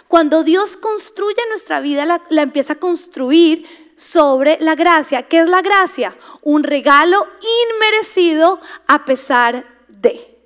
Cuando 0.08 0.44
Dios 0.44 0.76
construye 0.76 1.42
nuestra 1.50 1.82
vida, 1.82 2.06
la, 2.06 2.24
la 2.32 2.42
empieza 2.42 2.74
a 2.74 2.80
construir 2.80 3.89
sobre 4.00 4.58
la 4.62 4.76
gracia. 4.76 5.24
¿Qué 5.24 5.40
es 5.40 5.50
la 5.50 5.62
gracia? 5.62 6.16
Un 6.42 6.64
regalo 6.64 7.28
inmerecido 7.76 8.62
a 8.88 9.04
pesar 9.04 9.66
de. 9.90 10.38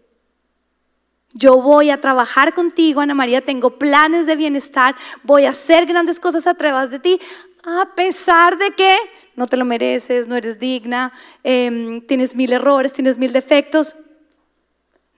Yo 1.34 1.62
voy 1.62 1.92
a 1.92 2.02
trabajar 2.02 2.56
contigo, 2.56 3.02
Ana 3.02 3.14
María, 3.14 3.42
tengo 3.42 3.78
planes 3.78 4.26
de 4.26 4.36
bienestar, 4.36 4.96
voy 5.22 5.46
a 5.46 5.52
hacer 5.52 5.86
grandes 5.86 6.20
cosas 6.20 6.48
a 6.48 6.56
través 6.56 6.90
de 6.90 6.98
ti, 6.98 7.20
a 7.64 7.94
pesar 7.94 8.58
de 8.58 8.72
que 8.72 8.98
no 9.36 9.46
te 9.46 9.58
lo 9.58 9.66
mereces, 9.66 10.28
no 10.28 10.36
eres 10.36 10.58
digna, 10.58 11.14
em, 11.44 12.02
tienes 12.02 12.36
mil 12.36 12.54
errores, 12.54 12.94
tienes 12.94 13.20
mil 13.20 13.32
defectos. 13.32 13.96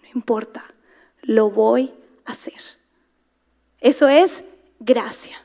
No 0.03 0.09
importa, 0.13 0.65
lo 1.21 1.49
voy 1.49 1.93
a 2.25 2.33
hacer. 2.33 2.61
Eso 3.79 4.09
es 4.09 4.43
gracia. 4.79 5.41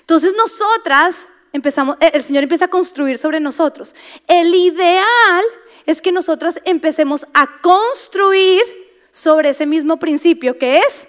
Entonces 0.00 0.34
nosotras 0.36 1.28
empezamos, 1.52 1.96
el 2.00 2.22
Señor 2.22 2.42
empieza 2.42 2.66
a 2.66 2.70
construir 2.70 3.18
sobre 3.18 3.40
nosotros. 3.40 3.94
El 4.26 4.54
ideal 4.54 5.44
es 5.86 6.00
que 6.00 6.12
nosotras 6.12 6.60
empecemos 6.64 7.26
a 7.34 7.60
construir 7.60 8.62
sobre 9.10 9.50
ese 9.50 9.66
mismo 9.66 9.98
principio 9.98 10.58
que 10.58 10.78
es 10.78 11.06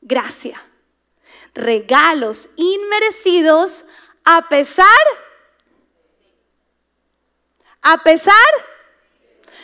gracia. 0.00 0.62
Regalos 1.54 2.50
inmerecidos 2.56 3.86
a 4.24 4.48
pesar, 4.48 4.86
a 7.82 8.02
pesar, 8.02 8.34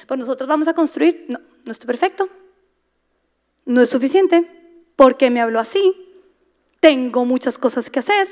pues 0.07 0.19
nosotros 0.19 0.49
vamos 0.49 0.69
a 0.69 0.75
construir, 0.75 1.27
no, 1.29 1.41
no 1.65 1.73
estoy 1.73 1.87
perfecto, 1.87 2.29
no 3.67 3.81
es 3.81 3.91
suficiente, 3.91 4.51
porque 4.97 5.31
me 5.31 5.41
habló 5.41 5.61
así, 5.61 5.95
tengo 6.81 7.25
muchas 7.25 7.59
cosas 7.59 7.91
que 7.91 7.99
hacer, 7.99 8.29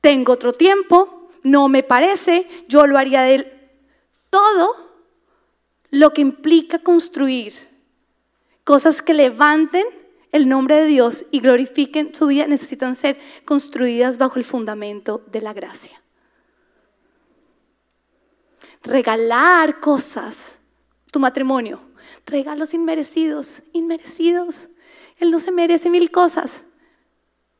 tengo 0.00 0.32
otro 0.32 0.52
tiempo, 0.52 1.28
no 1.42 1.68
me 1.68 1.82
parece, 1.82 2.46
yo 2.68 2.86
lo 2.86 2.98
haría 2.98 3.22
de 3.22 3.34
él. 3.34 3.52
Todo 4.30 4.90
lo 5.90 6.12
que 6.12 6.20
implica 6.20 6.78
construir 6.78 7.54
cosas 8.64 9.02
que 9.02 9.14
levanten 9.14 9.84
el 10.32 10.48
nombre 10.48 10.76
de 10.76 10.86
Dios 10.86 11.24
y 11.30 11.40
glorifiquen 11.40 12.14
su 12.14 12.28
vida 12.28 12.46
necesitan 12.46 12.94
ser 12.94 13.18
construidas 13.44 14.16
bajo 14.16 14.38
el 14.38 14.44
fundamento 14.44 15.24
de 15.26 15.42
la 15.42 15.52
gracia. 15.52 16.00
Regalar 18.82 19.80
cosas, 19.80 20.60
tu 21.10 21.18
matrimonio, 21.18 21.80
regalos 22.26 22.72
inmerecidos, 22.72 23.62
inmerecidos. 23.72 24.68
Él 25.18 25.30
no 25.30 25.40
se 25.40 25.50
merece 25.50 25.90
mil 25.90 26.10
cosas, 26.10 26.62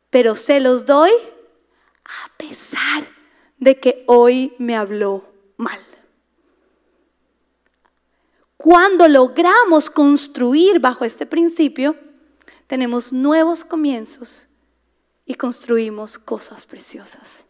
pero 0.09 0.34
se 0.34 0.61
los 0.61 0.86
doy 0.86 1.11
a 2.24 2.36
pesar 2.36 3.06
de 3.58 3.78
que 3.78 4.04
hoy 4.06 4.54
me 4.58 4.76
habló 4.76 5.24
mal. 5.56 5.78
Cuando 8.56 9.08
logramos 9.08 9.88
construir 9.88 10.80
bajo 10.80 11.04
este 11.04 11.24
principio, 11.24 11.96
tenemos 12.66 13.12
nuevos 13.12 13.64
comienzos 13.64 14.48
y 15.24 15.34
construimos 15.34 16.18
cosas 16.18 16.66
preciosas. 16.66 17.46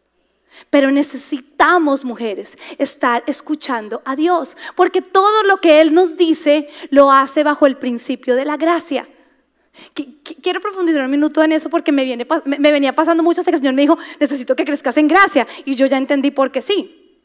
Pero 0.69 0.91
necesitamos, 0.91 2.05
mujeres, 2.05 2.57
estar 2.79 3.25
escuchando 3.27 4.03
a 4.05 4.15
Dios, 4.15 4.57
porque 4.77 5.03
todo 5.03 5.43
lo 5.45 5.61
que 5.61 5.81
Él 5.81 5.95
nos 5.95 6.17
dice 6.17 6.69
lo 6.91 7.11
hace 7.11 7.43
bajo 7.43 7.67
el 7.67 7.77
principio 7.77 8.37
de 8.37 8.45
la 8.45 8.57
gracia. 8.57 9.09
Quiero 10.43 10.61
profundizar 10.61 11.05
un 11.05 11.11
minuto 11.11 11.43
en 11.43 11.53
eso 11.53 11.71
porque 11.71 11.93
me, 11.93 12.05
viene, 12.05 12.27
me 12.45 12.73
venía 12.73 12.95
pasando 12.95 13.23
mucho 13.23 13.41
hasta 13.41 13.51
que 13.51 13.57
el 13.57 13.61
Señor 13.61 13.75
me 13.75 13.83
dijo, 13.83 13.99
necesito 14.19 14.57
que 14.57 14.65
crezcas 14.65 14.97
en 14.97 15.09
gracia. 15.09 15.47
Y 15.65 15.75
yo 15.75 15.87
ya 15.87 15.97
entendí 15.97 16.31
por 16.31 16.53
qué 16.53 16.63
sí. 16.63 17.19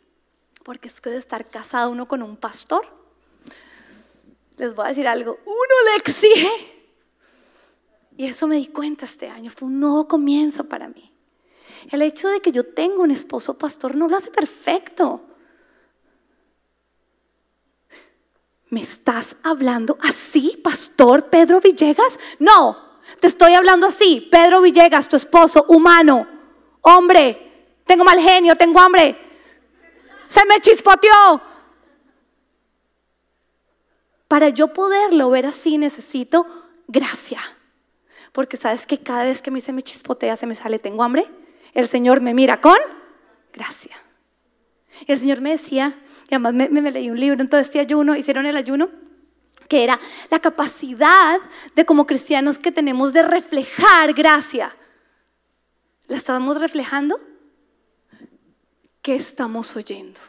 Porque 0.64 0.88
es 0.88 1.00
que 1.00 1.10
de 1.10 1.18
estar 1.18 1.48
casado 1.50 1.92
uno 1.92 2.08
con 2.08 2.24
un 2.24 2.38
pastor, 2.38 2.86
les 4.58 4.74
voy 4.74 4.86
a 4.86 4.90
decir 4.90 5.08
algo, 5.08 5.38
uno 5.46 5.92
le 5.92 5.96
exige. 5.98 6.50
Y 8.18 8.26
eso 8.26 8.48
me 8.48 8.56
di 8.56 8.68
cuenta 8.68 9.06
este 9.06 9.28
año, 9.28 9.52
fue 9.52 9.68
un 9.68 9.80
nuevo 9.80 10.08
comienzo 10.08 10.64
para 10.64 10.88
mí. 10.88 11.12
El 11.92 12.02
hecho 12.02 12.30
de 12.30 12.40
que 12.42 12.52
yo 12.52 12.64
tenga 12.64 13.02
un 13.02 13.12
esposo 13.12 13.58
pastor 13.58 13.96
no 13.96 14.08
lo 14.08 14.18
hace 14.18 14.32
perfecto. 14.32 15.22
¿Me 18.76 18.82
estás 18.82 19.38
hablando 19.42 19.98
así, 20.02 20.60
pastor 20.62 21.30
Pedro 21.30 21.62
Villegas? 21.62 22.20
No, 22.40 23.00
te 23.22 23.28
estoy 23.28 23.54
hablando 23.54 23.88
así, 23.88 24.28
Pedro 24.30 24.60
Villegas, 24.60 25.08
tu 25.08 25.16
esposo, 25.16 25.64
humano, 25.70 26.28
hombre, 26.82 27.70
tengo 27.86 28.04
mal 28.04 28.20
genio, 28.20 28.54
tengo 28.58 28.78
hambre, 28.82 29.18
se 30.28 30.46
me 30.46 30.60
chispoteó. 30.60 31.42
Para 34.28 34.50
yo 34.50 34.74
poderlo 34.74 35.30
ver 35.30 35.46
así 35.46 35.78
necesito 35.78 36.46
gracia. 36.86 37.40
Porque 38.34 38.58
sabes 38.58 38.86
que 38.86 38.98
cada 38.98 39.24
vez 39.24 39.42
que 39.42 39.52
a 39.52 39.54
mí 39.54 39.62
se 39.62 39.72
me 39.72 39.84
chispotea, 39.84 40.36
se 40.36 40.48
me 40.48 40.56
sale, 40.56 40.80
tengo 40.80 41.02
hambre, 41.02 41.26
el 41.74 41.88
Señor 41.88 42.20
me 42.20 42.34
mira 42.34 42.60
con 42.60 42.76
gracia. 43.54 43.96
El 45.08 45.18
Señor 45.18 45.40
me 45.40 45.52
decía, 45.52 45.98
y 46.30 46.36
además 46.36 46.54
me, 46.54 46.92
leí 46.92 47.10
un 47.10 47.20
libro 47.20 47.42
en 47.42 47.50
todo 47.50 47.62
este 47.62 47.80
ayuno, 47.80 48.16
hicieron 48.16 48.46
el 48.46 48.58
ayuno, 48.58 48.90
que 49.68 49.84
era 49.84 50.00
la 50.32 50.40
capacidad 50.40 51.40
de 51.76 51.86
como 51.86 52.08
cristianos 52.08 52.58
que 52.60 52.72
tenemos 52.72 53.14
de 53.14 53.24
reflejar 53.24 54.14
gracia. 54.14 54.76
¿La 56.08 56.18
estamos 56.18 56.60
reflejando? 56.60 57.20
¿Qué 59.02 59.16
estamos 59.16 59.76
oyendo? 59.76 60.20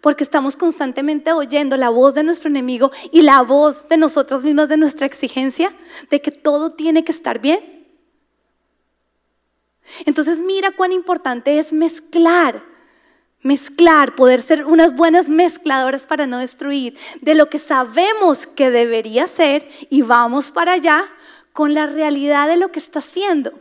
Porque 0.00 0.24
estamos 0.24 0.56
constantemente 0.56 1.32
oyendo 1.32 1.76
la 1.76 1.90
voz 1.90 2.14
de 2.14 2.24
nuestro 2.24 2.48
enemigo 2.48 2.90
y 3.12 3.22
la 3.22 3.42
voz 3.42 3.88
de 3.88 3.96
nosotros 3.96 4.42
mismas, 4.42 4.68
de 4.68 4.76
nuestra 4.76 5.06
exigencia, 5.06 5.74
de 6.10 6.20
que 6.20 6.32
todo 6.32 6.72
tiene 6.72 7.04
que 7.04 7.12
estar 7.12 7.38
bien. 7.38 7.86
Entonces 10.06 10.40
mira 10.40 10.72
cuán 10.72 10.92
importante 10.92 11.58
es 11.58 11.72
mezclar, 11.72 12.73
mezclar, 13.44 14.16
poder 14.16 14.42
ser 14.42 14.64
unas 14.64 14.96
buenas 14.96 15.28
mezcladoras 15.28 16.06
para 16.06 16.26
no 16.26 16.38
destruir 16.38 16.98
de 17.20 17.34
lo 17.34 17.48
que 17.50 17.60
sabemos 17.60 18.46
que 18.46 18.70
debería 18.70 19.28
ser 19.28 19.68
y 19.90 20.02
vamos 20.02 20.50
para 20.50 20.72
allá 20.72 21.04
con 21.52 21.74
la 21.74 21.86
realidad 21.86 22.48
de 22.48 22.56
lo 22.56 22.72
que 22.72 22.80
está 22.80 22.98
haciendo. 22.98 23.52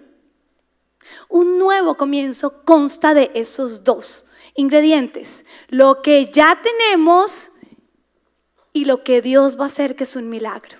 Un 1.27 1.59
nuevo 1.59 1.95
comienzo 1.95 2.63
consta 2.63 3.13
de 3.13 3.29
esos 3.35 3.83
dos 3.83 4.25
ingredientes, 4.55 5.45
lo 5.67 6.01
que 6.01 6.25
ya 6.31 6.61
tenemos 6.61 7.51
y 8.71 8.85
lo 8.85 9.03
que 9.03 9.21
Dios 9.21 9.59
va 9.59 9.65
a 9.65 9.67
hacer 9.67 9.97
que 9.97 10.05
es 10.05 10.15
un 10.15 10.29
milagro. 10.29 10.79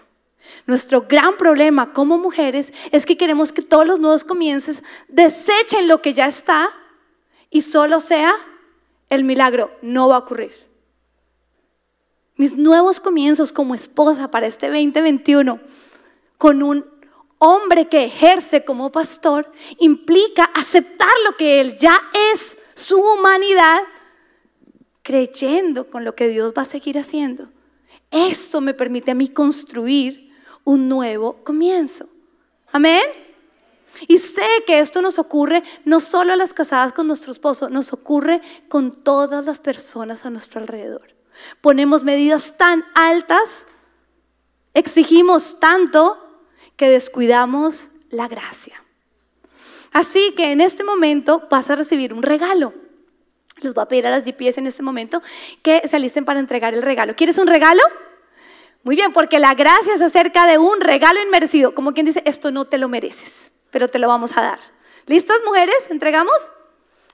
Nuestro 0.65 1.01
gran 1.01 1.35
problema 1.37 1.91
como 1.91 2.17
mujeres 2.17 2.71
es 2.91 3.05
que 3.05 3.17
queremos 3.17 3.51
que 3.51 3.61
todos 3.61 3.85
los 3.85 3.99
nuevos 3.99 4.23
comienzos 4.23 4.81
desechen 5.09 5.89
lo 5.89 6.01
que 6.01 6.13
ya 6.13 6.27
está 6.27 6.69
y 7.49 7.63
solo 7.63 7.99
sea 7.99 8.33
el 9.15 9.23
milagro. 9.23 9.71
No 9.81 10.07
va 10.07 10.15
a 10.15 10.19
ocurrir. 10.19 10.53
Mis 12.35 12.57
nuevos 12.57 12.99
comienzos 12.99 13.53
como 13.53 13.75
esposa 13.75 14.31
para 14.31 14.47
este 14.47 14.67
2021 14.67 15.59
con 16.37 16.63
un 16.63 16.85
hombre 17.37 17.87
que 17.87 18.05
ejerce 18.05 18.65
como 18.65 18.91
pastor 18.91 19.51
implica 19.79 20.45
aceptar 20.45 21.11
lo 21.25 21.37
que 21.37 21.61
él 21.61 21.77
ya 21.77 22.01
es 22.33 22.57
su 22.73 22.99
humanidad, 22.99 23.81
creyendo 25.03 25.89
con 25.89 26.03
lo 26.03 26.15
que 26.15 26.27
Dios 26.27 26.53
va 26.57 26.63
a 26.63 26.65
seguir 26.65 26.97
haciendo. 26.97 27.49
Eso 28.09 28.61
me 28.61 28.73
permite 28.73 29.11
a 29.11 29.15
mí 29.15 29.27
construir 29.27 30.31
un 30.63 30.87
nuevo 30.87 31.43
comienzo. 31.43 32.07
Amén. 32.71 33.22
Y 34.07 34.17
sé 34.17 34.47
que 34.65 34.79
esto 34.79 35.01
nos 35.01 35.19
ocurre 35.19 35.63
no 35.85 35.99
solo 35.99 36.33
a 36.33 36.35
las 36.35 36.53
casadas 36.53 36.93
con 36.93 37.07
nuestro 37.07 37.31
esposo, 37.31 37.69
nos 37.69 37.93
ocurre 37.93 38.41
con 38.67 39.03
todas 39.03 39.45
las 39.45 39.59
personas 39.59 40.25
a 40.25 40.29
nuestro 40.29 40.59
alrededor. 40.61 41.15
Ponemos 41.61 42.03
medidas 42.03 42.57
tan 42.57 42.85
altas, 42.95 43.65
exigimos 44.73 45.59
tanto 45.59 46.17
que 46.75 46.89
descuidamos 46.89 47.89
la 48.09 48.27
gracia. 48.27 48.83
Así 49.91 50.33
que 50.35 50.51
en 50.51 50.61
este 50.61 50.83
momento 50.83 51.47
vas 51.49 51.69
a 51.69 51.75
recibir 51.75 52.13
un 52.13 52.23
regalo. 52.23 52.73
Les 53.61 53.73
voy 53.73 53.83
a 53.83 53.87
pedir 53.87 54.07
a 54.07 54.09
las 54.09 54.23
GPS 54.23 54.59
en 54.59 54.67
este 54.67 54.83
momento 54.83 55.21
que 55.61 55.87
se 55.87 55.95
alisten 55.95 56.25
para 56.25 56.39
entregar 56.39 56.73
el 56.73 56.81
regalo. 56.81 57.15
¿Quieres 57.15 57.37
un 57.37 57.47
regalo? 57.47 57.81
Muy 58.83 58.95
bien, 58.97 59.13
porque 59.13 59.39
la 59.39 59.53
gracia 59.53 59.93
es 59.93 60.01
acerca 60.01 60.45
de 60.45 60.57
un 60.57 60.81
regalo 60.81 61.21
inmerecido. 61.21 61.73
Como 61.73 61.93
quien 61.93 62.05
dice, 62.05 62.21
esto 62.25 62.51
no 62.51 62.65
te 62.65 62.77
lo 62.77 62.89
mereces, 62.89 63.51
pero 63.73 63.87
te 63.87 63.97
lo 63.97 64.07
vamos 64.07 64.37
a 64.37 64.41
dar. 64.41 64.59
¿Listas, 65.07 65.37
mujeres? 65.43 65.89
¿Entregamos? 65.89 66.51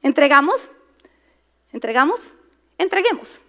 ¿Entregamos? 0.04 0.70
¿Entregamos? 1.72 2.32
Entreguemos. 2.78 3.42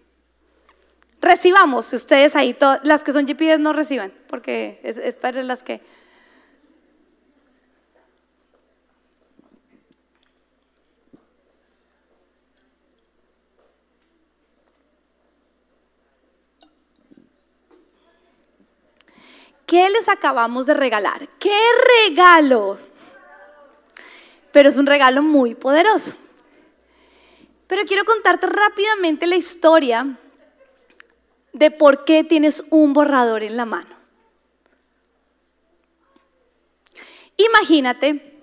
Recibamos, 1.20 1.92
ustedes 1.92 2.36
ahí, 2.36 2.56
las 2.84 3.02
que 3.02 3.12
son 3.12 3.26
GPS 3.26 3.58
no 3.58 3.72
reciban, 3.72 4.14
porque 4.28 4.80
es, 4.84 4.96
es 4.96 5.16
para 5.16 5.42
las 5.42 5.62
que 5.64 5.82
¿Qué 19.66 19.88
les 19.90 20.08
acabamos 20.08 20.66
de 20.66 20.74
regalar? 20.74 21.28
¿Qué 21.38 21.56
regalo? 22.08 22.89
Pero 24.52 24.68
es 24.68 24.76
un 24.76 24.86
regalo 24.86 25.22
muy 25.22 25.54
poderoso. 25.54 26.14
Pero 27.66 27.82
quiero 27.84 28.04
contarte 28.04 28.46
rápidamente 28.46 29.26
la 29.26 29.36
historia 29.36 30.18
de 31.52 31.70
por 31.70 32.04
qué 32.04 32.24
tienes 32.24 32.64
un 32.70 32.92
borrador 32.92 33.42
en 33.42 33.56
la 33.56 33.64
mano. 33.64 34.00
Imagínate 37.36 38.42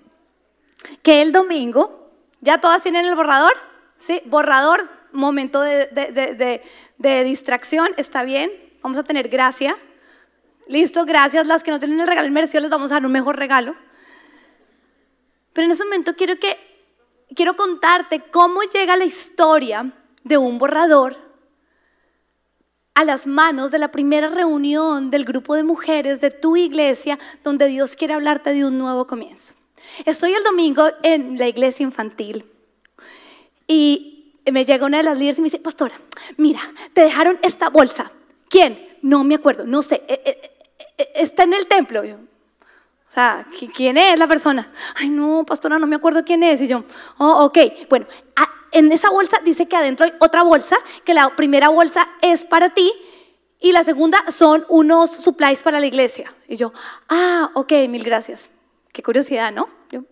que 1.02 1.22
el 1.22 1.32
domingo, 1.32 2.10
¿ya 2.40 2.58
todas 2.58 2.82
tienen 2.82 3.04
el 3.06 3.14
borrador? 3.14 3.52
¿Sí? 3.96 4.20
Borrador, 4.26 4.88
momento 5.12 5.60
de, 5.60 6.62
distracción, 7.24 7.92
está 7.96 8.22
bien, 8.22 8.50
vamos 8.82 8.98
a 8.98 9.04
tener 9.04 9.28
gracia. 9.28 9.76
Listo, 10.66 11.04
gracias. 11.04 11.46
Las 11.46 11.62
que 11.62 11.70
no 11.70 11.78
tienen 11.78 12.00
el 12.00 12.06
regalo 12.06 12.30
merecido 12.30 12.60
les 12.60 12.70
vamos 12.70 12.90
a 12.92 12.96
dar 12.96 13.06
un 13.06 13.12
mejor 13.12 13.38
regalo. 13.38 13.74
Pero 15.58 15.66
en 15.66 15.72
ese 15.72 15.82
momento 15.82 16.14
quiero 16.14 16.38
que 16.38 16.56
quiero 17.34 17.56
contarte 17.56 18.22
cómo 18.30 18.60
llega 18.62 18.96
la 18.96 19.04
historia 19.04 19.92
de 20.22 20.38
un 20.38 20.56
borrador 20.56 21.16
a 22.94 23.02
las 23.02 23.26
manos 23.26 23.72
de 23.72 23.80
la 23.80 23.90
primera 23.90 24.28
reunión 24.28 25.10
del 25.10 25.24
grupo 25.24 25.56
de 25.56 25.64
mujeres 25.64 26.20
de 26.20 26.30
tu 26.30 26.56
iglesia 26.56 27.18
donde 27.42 27.66
Dios 27.66 27.96
quiere 27.96 28.14
hablarte 28.14 28.52
de 28.52 28.64
un 28.64 28.78
nuevo 28.78 29.08
comienzo. 29.08 29.54
Estoy 30.06 30.32
el 30.32 30.44
domingo 30.44 30.90
en 31.02 31.36
la 31.38 31.48
iglesia 31.48 31.82
infantil 31.82 32.44
y 33.66 34.36
me 34.52 34.64
llega 34.64 34.86
una 34.86 34.98
de 34.98 35.02
las 35.02 35.18
líderes 35.18 35.38
y 35.38 35.42
me 35.42 35.46
dice, 35.46 35.58
pastora, 35.58 36.00
mira, 36.36 36.60
te 36.92 37.00
dejaron 37.00 37.36
esta 37.42 37.68
bolsa. 37.68 38.12
¿Quién? 38.48 38.96
No 39.02 39.24
me 39.24 39.34
acuerdo, 39.34 39.64
no 39.66 39.82
sé. 39.82 40.04
Eh, 40.06 40.22
eh, 40.24 40.50
eh, 40.98 41.10
está 41.16 41.42
en 41.42 41.54
el 41.54 41.66
templo. 41.66 42.04
O 43.08 43.10
sea, 43.10 43.46
¿quién 43.74 43.96
es 43.96 44.18
la 44.18 44.26
persona? 44.26 44.70
Ay, 44.96 45.08
no, 45.08 45.44
pastora, 45.46 45.78
no 45.78 45.86
me 45.86 45.96
acuerdo 45.96 46.24
quién 46.24 46.42
es. 46.42 46.60
Y 46.60 46.68
yo, 46.68 46.84
oh, 47.16 47.44
ok. 47.46 47.58
Bueno, 47.88 48.06
en 48.72 48.92
esa 48.92 49.10
bolsa 49.10 49.40
dice 49.44 49.66
que 49.66 49.76
adentro 49.76 50.06
hay 50.06 50.12
otra 50.20 50.42
bolsa, 50.42 50.76
que 51.04 51.14
la 51.14 51.34
primera 51.34 51.68
bolsa 51.68 52.06
es 52.20 52.44
para 52.44 52.70
ti 52.70 52.92
y 53.60 53.72
la 53.72 53.82
segunda 53.82 54.18
son 54.30 54.64
unos 54.68 55.10
supplies 55.10 55.62
para 55.62 55.80
la 55.80 55.86
iglesia. 55.86 56.32
Y 56.46 56.56
yo, 56.56 56.72
ah, 57.08 57.50
ok, 57.54 57.72
mil 57.88 58.04
gracias. 58.04 58.50
Qué 58.92 59.02
curiosidad, 59.02 59.52
¿no? 59.52 59.68
Yo, 59.90 60.02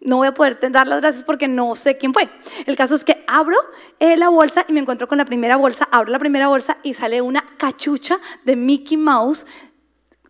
no 0.00 0.16
voy 0.16 0.28
a 0.28 0.34
poder 0.34 0.58
dar 0.70 0.86
las 0.86 1.00
gracias 1.00 1.24
porque 1.24 1.48
no 1.48 1.74
sé 1.74 1.96
quién 1.96 2.12
fue. 2.12 2.28
El 2.66 2.76
caso 2.76 2.94
es 2.94 3.04
que 3.04 3.24
abro 3.26 3.56
eh, 3.98 4.16
la 4.16 4.28
bolsa 4.28 4.64
y 4.68 4.72
me 4.72 4.80
encuentro 4.80 5.08
con 5.08 5.18
la 5.18 5.24
primera 5.24 5.56
bolsa, 5.56 5.88
abro 5.90 6.10
la 6.12 6.18
primera 6.18 6.48
bolsa 6.48 6.76
y 6.82 6.94
sale 6.94 7.22
una 7.22 7.44
cachucha 7.56 8.18
de 8.44 8.56
Mickey 8.56 8.96
Mouse 8.96 9.46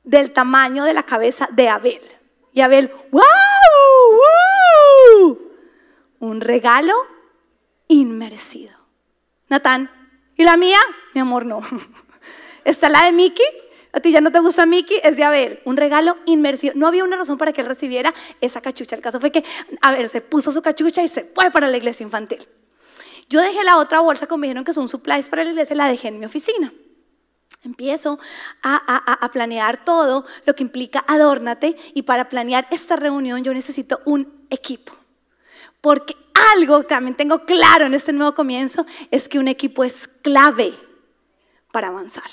del 0.07 0.33
tamaño 0.33 0.85
de 0.85 0.95
la 0.95 1.03
cabeza 1.03 1.51
de 1.53 1.69
Abel. 1.69 2.01
Y 2.55 2.63
Abel, 2.63 2.91
¡wow! 3.11 3.23
Un 6.21 6.41
regalo 6.41 6.95
inmerecido. 7.89 8.75
Natán, 9.49 9.91
¿y 10.37 10.45
la 10.45 10.57
mía? 10.57 10.79
Mi 11.13 11.21
amor, 11.21 11.45
no. 11.45 11.61
Está 12.65 12.89
la 12.89 13.05
de 13.05 13.13
Mickey. 13.13 13.45
A 13.93 14.01
ti 14.01 14.11
ya 14.11 14.21
no 14.21 14.31
te 14.31 14.41
gusta 14.41 14.65
Mickey, 14.65 14.99
es 15.03 15.17
de 15.17 15.25
Abel. 15.25 15.61
Un 15.65 15.77
regalo 15.77 16.17
inmersivo. 16.25 16.73
No 16.77 16.87
había 16.87 17.05
una 17.05 17.17
razón 17.17 17.37
para 17.37 17.53
que 17.53 17.61
él 17.61 17.67
recibiera 17.67 18.15
esa 18.41 18.61
cachucha. 18.61 18.97
El 18.97 19.03
caso 19.03 19.21
fue 19.21 19.31
que 19.31 19.45
Abel 19.83 20.09
se 20.09 20.21
puso 20.21 20.53
su 20.53 20.63
cachucha 20.63 21.03
y 21.03 21.09
se 21.09 21.25
fue 21.25 21.51
para 21.51 21.69
la 21.69 21.77
iglesia 21.77 22.05
infantil. 22.05 22.47
Yo 23.29 23.41
dejé 23.41 23.65
la 23.65 23.77
otra 23.79 24.01
bolsa, 24.01 24.27
como 24.27 24.43
dijeron 24.43 24.65
que 24.65 24.73
son 24.73 24.89
supplies 24.89 25.29
para 25.29 25.45
la 25.45 25.51
iglesia, 25.51 25.75
la 25.75 25.89
dejé 25.89 26.09
en 26.09 26.21
mi 26.21 26.27
oficina. 26.27 26.73
Empiezo 27.67 28.21
a, 28.63 29.29
planear 29.33 29.85
todo 29.85 30.25
lo 30.47 30.55
que 30.55 30.63
implica 30.63 31.05
adórnate 31.09 31.77
y 31.95 32.03
para 32.03 32.29
planear 32.29 32.69
esta 32.71 32.95
reunión 32.95 33.43
yo 33.43 33.53
necesito 33.53 34.01
un 34.05 34.47
equipo. 34.51 34.93
Porque 35.81 36.17
algo 36.55 36.83
que 36.83 36.89
también 36.89 37.17
tengo 37.17 37.45
claro 37.45 37.87
en 37.87 37.95
este 37.95 38.13
nuevo 38.13 38.37
comienzo 38.37 38.87
es 39.11 39.29
que 39.29 39.41
un 39.41 39.49
equipo 39.49 39.83
es 39.83 40.09
clave 40.23 40.75
para 41.73 41.89
avanzar. 41.89 42.31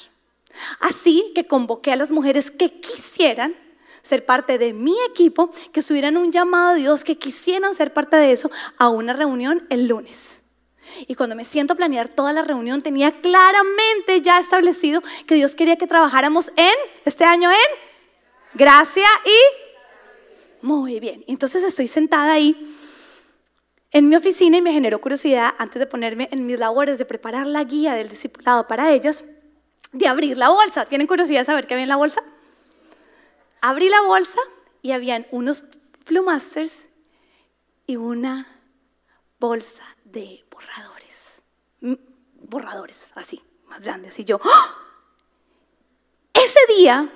Así 0.79 1.31
que 1.33 1.47
convoqué 1.47 1.91
a 1.91 1.95
las 1.95 2.11
mujeres 2.11 2.51
que 2.51 2.79
quisieran 2.79 3.55
ser 4.03 4.27
parte 4.27 4.59
de 4.59 4.71
mi 4.73 4.95
equipo, 5.09 5.49
que 5.71 5.79
estuvieran 5.79 6.15
un 6.15 6.31
llamado 6.31 6.69
a 6.69 6.75
Dios, 6.75 7.03
que 7.03 7.17
quisieran 7.17 7.73
ser 7.73 7.91
parte 7.91 8.17
de 8.17 8.33
eso 8.33 8.51
a 8.77 8.89
una 8.89 9.13
reunión 9.13 9.65
el 9.71 9.87
lunes. 9.87 10.42
Y 11.07 11.15
cuando 11.15 11.35
me 11.35 11.45
siento 11.45 11.73
a 11.73 11.75
planear 11.75 12.07
toda 12.07 12.33
la 12.33 12.43
reunión, 12.43 12.81
tenía 12.81 13.11
claramente 13.11 14.21
ya 14.21 14.39
establecido 14.39 15.01
que 15.25 15.35
Dios 15.35 15.55
quería 15.55 15.77
que 15.77 15.87
trabajáramos 15.87 16.51
en, 16.55 16.73
este 17.05 17.25
año 17.25 17.49
en, 17.51 17.57
gracia 18.53 19.07
y... 19.25 20.65
Muy 20.65 20.99
bien, 20.99 21.25
entonces 21.27 21.63
estoy 21.63 21.87
sentada 21.87 22.33
ahí 22.33 22.73
en 23.91 24.09
mi 24.09 24.15
oficina 24.15 24.57
y 24.57 24.61
me 24.61 24.73
generó 24.73 24.99
curiosidad 24.99 25.53
antes 25.57 25.79
de 25.79 25.85
ponerme 25.85 26.27
en 26.31 26.45
mis 26.45 26.59
labores 26.59 26.97
de 26.97 27.05
preparar 27.05 27.45
la 27.45 27.63
guía 27.63 27.93
del 27.93 28.09
discipulado 28.09 28.67
para 28.67 28.91
ellas, 28.91 29.23
de 29.91 30.07
abrir 30.07 30.37
la 30.37 30.49
bolsa. 30.49 30.85
¿Tienen 30.85 31.05
curiosidad 31.05 31.41
de 31.41 31.45
saber 31.45 31.67
qué 31.67 31.75
había 31.75 31.83
en 31.83 31.89
la 31.89 31.97
bolsa? 31.97 32.23
Abrí 33.61 33.89
la 33.89 34.01
bolsa 34.01 34.39
y 34.81 34.91
habían 34.91 35.27
unos 35.31 35.63
plumasters 36.05 36.87
y 37.85 37.97
una 37.97 38.47
bolsa 39.39 39.83
de 40.05 40.42
borradores. 40.53 41.41
Borradores, 42.49 43.11
así, 43.15 43.41
más 43.67 43.81
grandes. 43.81 44.19
Y 44.19 44.25
yo, 44.25 44.39
¡ah! 44.43 44.77
ese 46.33 46.59
día, 46.77 47.09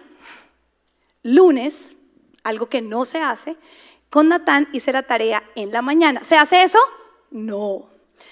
lunes, 1.23 1.95
algo 2.43 2.67
que 2.67 2.81
no 2.81 3.05
se 3.05 3.21
hace, 3.21 3.57
con 4.09 4.29
Natán 4.29 4.69
hice 4.71 4.91
la 4.91 5.03
tarea 5.03 5.43
en 5.55 5.71
la 5.71 5.81
mañana. 5.81 6.23
¿Se 6.23 6.37
hace 6.37 6.63
eso? 6.63 6.79
No. 7.29 7.89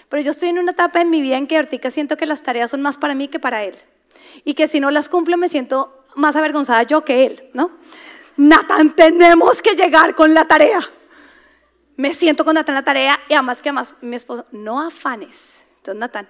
Pero 0.09 0.23
yo 0.23 0.31
estoy 0.31 0.49
en 0.49 0.59
una 0.59 0.71
etapa 0.71 1.01
en 1.01 1.09
mi 1.09 1.21
vida 1.21 1.37
en 1.37 1.47
que 1.47 1.57
ahorita 1.57 1.91
siento 1.91 2.17
que 2.17 2.25
las 2.25 2.43
tareas 2.43 2.71
son 2.71 2.81
más 2.81 2.97
para 2.97 3.13
mí 3.13 3.27
que 3.27 3.39
para 3.39 3.63
él. 3.63 3.75
Y 4.43 4.53
que 4.53 4.67
si 4.67 4.79
no 4.79 4.89
las 4.91 5.09
cumplo 5.09 5.37
me 5.37 5.49
siento 5.49 6.03
más 6.15 6.35
avergonzada 6.35 6.83
yo 6.83 7.03
que 7.03 7.25
él, 7.25 7.49
¿no? 7.53 7.71
Natán, 8.37 8.95
tenemos 8.95 9.61
que 9.61 9.75
llegar 9.75 10.15
con 10.15 10.33
la 10.33 10.45
tarea 10.45 10.79
me 11.97 12.13
siento 12.13 12.43
con 12.43 12.55
Natán 12.55 12.75
la 12.75 12.83
tarea 12.83 13.19
y 13.29 13.33
además 13.33 13.61
que 13.61 13.69
además 13.69 13.93
mi 14.01 14.15
esposo, 14.15 14.45
no 14.51 14.81
afanes. 14.81 15.65
Entonces 15.77 15.99
Natán, 15.99 16.27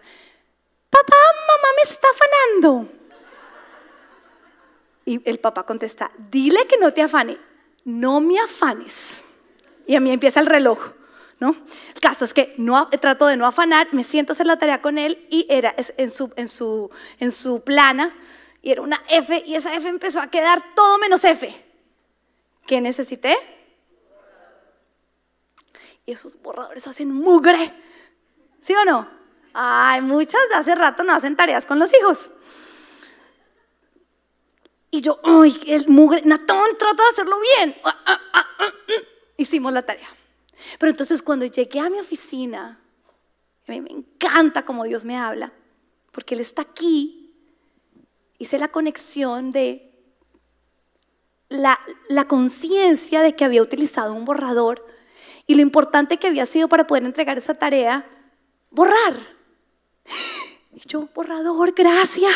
papá, 0.89 1.15
mamá 1.47 1.67
me 1.75 1.81
está 1.81 2.07
afanando. 2.13 2.91
Y 5.05 5.21
el 5.29 5.39
papá 5.39 5.63
contesta, 5.65 6.11
dile 6.17 6.65
que 6.67 6.77
no 6.77 6.91
te 6.91 7.01
afane, 7.01 7.37
no 7.83 8.19
me 8.19 8.39
afanes. 8.39 9.23
Y 9.85 9.95
a 9.95 9.99
mí 9.99 10.11
empieza 10.11 10.39
el 10.39 10.47
reloj, 10.47 10.93
¿no? 11.39 11.55
El 11.93 12.01
caso 12.01 12.25
es 12.25 12.33
que 12.33 12.55
no, 12.57 12.89
trato 12.89 13.27
de 13.27 13.37
no 13.37 13.45
afanar, 13.45 13.87
me 13.91 14.03
siento 14.03 14.33
hacer 14.33 14.47
la 14.47 14.57
tarea 14.57 14.81
con 14.81 14.97
él 14.97 15.27
y 15.29 15.45
era 15.49 15.75
en 15.77 16.09
su, 16.09 16.33
en 16.35 16.49
su, 16.49 16.89
en 17.19 17.31
su 17.31 17.63
plana 17.63 18.15
y 18.63 18.71
era 18.71 18.81
una 18.81 19.03
F 19.07 19.43
y 19.45 19.53
esa 19.53 19.75
F 19.75 19.87
empezó 19.87 20.19
a 20.19 20.31
quedar 20.31 20.73
todo 20.75 20.97
menos 20.97 21.23
F. 21.23 21.53
¿Qué 22.65 22.81
necesité? 22.81 23.37
Y 26.05 26.11
esos 26.11 26.41
borradores 26.41 26.87
hacen 26.87 27.11
mugre. 27.11 27.73
¿Sí 28.59 28.73
o 28.73 28.85
no? 28.85 29.07
Ay, 29.53 30.01
muchas 30.01 30.41
hace 30.53 30.75
rato 30.75 31.03
no 31.03 31.13
hacen 31.13 31.35
tareas 31.35 31.65
con 31.65 31.79
los 31.79 31.91
hijos. 31.93 32.31
Y 34.91 35.01
yo, 35.01 35.19
ay, 35.23 35.59
el 35.67 35.87
mugre, 35.87 36.21
Natón, 36.23 36.77
trata 36.77 37.03
de 37.03 37.09
hacerlo 37.09 37.37
bien. 37.57 37.75
Ah, 37.83 37.97
ah, 38.05 38.21
ah, 38.33 38.71
Hicimos 39.37 39.73
la 39.73 39.81
tarea. 39.81 40.07
Pero 40.79 40.89
entonces 40.89 41.21
cuando 41.21 41.45
llegué 41.45 41.79
a 41.79 41.89
mi 41.89 41.99
oficina, 41.99 42.79
a 43.67 43.71
mí 43.71 43.81
me 43.81 43.91
encanta 43.91 44.63
como 44.63 44.83
Dios 44.83 45.05
me 45.05 45.17
habla, 45.17 45.51
porque 46.11 46.35
Él 46.35 46.41
está 46.41 46.61
aquí, 46.61 47.33
hice 48.37 48.57
la 48.57 48.69
conexión 48.69 49.51
de 49.51 49.91
la, 51.49 51.79
la 52.07 52.27
conciencia 52.27 53.21
de 53.21 53.35
que 53.35 53.45
había 53.45 53.61
utilizado 53.61 54.13
un 54.13 54.25
borrador 54.25 54.85
y 55.47 55.55
lo 55.55 55.61
importante 55.61 56.17
que 56.17 56.27
había 56.27 56.45
sido 56.45 56.67
para 56.67 56.87
poder 56.87 57.05
entregar 57.05 57.37
esa 57.37 57.53
tarea, 57.53 58.05
borrar. 58.71 59.15
Y 60.73 60.81
yo, 60.87 61.07
borrador, 61.13 61.73
gracias. 61.73 62.33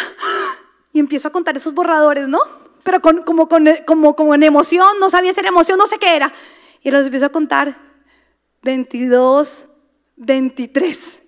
Y 0.94 1.00
empiezo 1.00 1.28
a 1.28 1.32
contar 1.32 1.58
esos 1.58 1.74
borradores, 1.74 2.28
¿no? 2.28 2.40
Pero 2.84 3.02
como, 3.02 3.48
como 3.48 4.36
en 4.36 4.44
emoción, 4.44 5.00
no 5.00 5.10
sabía 5.10 5.34
si 5.34 5.40
era 5.40 5.50
emoción, 5.50 5.78
no 5.78 5.88
sé 5.88 5.98
qué 5.98 6.16
era. 6.16 6.34
Y 6.82 6.92
los 6.92 7.06
empiezo 7.06 7.26
a 7.26 7.30
contar 7.30 7.78
22, 8.62 9.68
23. 10.16 11.22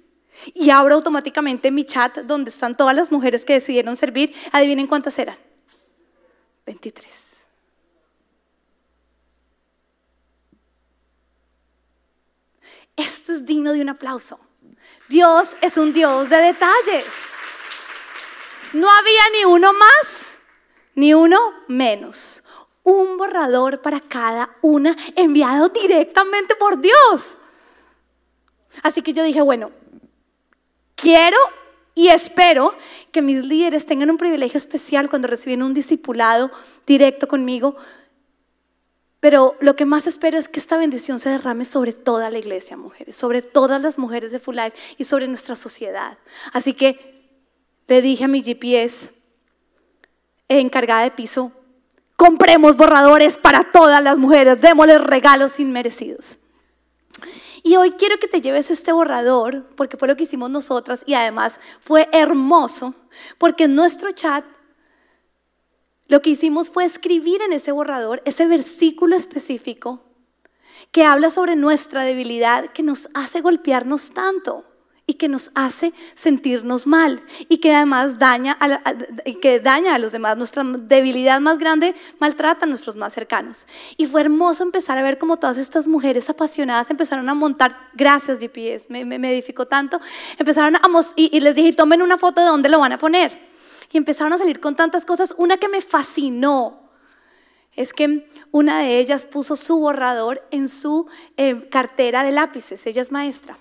Y 0.54 0.70
abro 0.70 0.96
automáticamente 0.96 1.72
mi 1.72 1.84
chat 1.84 2.18
donde 2.20 2.50
están 2.50 2.76
todas 2.76 2.96
las 2.96 3.12
mujeres 3.12 3.46
que 3.46 3.54
decidieron 3.54 3.96
servir. 3.96 4.34
Adivinen 4.52 4.88
cuántas 4.88 5.18
eran. 5.20 5.38
23. 6.66 7.22
Esto 12.96 13.31
digno 13.46 13.74
de 13.74 13.82
un 13.82 13.89
aplauso. 13.89 14.39
Dios 15.08 15.56
es 15.62 15.78
un 15.78 15.94
Dios 15.94 16.30
de 16.30 16.38
detalles. 16.38 17.06
No 18.74 18.89
había 18.89 19.22
ni 19.34 19.46
uno 19.46 19.74
más, 19.74 20.38
ni 20.96 21.14
uno 21.14 21.39
menos. 21.68 22.44
Un 22.84 23.18
borrador 23.18 23.82
para 23.82 24.00
cada 24.00 24.56
una 24.62 24.96
enviado 25.16 25.70
directamente 25.70 26.56
por 26.56 26.80
Dios. 26.80 27.38
Así 28.84 29.02
que 29.02 29.14
yo 29.14 29.24
dije, 29.24 29.42
bueno, 29.42 29.72
quiero 30.96 31.38
y 31.94 32.08
espero 32.08 32.74
que 33.12 33.22
mis 33.22 33.44
líderes 33.44 33.86
tengan 33.86 34.10
un 34.10 34.18
privilegio 34.18 34.58
especial 34.58 35.10
cuando 35.10 35.28
reciben 35.28 35.62
un 35.62 35.74
discipulado 35.74 36.50
directo 36.88 37.28
conmigo. 37.28 37.76
Pero 39.22 39.56
lo 39.62 39.76
que 39.76 39.86
más 39.86 40.08
espero 40.08 40.40
es 40.40 40.48
que 40.48 40.60
esta 40.60 40.78
bendición 40.78 41.20
se 41.20 41.30
derrame 41.30 41.64
sobre 41.64 41.94
toda 41.94 42.32
la 42.32 42.40
iglesia, 42.40 42.76
mujeres, 42.76 43.16
sobre 43.16 43.44
todas 43.44 43.80
las 43.80 44.00
mujeres 44.00 44.32
de 44.32 44.40
Full 44.40 44.56
Life 44.56 44.76
y 44.98 45.06
sobre 45.06 45.28
nuestra 45.28 45.56
sociedad. 45.56 46.18
Así 46.52 46.74
que 46.74 47.30
le 47.88 48.02
dije 48.02 48.24
a 48.24 48.28
mi 48.28 48.42
GPS, 48.42 49.12
encargada 50.50 51.04
de 51.04 51.12
piso, 51.12 51.52
compremos 52.16 52.76
borradores 52.76 53.38
para 53.38 53.64
todas 53.72 54.04
las 54.04 54.18
mujeres, 54.18 54.60
démosles 54.60 55.02
regalos 55.02 55.60
inmerecidos. 55.60 56.40
Y 57.62 57.76
hoy 57.76 57.92
quiero 57.92 58.18
que 58.18 58.28
te 58.28 58.42
lleves 58.42 58.72
este 58.72 58.92
borrador, 58.92 59.68
porque 59.76 59.98
fue 59.98 60.08
lo 60.08 60.16
que 60.16 60.24
hicimos 60.24 60.50
nosotras 60.50 61.04
y 61.06 61.14
además 61.14 61.60
fue 61.80 62.10
hermoso, 62.12 62.96
porque 63.38 63.66
en 63.66 63.76
nuestro 63.76 64.12
chat 64.14 64.44
lo 66.12 66.22
que 66.22 66.32
hicimos 66.32 66.70
fue 66.70 66.84
escribir 66.84 67.41
en 67.41 67.53
ese 67.53 67.72
borrador 67.72 68.22
ese 68.26 68.45
versículo 68.45 69.16
específico 69.16 70.03
que 70.91 71.05
habla 71.05 71.30
sobre 71.30 71.55
nuestra 71.55 72.03
debilidad 72.03 72.66
que 72.74 72.84
nos 72.84 73.07
hace 73.14 73.39
golpearnos 73.39 74.12
tanto 74.12 74.66
y 75.07 75.14
que 75.14 75.30
nos 75.30 75.51
hace 75.55 75.93
sentirnos 76.16 76.86
mal 76.86 77.24
y 77.47 77.59
que 77.59 77.74
además 77.74 78.20
daña 78.20 78.57
a, 78.59 78.93
que 79.41 79.62
daña 79.62 79.95
a 79.95 79.99
los 79.99 80.12
demás. 80.12 80.36
Nuestra 80.36 80.66
debilidad 80.66 81.39
más 81.39 81.57
grande 81.59 81.95
maltrata 82.20 82.66
a 82.66 82.68
nuestros 82.68 82.97
más 82.97 83.14
cercanos. 83.14 83.66
Y 83.95 84.05
fue 84.05 84.20
hermoso 84.20 84.64
empezar 84.64 84.97
a 84.97 85.03
ver 85.03 85.18
cómo 85.18 85.38
todas 85.38 85.57
estas 85.57 85.88
mujeres 85.88 86.30
apasionadas 86.30 86.91
empezaron 86.91 87.30
a 87.30 87.34
montar, 87.34 87.89
gracias 87.93 88.41
GPS, 88.41 88.88
me, 88.89 89.05
me, 89.05 89.32
edificó 89.32 89.66
tanto, 89.66 90.01
empezaron 90.38 90.76
a, 90.76 90.82
y, 91.16 91.36
y 91.36 91.39
les 91.39 91.55
dije, 91.55 91.72
tomen 91.72 92.01
una 92.01 92.18
foto 92.18 92.41
de 92.41 92.47
dónde 92.47 92.68
lo 92.68 92.80
van 92.80 92.91
a 92.91 92.97
poner. 92.97 93.51
Y 93.92 93.98
empezaron 93.98 94.34
a 94.34 94.38
salir 94.38 94.60
con 94.60 94.76
tantas 94.76 95.06
cosas. 95.06 95.36
Una 95.38 95.58
que 95.58 95.68
me 95.68 95.82
fascinó 95.82 96.89
es 97.74 97.94
que 97.94 98.30
una 98.52 98.80
de 98.80 99.00
ellas 99.00 99.26
puso 99.26 99.56
su 99.56 99.80
borrador 99.80 100.48
en 100.52 100.70
su 100.70 101.08
eh, 101.38 101.70
cartera 101.70 102.24
de 102.24 102.32
lápices, 102.32 102.86
ella 102.86 103.02
es 103.02 103.12
maestra. 103.12 103.58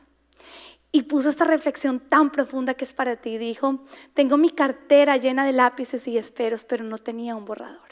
Y 0.92 1.02
puso 1.02 1.28
esta 1.30 1.44
reflexión 1.44 2.00
tan 2.00 2.32
profunda 2.32 2.74
que 2.74 2.84
es 2.84 2.92
para 2.92 3.14
ti. 3.14 3.38
Dijo, 3.38 3.84
tengo 4.12 4.36
mi 4.36 4.50
cartera 4.50 5.16
llena 5.16 5.44
de 5.44 5.52
lápices 5.52 6.08
y 6.08 6.18
esperos, 6.18 6.64
pero 6.64 6.82
no 6.82 6.98
tenía 6.98 7.36
un 7.36 7.44
borrador. 7.44 7.90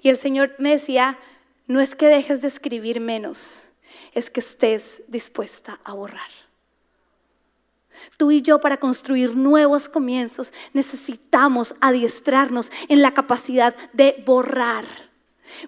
Y 0.00 0.08
el 0.08 0.16
Señor 0.16 0.54
me 0.58 0.70
decía, 0.70 1.18
no 1.66 1.80
es 1.80 1.96
que 1.96 2.06
dejes 2.06 2.40
de 2.40 2.48
escribir 2.48 3.00
menos, 3.00 3.66
es 4.12 4.30
que 4.30 4.38
estés 4.38 5.02
dispuesta 5.08 5.80
a 5.82 5.94
borrar. 5.94 6.30
Tú 8.22 8.30
y 8.30 8.40
yo 8.40 8.60
para 8.60 8.76
construir 8.76 9.34
nuevos 9.34 9.88
comienzos 9.88 10.52
necesitamos 10.74 11.74
adiestrarnos 11.80 12.70
en 12.86 13.02
la 13.02 13.14
capacidad 13.14 13.74
de 13.94 14.22
borrar 14.24 14.84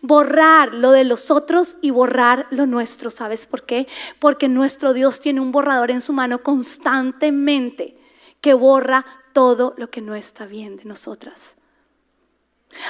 Borrar 0.03 0.73
lo 0.73 0.93
de 0.93 1.03
los 1.03 1.33
otros 1.33 1.79
y 1.83 1.91
borrar 1.91 2.47
lo 2.53 2.67
nuestro. 2.67 3.11
¿Sabes 3.11 3.47
por 3.47 3.67
qué? 3.67 3.89
Porque 4.21 4.47
nuestro 4.49 4.93
Dios 4.93 5.19
tiene 5.19 5.41
un 5.41 5.51
borrador 5.51 5.91
en 5.91 6.01
su 6.01 6.13
mano 6.13 6.45
constantemente 6.45 7.99
que 8.41 8.55
borra 8.55 9.05
todo 9.33 9.75
lo 9.77 9.91
que 9.91 10.01
no 10.01 10.15
está 10.15 10.47
bien 10.47 10.77
de 10.77 10.85
nosotras. 10.85 11.57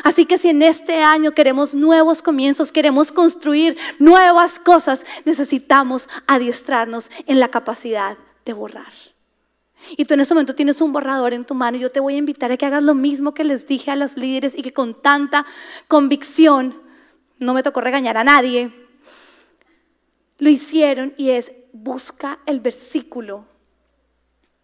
Así 0.02 0.26
que 0.26 0.36
si 0.36 0.50
en 0.50 0.60
este 0.60 1.02
año 1.02 1.32
queremos 1.32 1.74
nuevos 1.74 2.20
comienzos, 2.20 2.70
queremos 2.70 3.12
construir 3.12 3.78
nuevas 3.98 4.58
cosas, 4.58 5.06
necesitamos 5.24 6.10
adiestrarnos 6.26 7.10
en 7.26 7.40
la 7.40 7.48
capacidad 7.48 8.18
de 8.44 8.52
borrar. 8.52 9.13
Y 9.96 10.04
tú 10.04 10.14
en 10.14 10.20
este 10.20 10.34
momento 10.34 10.54
tienes 10.54 10.80
un 10.80 10.92
borrador 10.92 11.32
en 11.32 11.44
tu 11.44 11.54
mano 11.54 11.76
y 11.76 11.80
yo 11.80 11.90
te 11.90 12.00
voy 12.00 12.14
a 12.14 12.18
invitar 12.18 12.50
a 12.52 12.56
que 12.56 12.66
hagas 12.66 12.82
lo 12.82 12.94
mismo 12.94 13.34
que 13.34 13.44
les 13.44 13.66
dije 13.66 13.90
a 13.90 13.96
los 13.96 14.16
líderes 14.16 14.54
y 14.56 14.62
que 14.62 14.72
con 14.72 15.00
tanta 15.00 15.46
convicción 15.88 16.80
no 17.38 17.54
me 17.54 17.62
tocó 17.62 17.80
regañar 17.80 18.16
a 18.16 18.24
nadie. 18.24 18.72
Lo 20.38 20.48
hicieron 20.48 21.14
y 21.16 21.30
es, 21.30 21.52
busca 21.72 22.38
el 22.46 22.60
versículo 22.60 23.46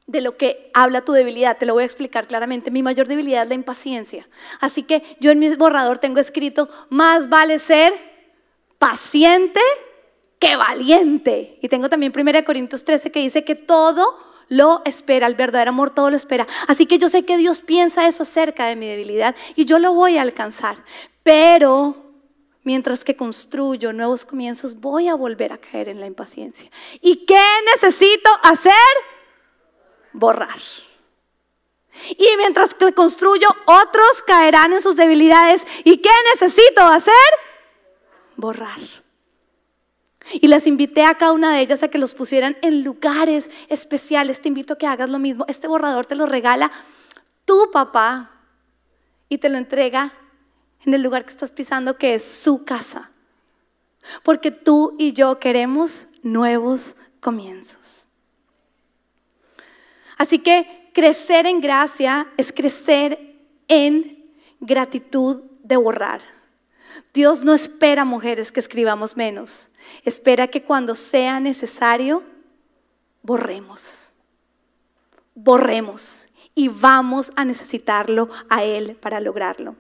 de 0.07 0.21
lo 0.21 0.37
que 0.37 0.71
habla 0.75 1.05
tu 1.05 1.13
debilidad. 1.13 1.57
Te 1.57 1.67
lo 1.67 1.75
voy 1.75 1.85
a 1.85 1.87
explicar 1.87 2.27
claramente. 2.27 2.71
Mi 2.71 2.83
mayor 2.83 3.07
debilidad 3.07 3.45
es 3.45 3.49
la 3.49 3.55
impaciencia. 3.55 4.29
Así 4.61 4.83
que 4.83 5.03
yo 5.21 5.31
en 5.31 5.39
mi 5.39 5.55
borrador 5.55 5.99
tengo 5.99 6.21
escrito, 6.21 6.69
más 6.89 7.29
vale 7.29 7.59
ser 7.59 7.93
paciente 8.79 9.61
que 10.41 10.57
valiente. 10.57 11.59
Y 11.63 11.69
tengo 11.69 11.89
también 11.89 12.13
1 12.17 12.45
Corintios 12.45 12.83
13 12.83 13.13
que 13.13 13.21
dice 13.21 13.45
que 13.45 13.55
todo 13.55 14.30
lo 14.51 14.83
espera, 14.85 15.29
el 15.29 15.37
verdadero 15.37 15.71
amor 15.71 15.91
todo 15.91 16.11
lo 16.11 16.17
espera. 16.17 16.47
Así 16.67 16.85
que 16.85 16.99
yo 16.99 17.09
sé 17.09 17.25
que 17.25 17.39
Dios 17.39 17.63
piensa 17.63 18.07
eso 18.07 18.25
acerca 18.25 18.67
de 18.67 18.77
mi 18.77 18.87
debilidad 18.87 19.35
y 19.55 19.65
yo 19.65 19.79
lo 19.79 19.95
voy 19.95 20.19
a 20.19 20.23
alcanzar. 20.23 20.85
Pero 21.23 21.97
mientras 22.65 23.05
que 23.05 23.17
construyo 23.17 23.93
nuevos 23.93 24.27
comienzos, 24.27 24.81
voy 24.81 25.07
a 25.09 25.15
volver 25.15 25.53
a 25.53 25.59
caer 25.59 25.89
en 25.89 26.01
la 26.01 26.07
impaciencia. 26.07 26.69
¿Y 27.01 27.25
qué 27.27 27.41
necesito 27.73 28.29
hacer? 28.43 28.75
Borrar. 30.13 30.61
Y 32.09 32.37
mientras 32.37 32.75
que 32.75 32.93
construyo, 32.93 33.49
otros 33.67 34.23
caerán 34.27 34.73
en 34.73 34.83
sus 34.83 34.97
debilidades. 34.97 35.65
¿Y 35.85 35.99
qué 35.99 36.11
necesito 36.33 36.83
hacer? 36.83 37.15
Borrar. 38.37 38.81
Y 40.33 40.49
las 40.49 40.67
invité 40.67 41.05
a 41.05 41.15
cada 41.15 41.33
una 41.33 41.55
de 41.55 41.61
ellas 41.61 41.83
a 41.83 41.89
que 41.89 41.99
los 41.99 42.15
pusieran 42.15 42.57
en 42.63 42.85
lugares 42.85 43.51
especiales. 43.69 44.41
Te 44.41 44.49
invito 44.49 44.75
a 44.75 44.79
que 44.79 44.87
hagas 44.87 45.11
lo 45.11 45.19
mismo. 45.19 45.45
Este 45.49 45.67
borrador 45.67 46.07
te 46.07 46.15
lo 46.15 46.27
regala 46.27 46.71
tu 47.45 47.71
papá 47.73 48.31
y 49.29 49.39
te 49.39 49.49
lo 49.49 49.59
entrega 49.59 50.13
en 50.85 50.95
el 50.95 51.03
lugar 51.03 51.25
que 51.25 51.33
estás 51.33 51.53
pisando, 51.53 51.97
que 51.97 52.15
es 52.15 52.25
su 52.25 52.65
casa. 52.65 53.11
Porque 54.23 54.51
tú 54.51 54.95
y 54.99 55.13
yo 55.13 55.39
queremos 55.39 56.09
nuevos 56.23 56.97
comienzos. 57.21 58.07
Así 60.17 60.39
que 60.39 60.91
crecer 60.95 61.47
en 61.47 61.61
gracia 61.61 62.29
es 62.37 62.53
crecer 62.53 63.37
en 63.69 64.31
gratitud 64.61 65.43
de 65.63 65.77
borrar. 65.77 66.40
Dios 67.13 67.45
no 67.45 67.55
espera, 67.55 68.05
mujeres, 68.05 68.53
que 68.53 68.61
escribamos 68.61 69.17
menos. 69.17 69.69
Espera 70.05 70.49
que 70.49 70.63
cuando 70.63 70.95
sea 70.95 71.41
necesario, 71.41 72.23
borremos. 73.23 74.11
Borremos. 75.35 76.29
Y 76.55 76.69
vamos 76.69 77.33
a 77.37 77.45
necesitarlo 77.45 78.29
a 78.49 78.65
Él 78.65 78.97
para 78.97 79.21
lograrlo 79.21 79.77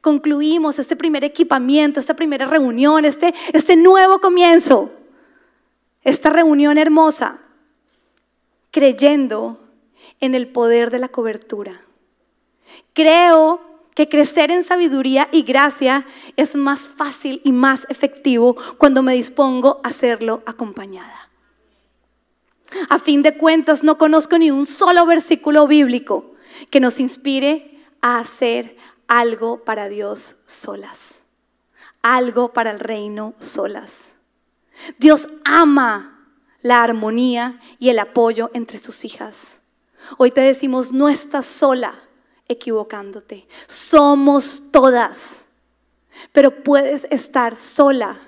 concluimos 0.00 0.78
este 0.78 0.96
primer 0.96 1.24
equipamiento, 1.24 2.00
esta 2.00 2.14
primera 2.14 2.46
reunión, 2.46 3.04
este, 3.04 3.34
este 3.52 3.76
nuevo 3.76 4.20
comienzo, 4.20 4.92
esta 6.02 6.30
reunión 6.30 6.78
hermosa, 6.78 7.40
creyendo 8.70 9.60
en 10.20 10.34
el 10.34 10.48
poder 10.48 10.90
de 10.90 10.98
la 10.98 11.08
cobertura. 11.08 11.82
Creo 12.92 13.60
que 13.94 14.08
crecer 14.08 14.50
en 14.50 14.64
sabiduría 14.64 15.28
y 15.32 15.42
gracia 15.42 16.06
es 16.36 16.56
más 16.56 16.88
fácil 16.88 17.40
y 17.44 17.52
más 17.52 17.86
efectivo 17.88 18.56
cuando 18.78 19.02
me 19.02 19.14
dispongo 19.14 19.80
a 19.84 19.88
hacerlo 19.88 20.42
acompañada. 20.46 21.28
A 22.88 22.98
fin 22.98 23.22
de 23.22 23.36
cuentas, 23.36 23.84
no 23.84 23.98
conozco 23.98 24.38
ni 24.38 24.50
un 24.50 24.66
solo 24.66 25.04
versículo 25.04 25.66
bíblico 25.66 26.34
que 26.70 26.80
nos 26.80 27.00
inspire 27.00 27.78
a 28.00 28.18
hacer 28.18 28.76
algo 29.08 29.62
para 29.64 29.88
Dios 29.88 30.36
solas, 30.46 31.20
algo 32.00 32.54
para 32.54 32.70
el 32.70 32.80
reino 32.80 33.34
solas. 33.38 34.12
Dios 34.98 35.28
ama 35.44 36.30
la 36.62 36.82
armonía 36.82 37.60
y 37.78 37.90
el 37.90 37.98
apoyo 37.98 38.50
entre 38.54 38.78
sus 38.78 39.04
hijas. 39.04 39.60
Hoy 40.16 40.30
te 40.30 40.40
decimos, 40.40 40.92
no 40.92 41.08
estás 41.10 41.44
sola 41.44 41.94
equivocándote, 42.52 43.46
somos 43.66 44.62
todas, 44.70 45.46
pero 46.32 46.62
puedes 46.62 47.06
estar 47.10 47.56
sola 47.56 48.18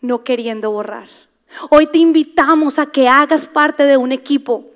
no 0.00 0.24
queriendo 0.24 0.70
borrar. 0.70 1.08
Hoy 1.70 1.86
te 1.86 1.98
invitamos 1.98 2.78
a 2.78 2.86
que 2.86 3.08
hagas 3.08 3.48
parte 3.48 3.84
de 3.84 3.96
un 3.96 4.12
equipo 4.12 4.66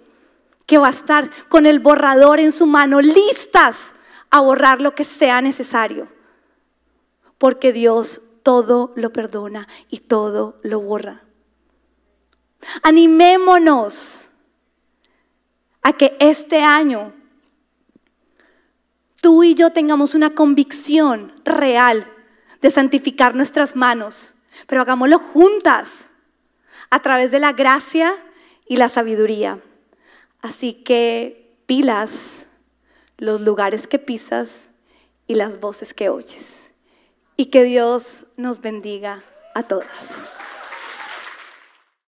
que 0.67 0.79
va 0.79 0.89
a 0.89 0.91
estar 0.91 1.31
con 1.49 1.67
el 1.67 1.81
borrador 1.81 2.41
en 2.41 2.53
su 2.53 2.67
mano, 2.67 3.01
listas 3.01 3.93
a 4.31 4.41
borrar 4.41 4.81
lo 4.81 4.95
que 4.95 5.05
sea 5.05 5.41
necesario, 5.41 6.09
porque 7.39 7.73
Dios 7.73 8.23
todo 8.43 8.93
lo 8.95 9.13
perdona 9.13 9.69
y 9.89 9.99
todo 9.99 10.61
lo 10.63 10.81
borra. 10.81 11.25
Animémonos 12.83 14.29
a 15.83 15.93
que 15.93 16.17
este 16.21 16.63
año 16.63 17.13
tú 19.21 19.45
y 19.45 19.55
yo 19.55 19.71
tengamos 19.73 20.15
una 20.15 20.35
convicción 20.35 21.33
real 21.45 22.11
de 22.61 22.71
santificar 22.71 23.35
nuestras 23.35 23.77
manos, 23.77 24.35
pero 24.67 24.83
hagámoslo 24.83 25.19
juntas 25.19 26.11
a 26.91 27.01
través 27.01 27.31
de 27.31 27.39
la 27.39 27.53
gracia 27.53 28.15
y 28.67 28.77
la 28.77 28.89
sabiduría. 28.89 29.61
Así 30.43 30.73
que 30.73 31.57
pilas 31.67 32.47
los 33.19 33.43
lugares 33.43 33.87
que 33.87 33.99
pisas 33.99 34.69
y 35.27 35.35
las 35.35 35.61
voces 35.61 35.95
que 35.95 36.09
oyes. 36.09 36.71
Y 37.37 37.47
que 37.47 37.63
Dios 37.63 38.27
nos 38.37 38.61
bendiga 38.61 39.23
a 39.55 39.63
todas. 39.63 40.40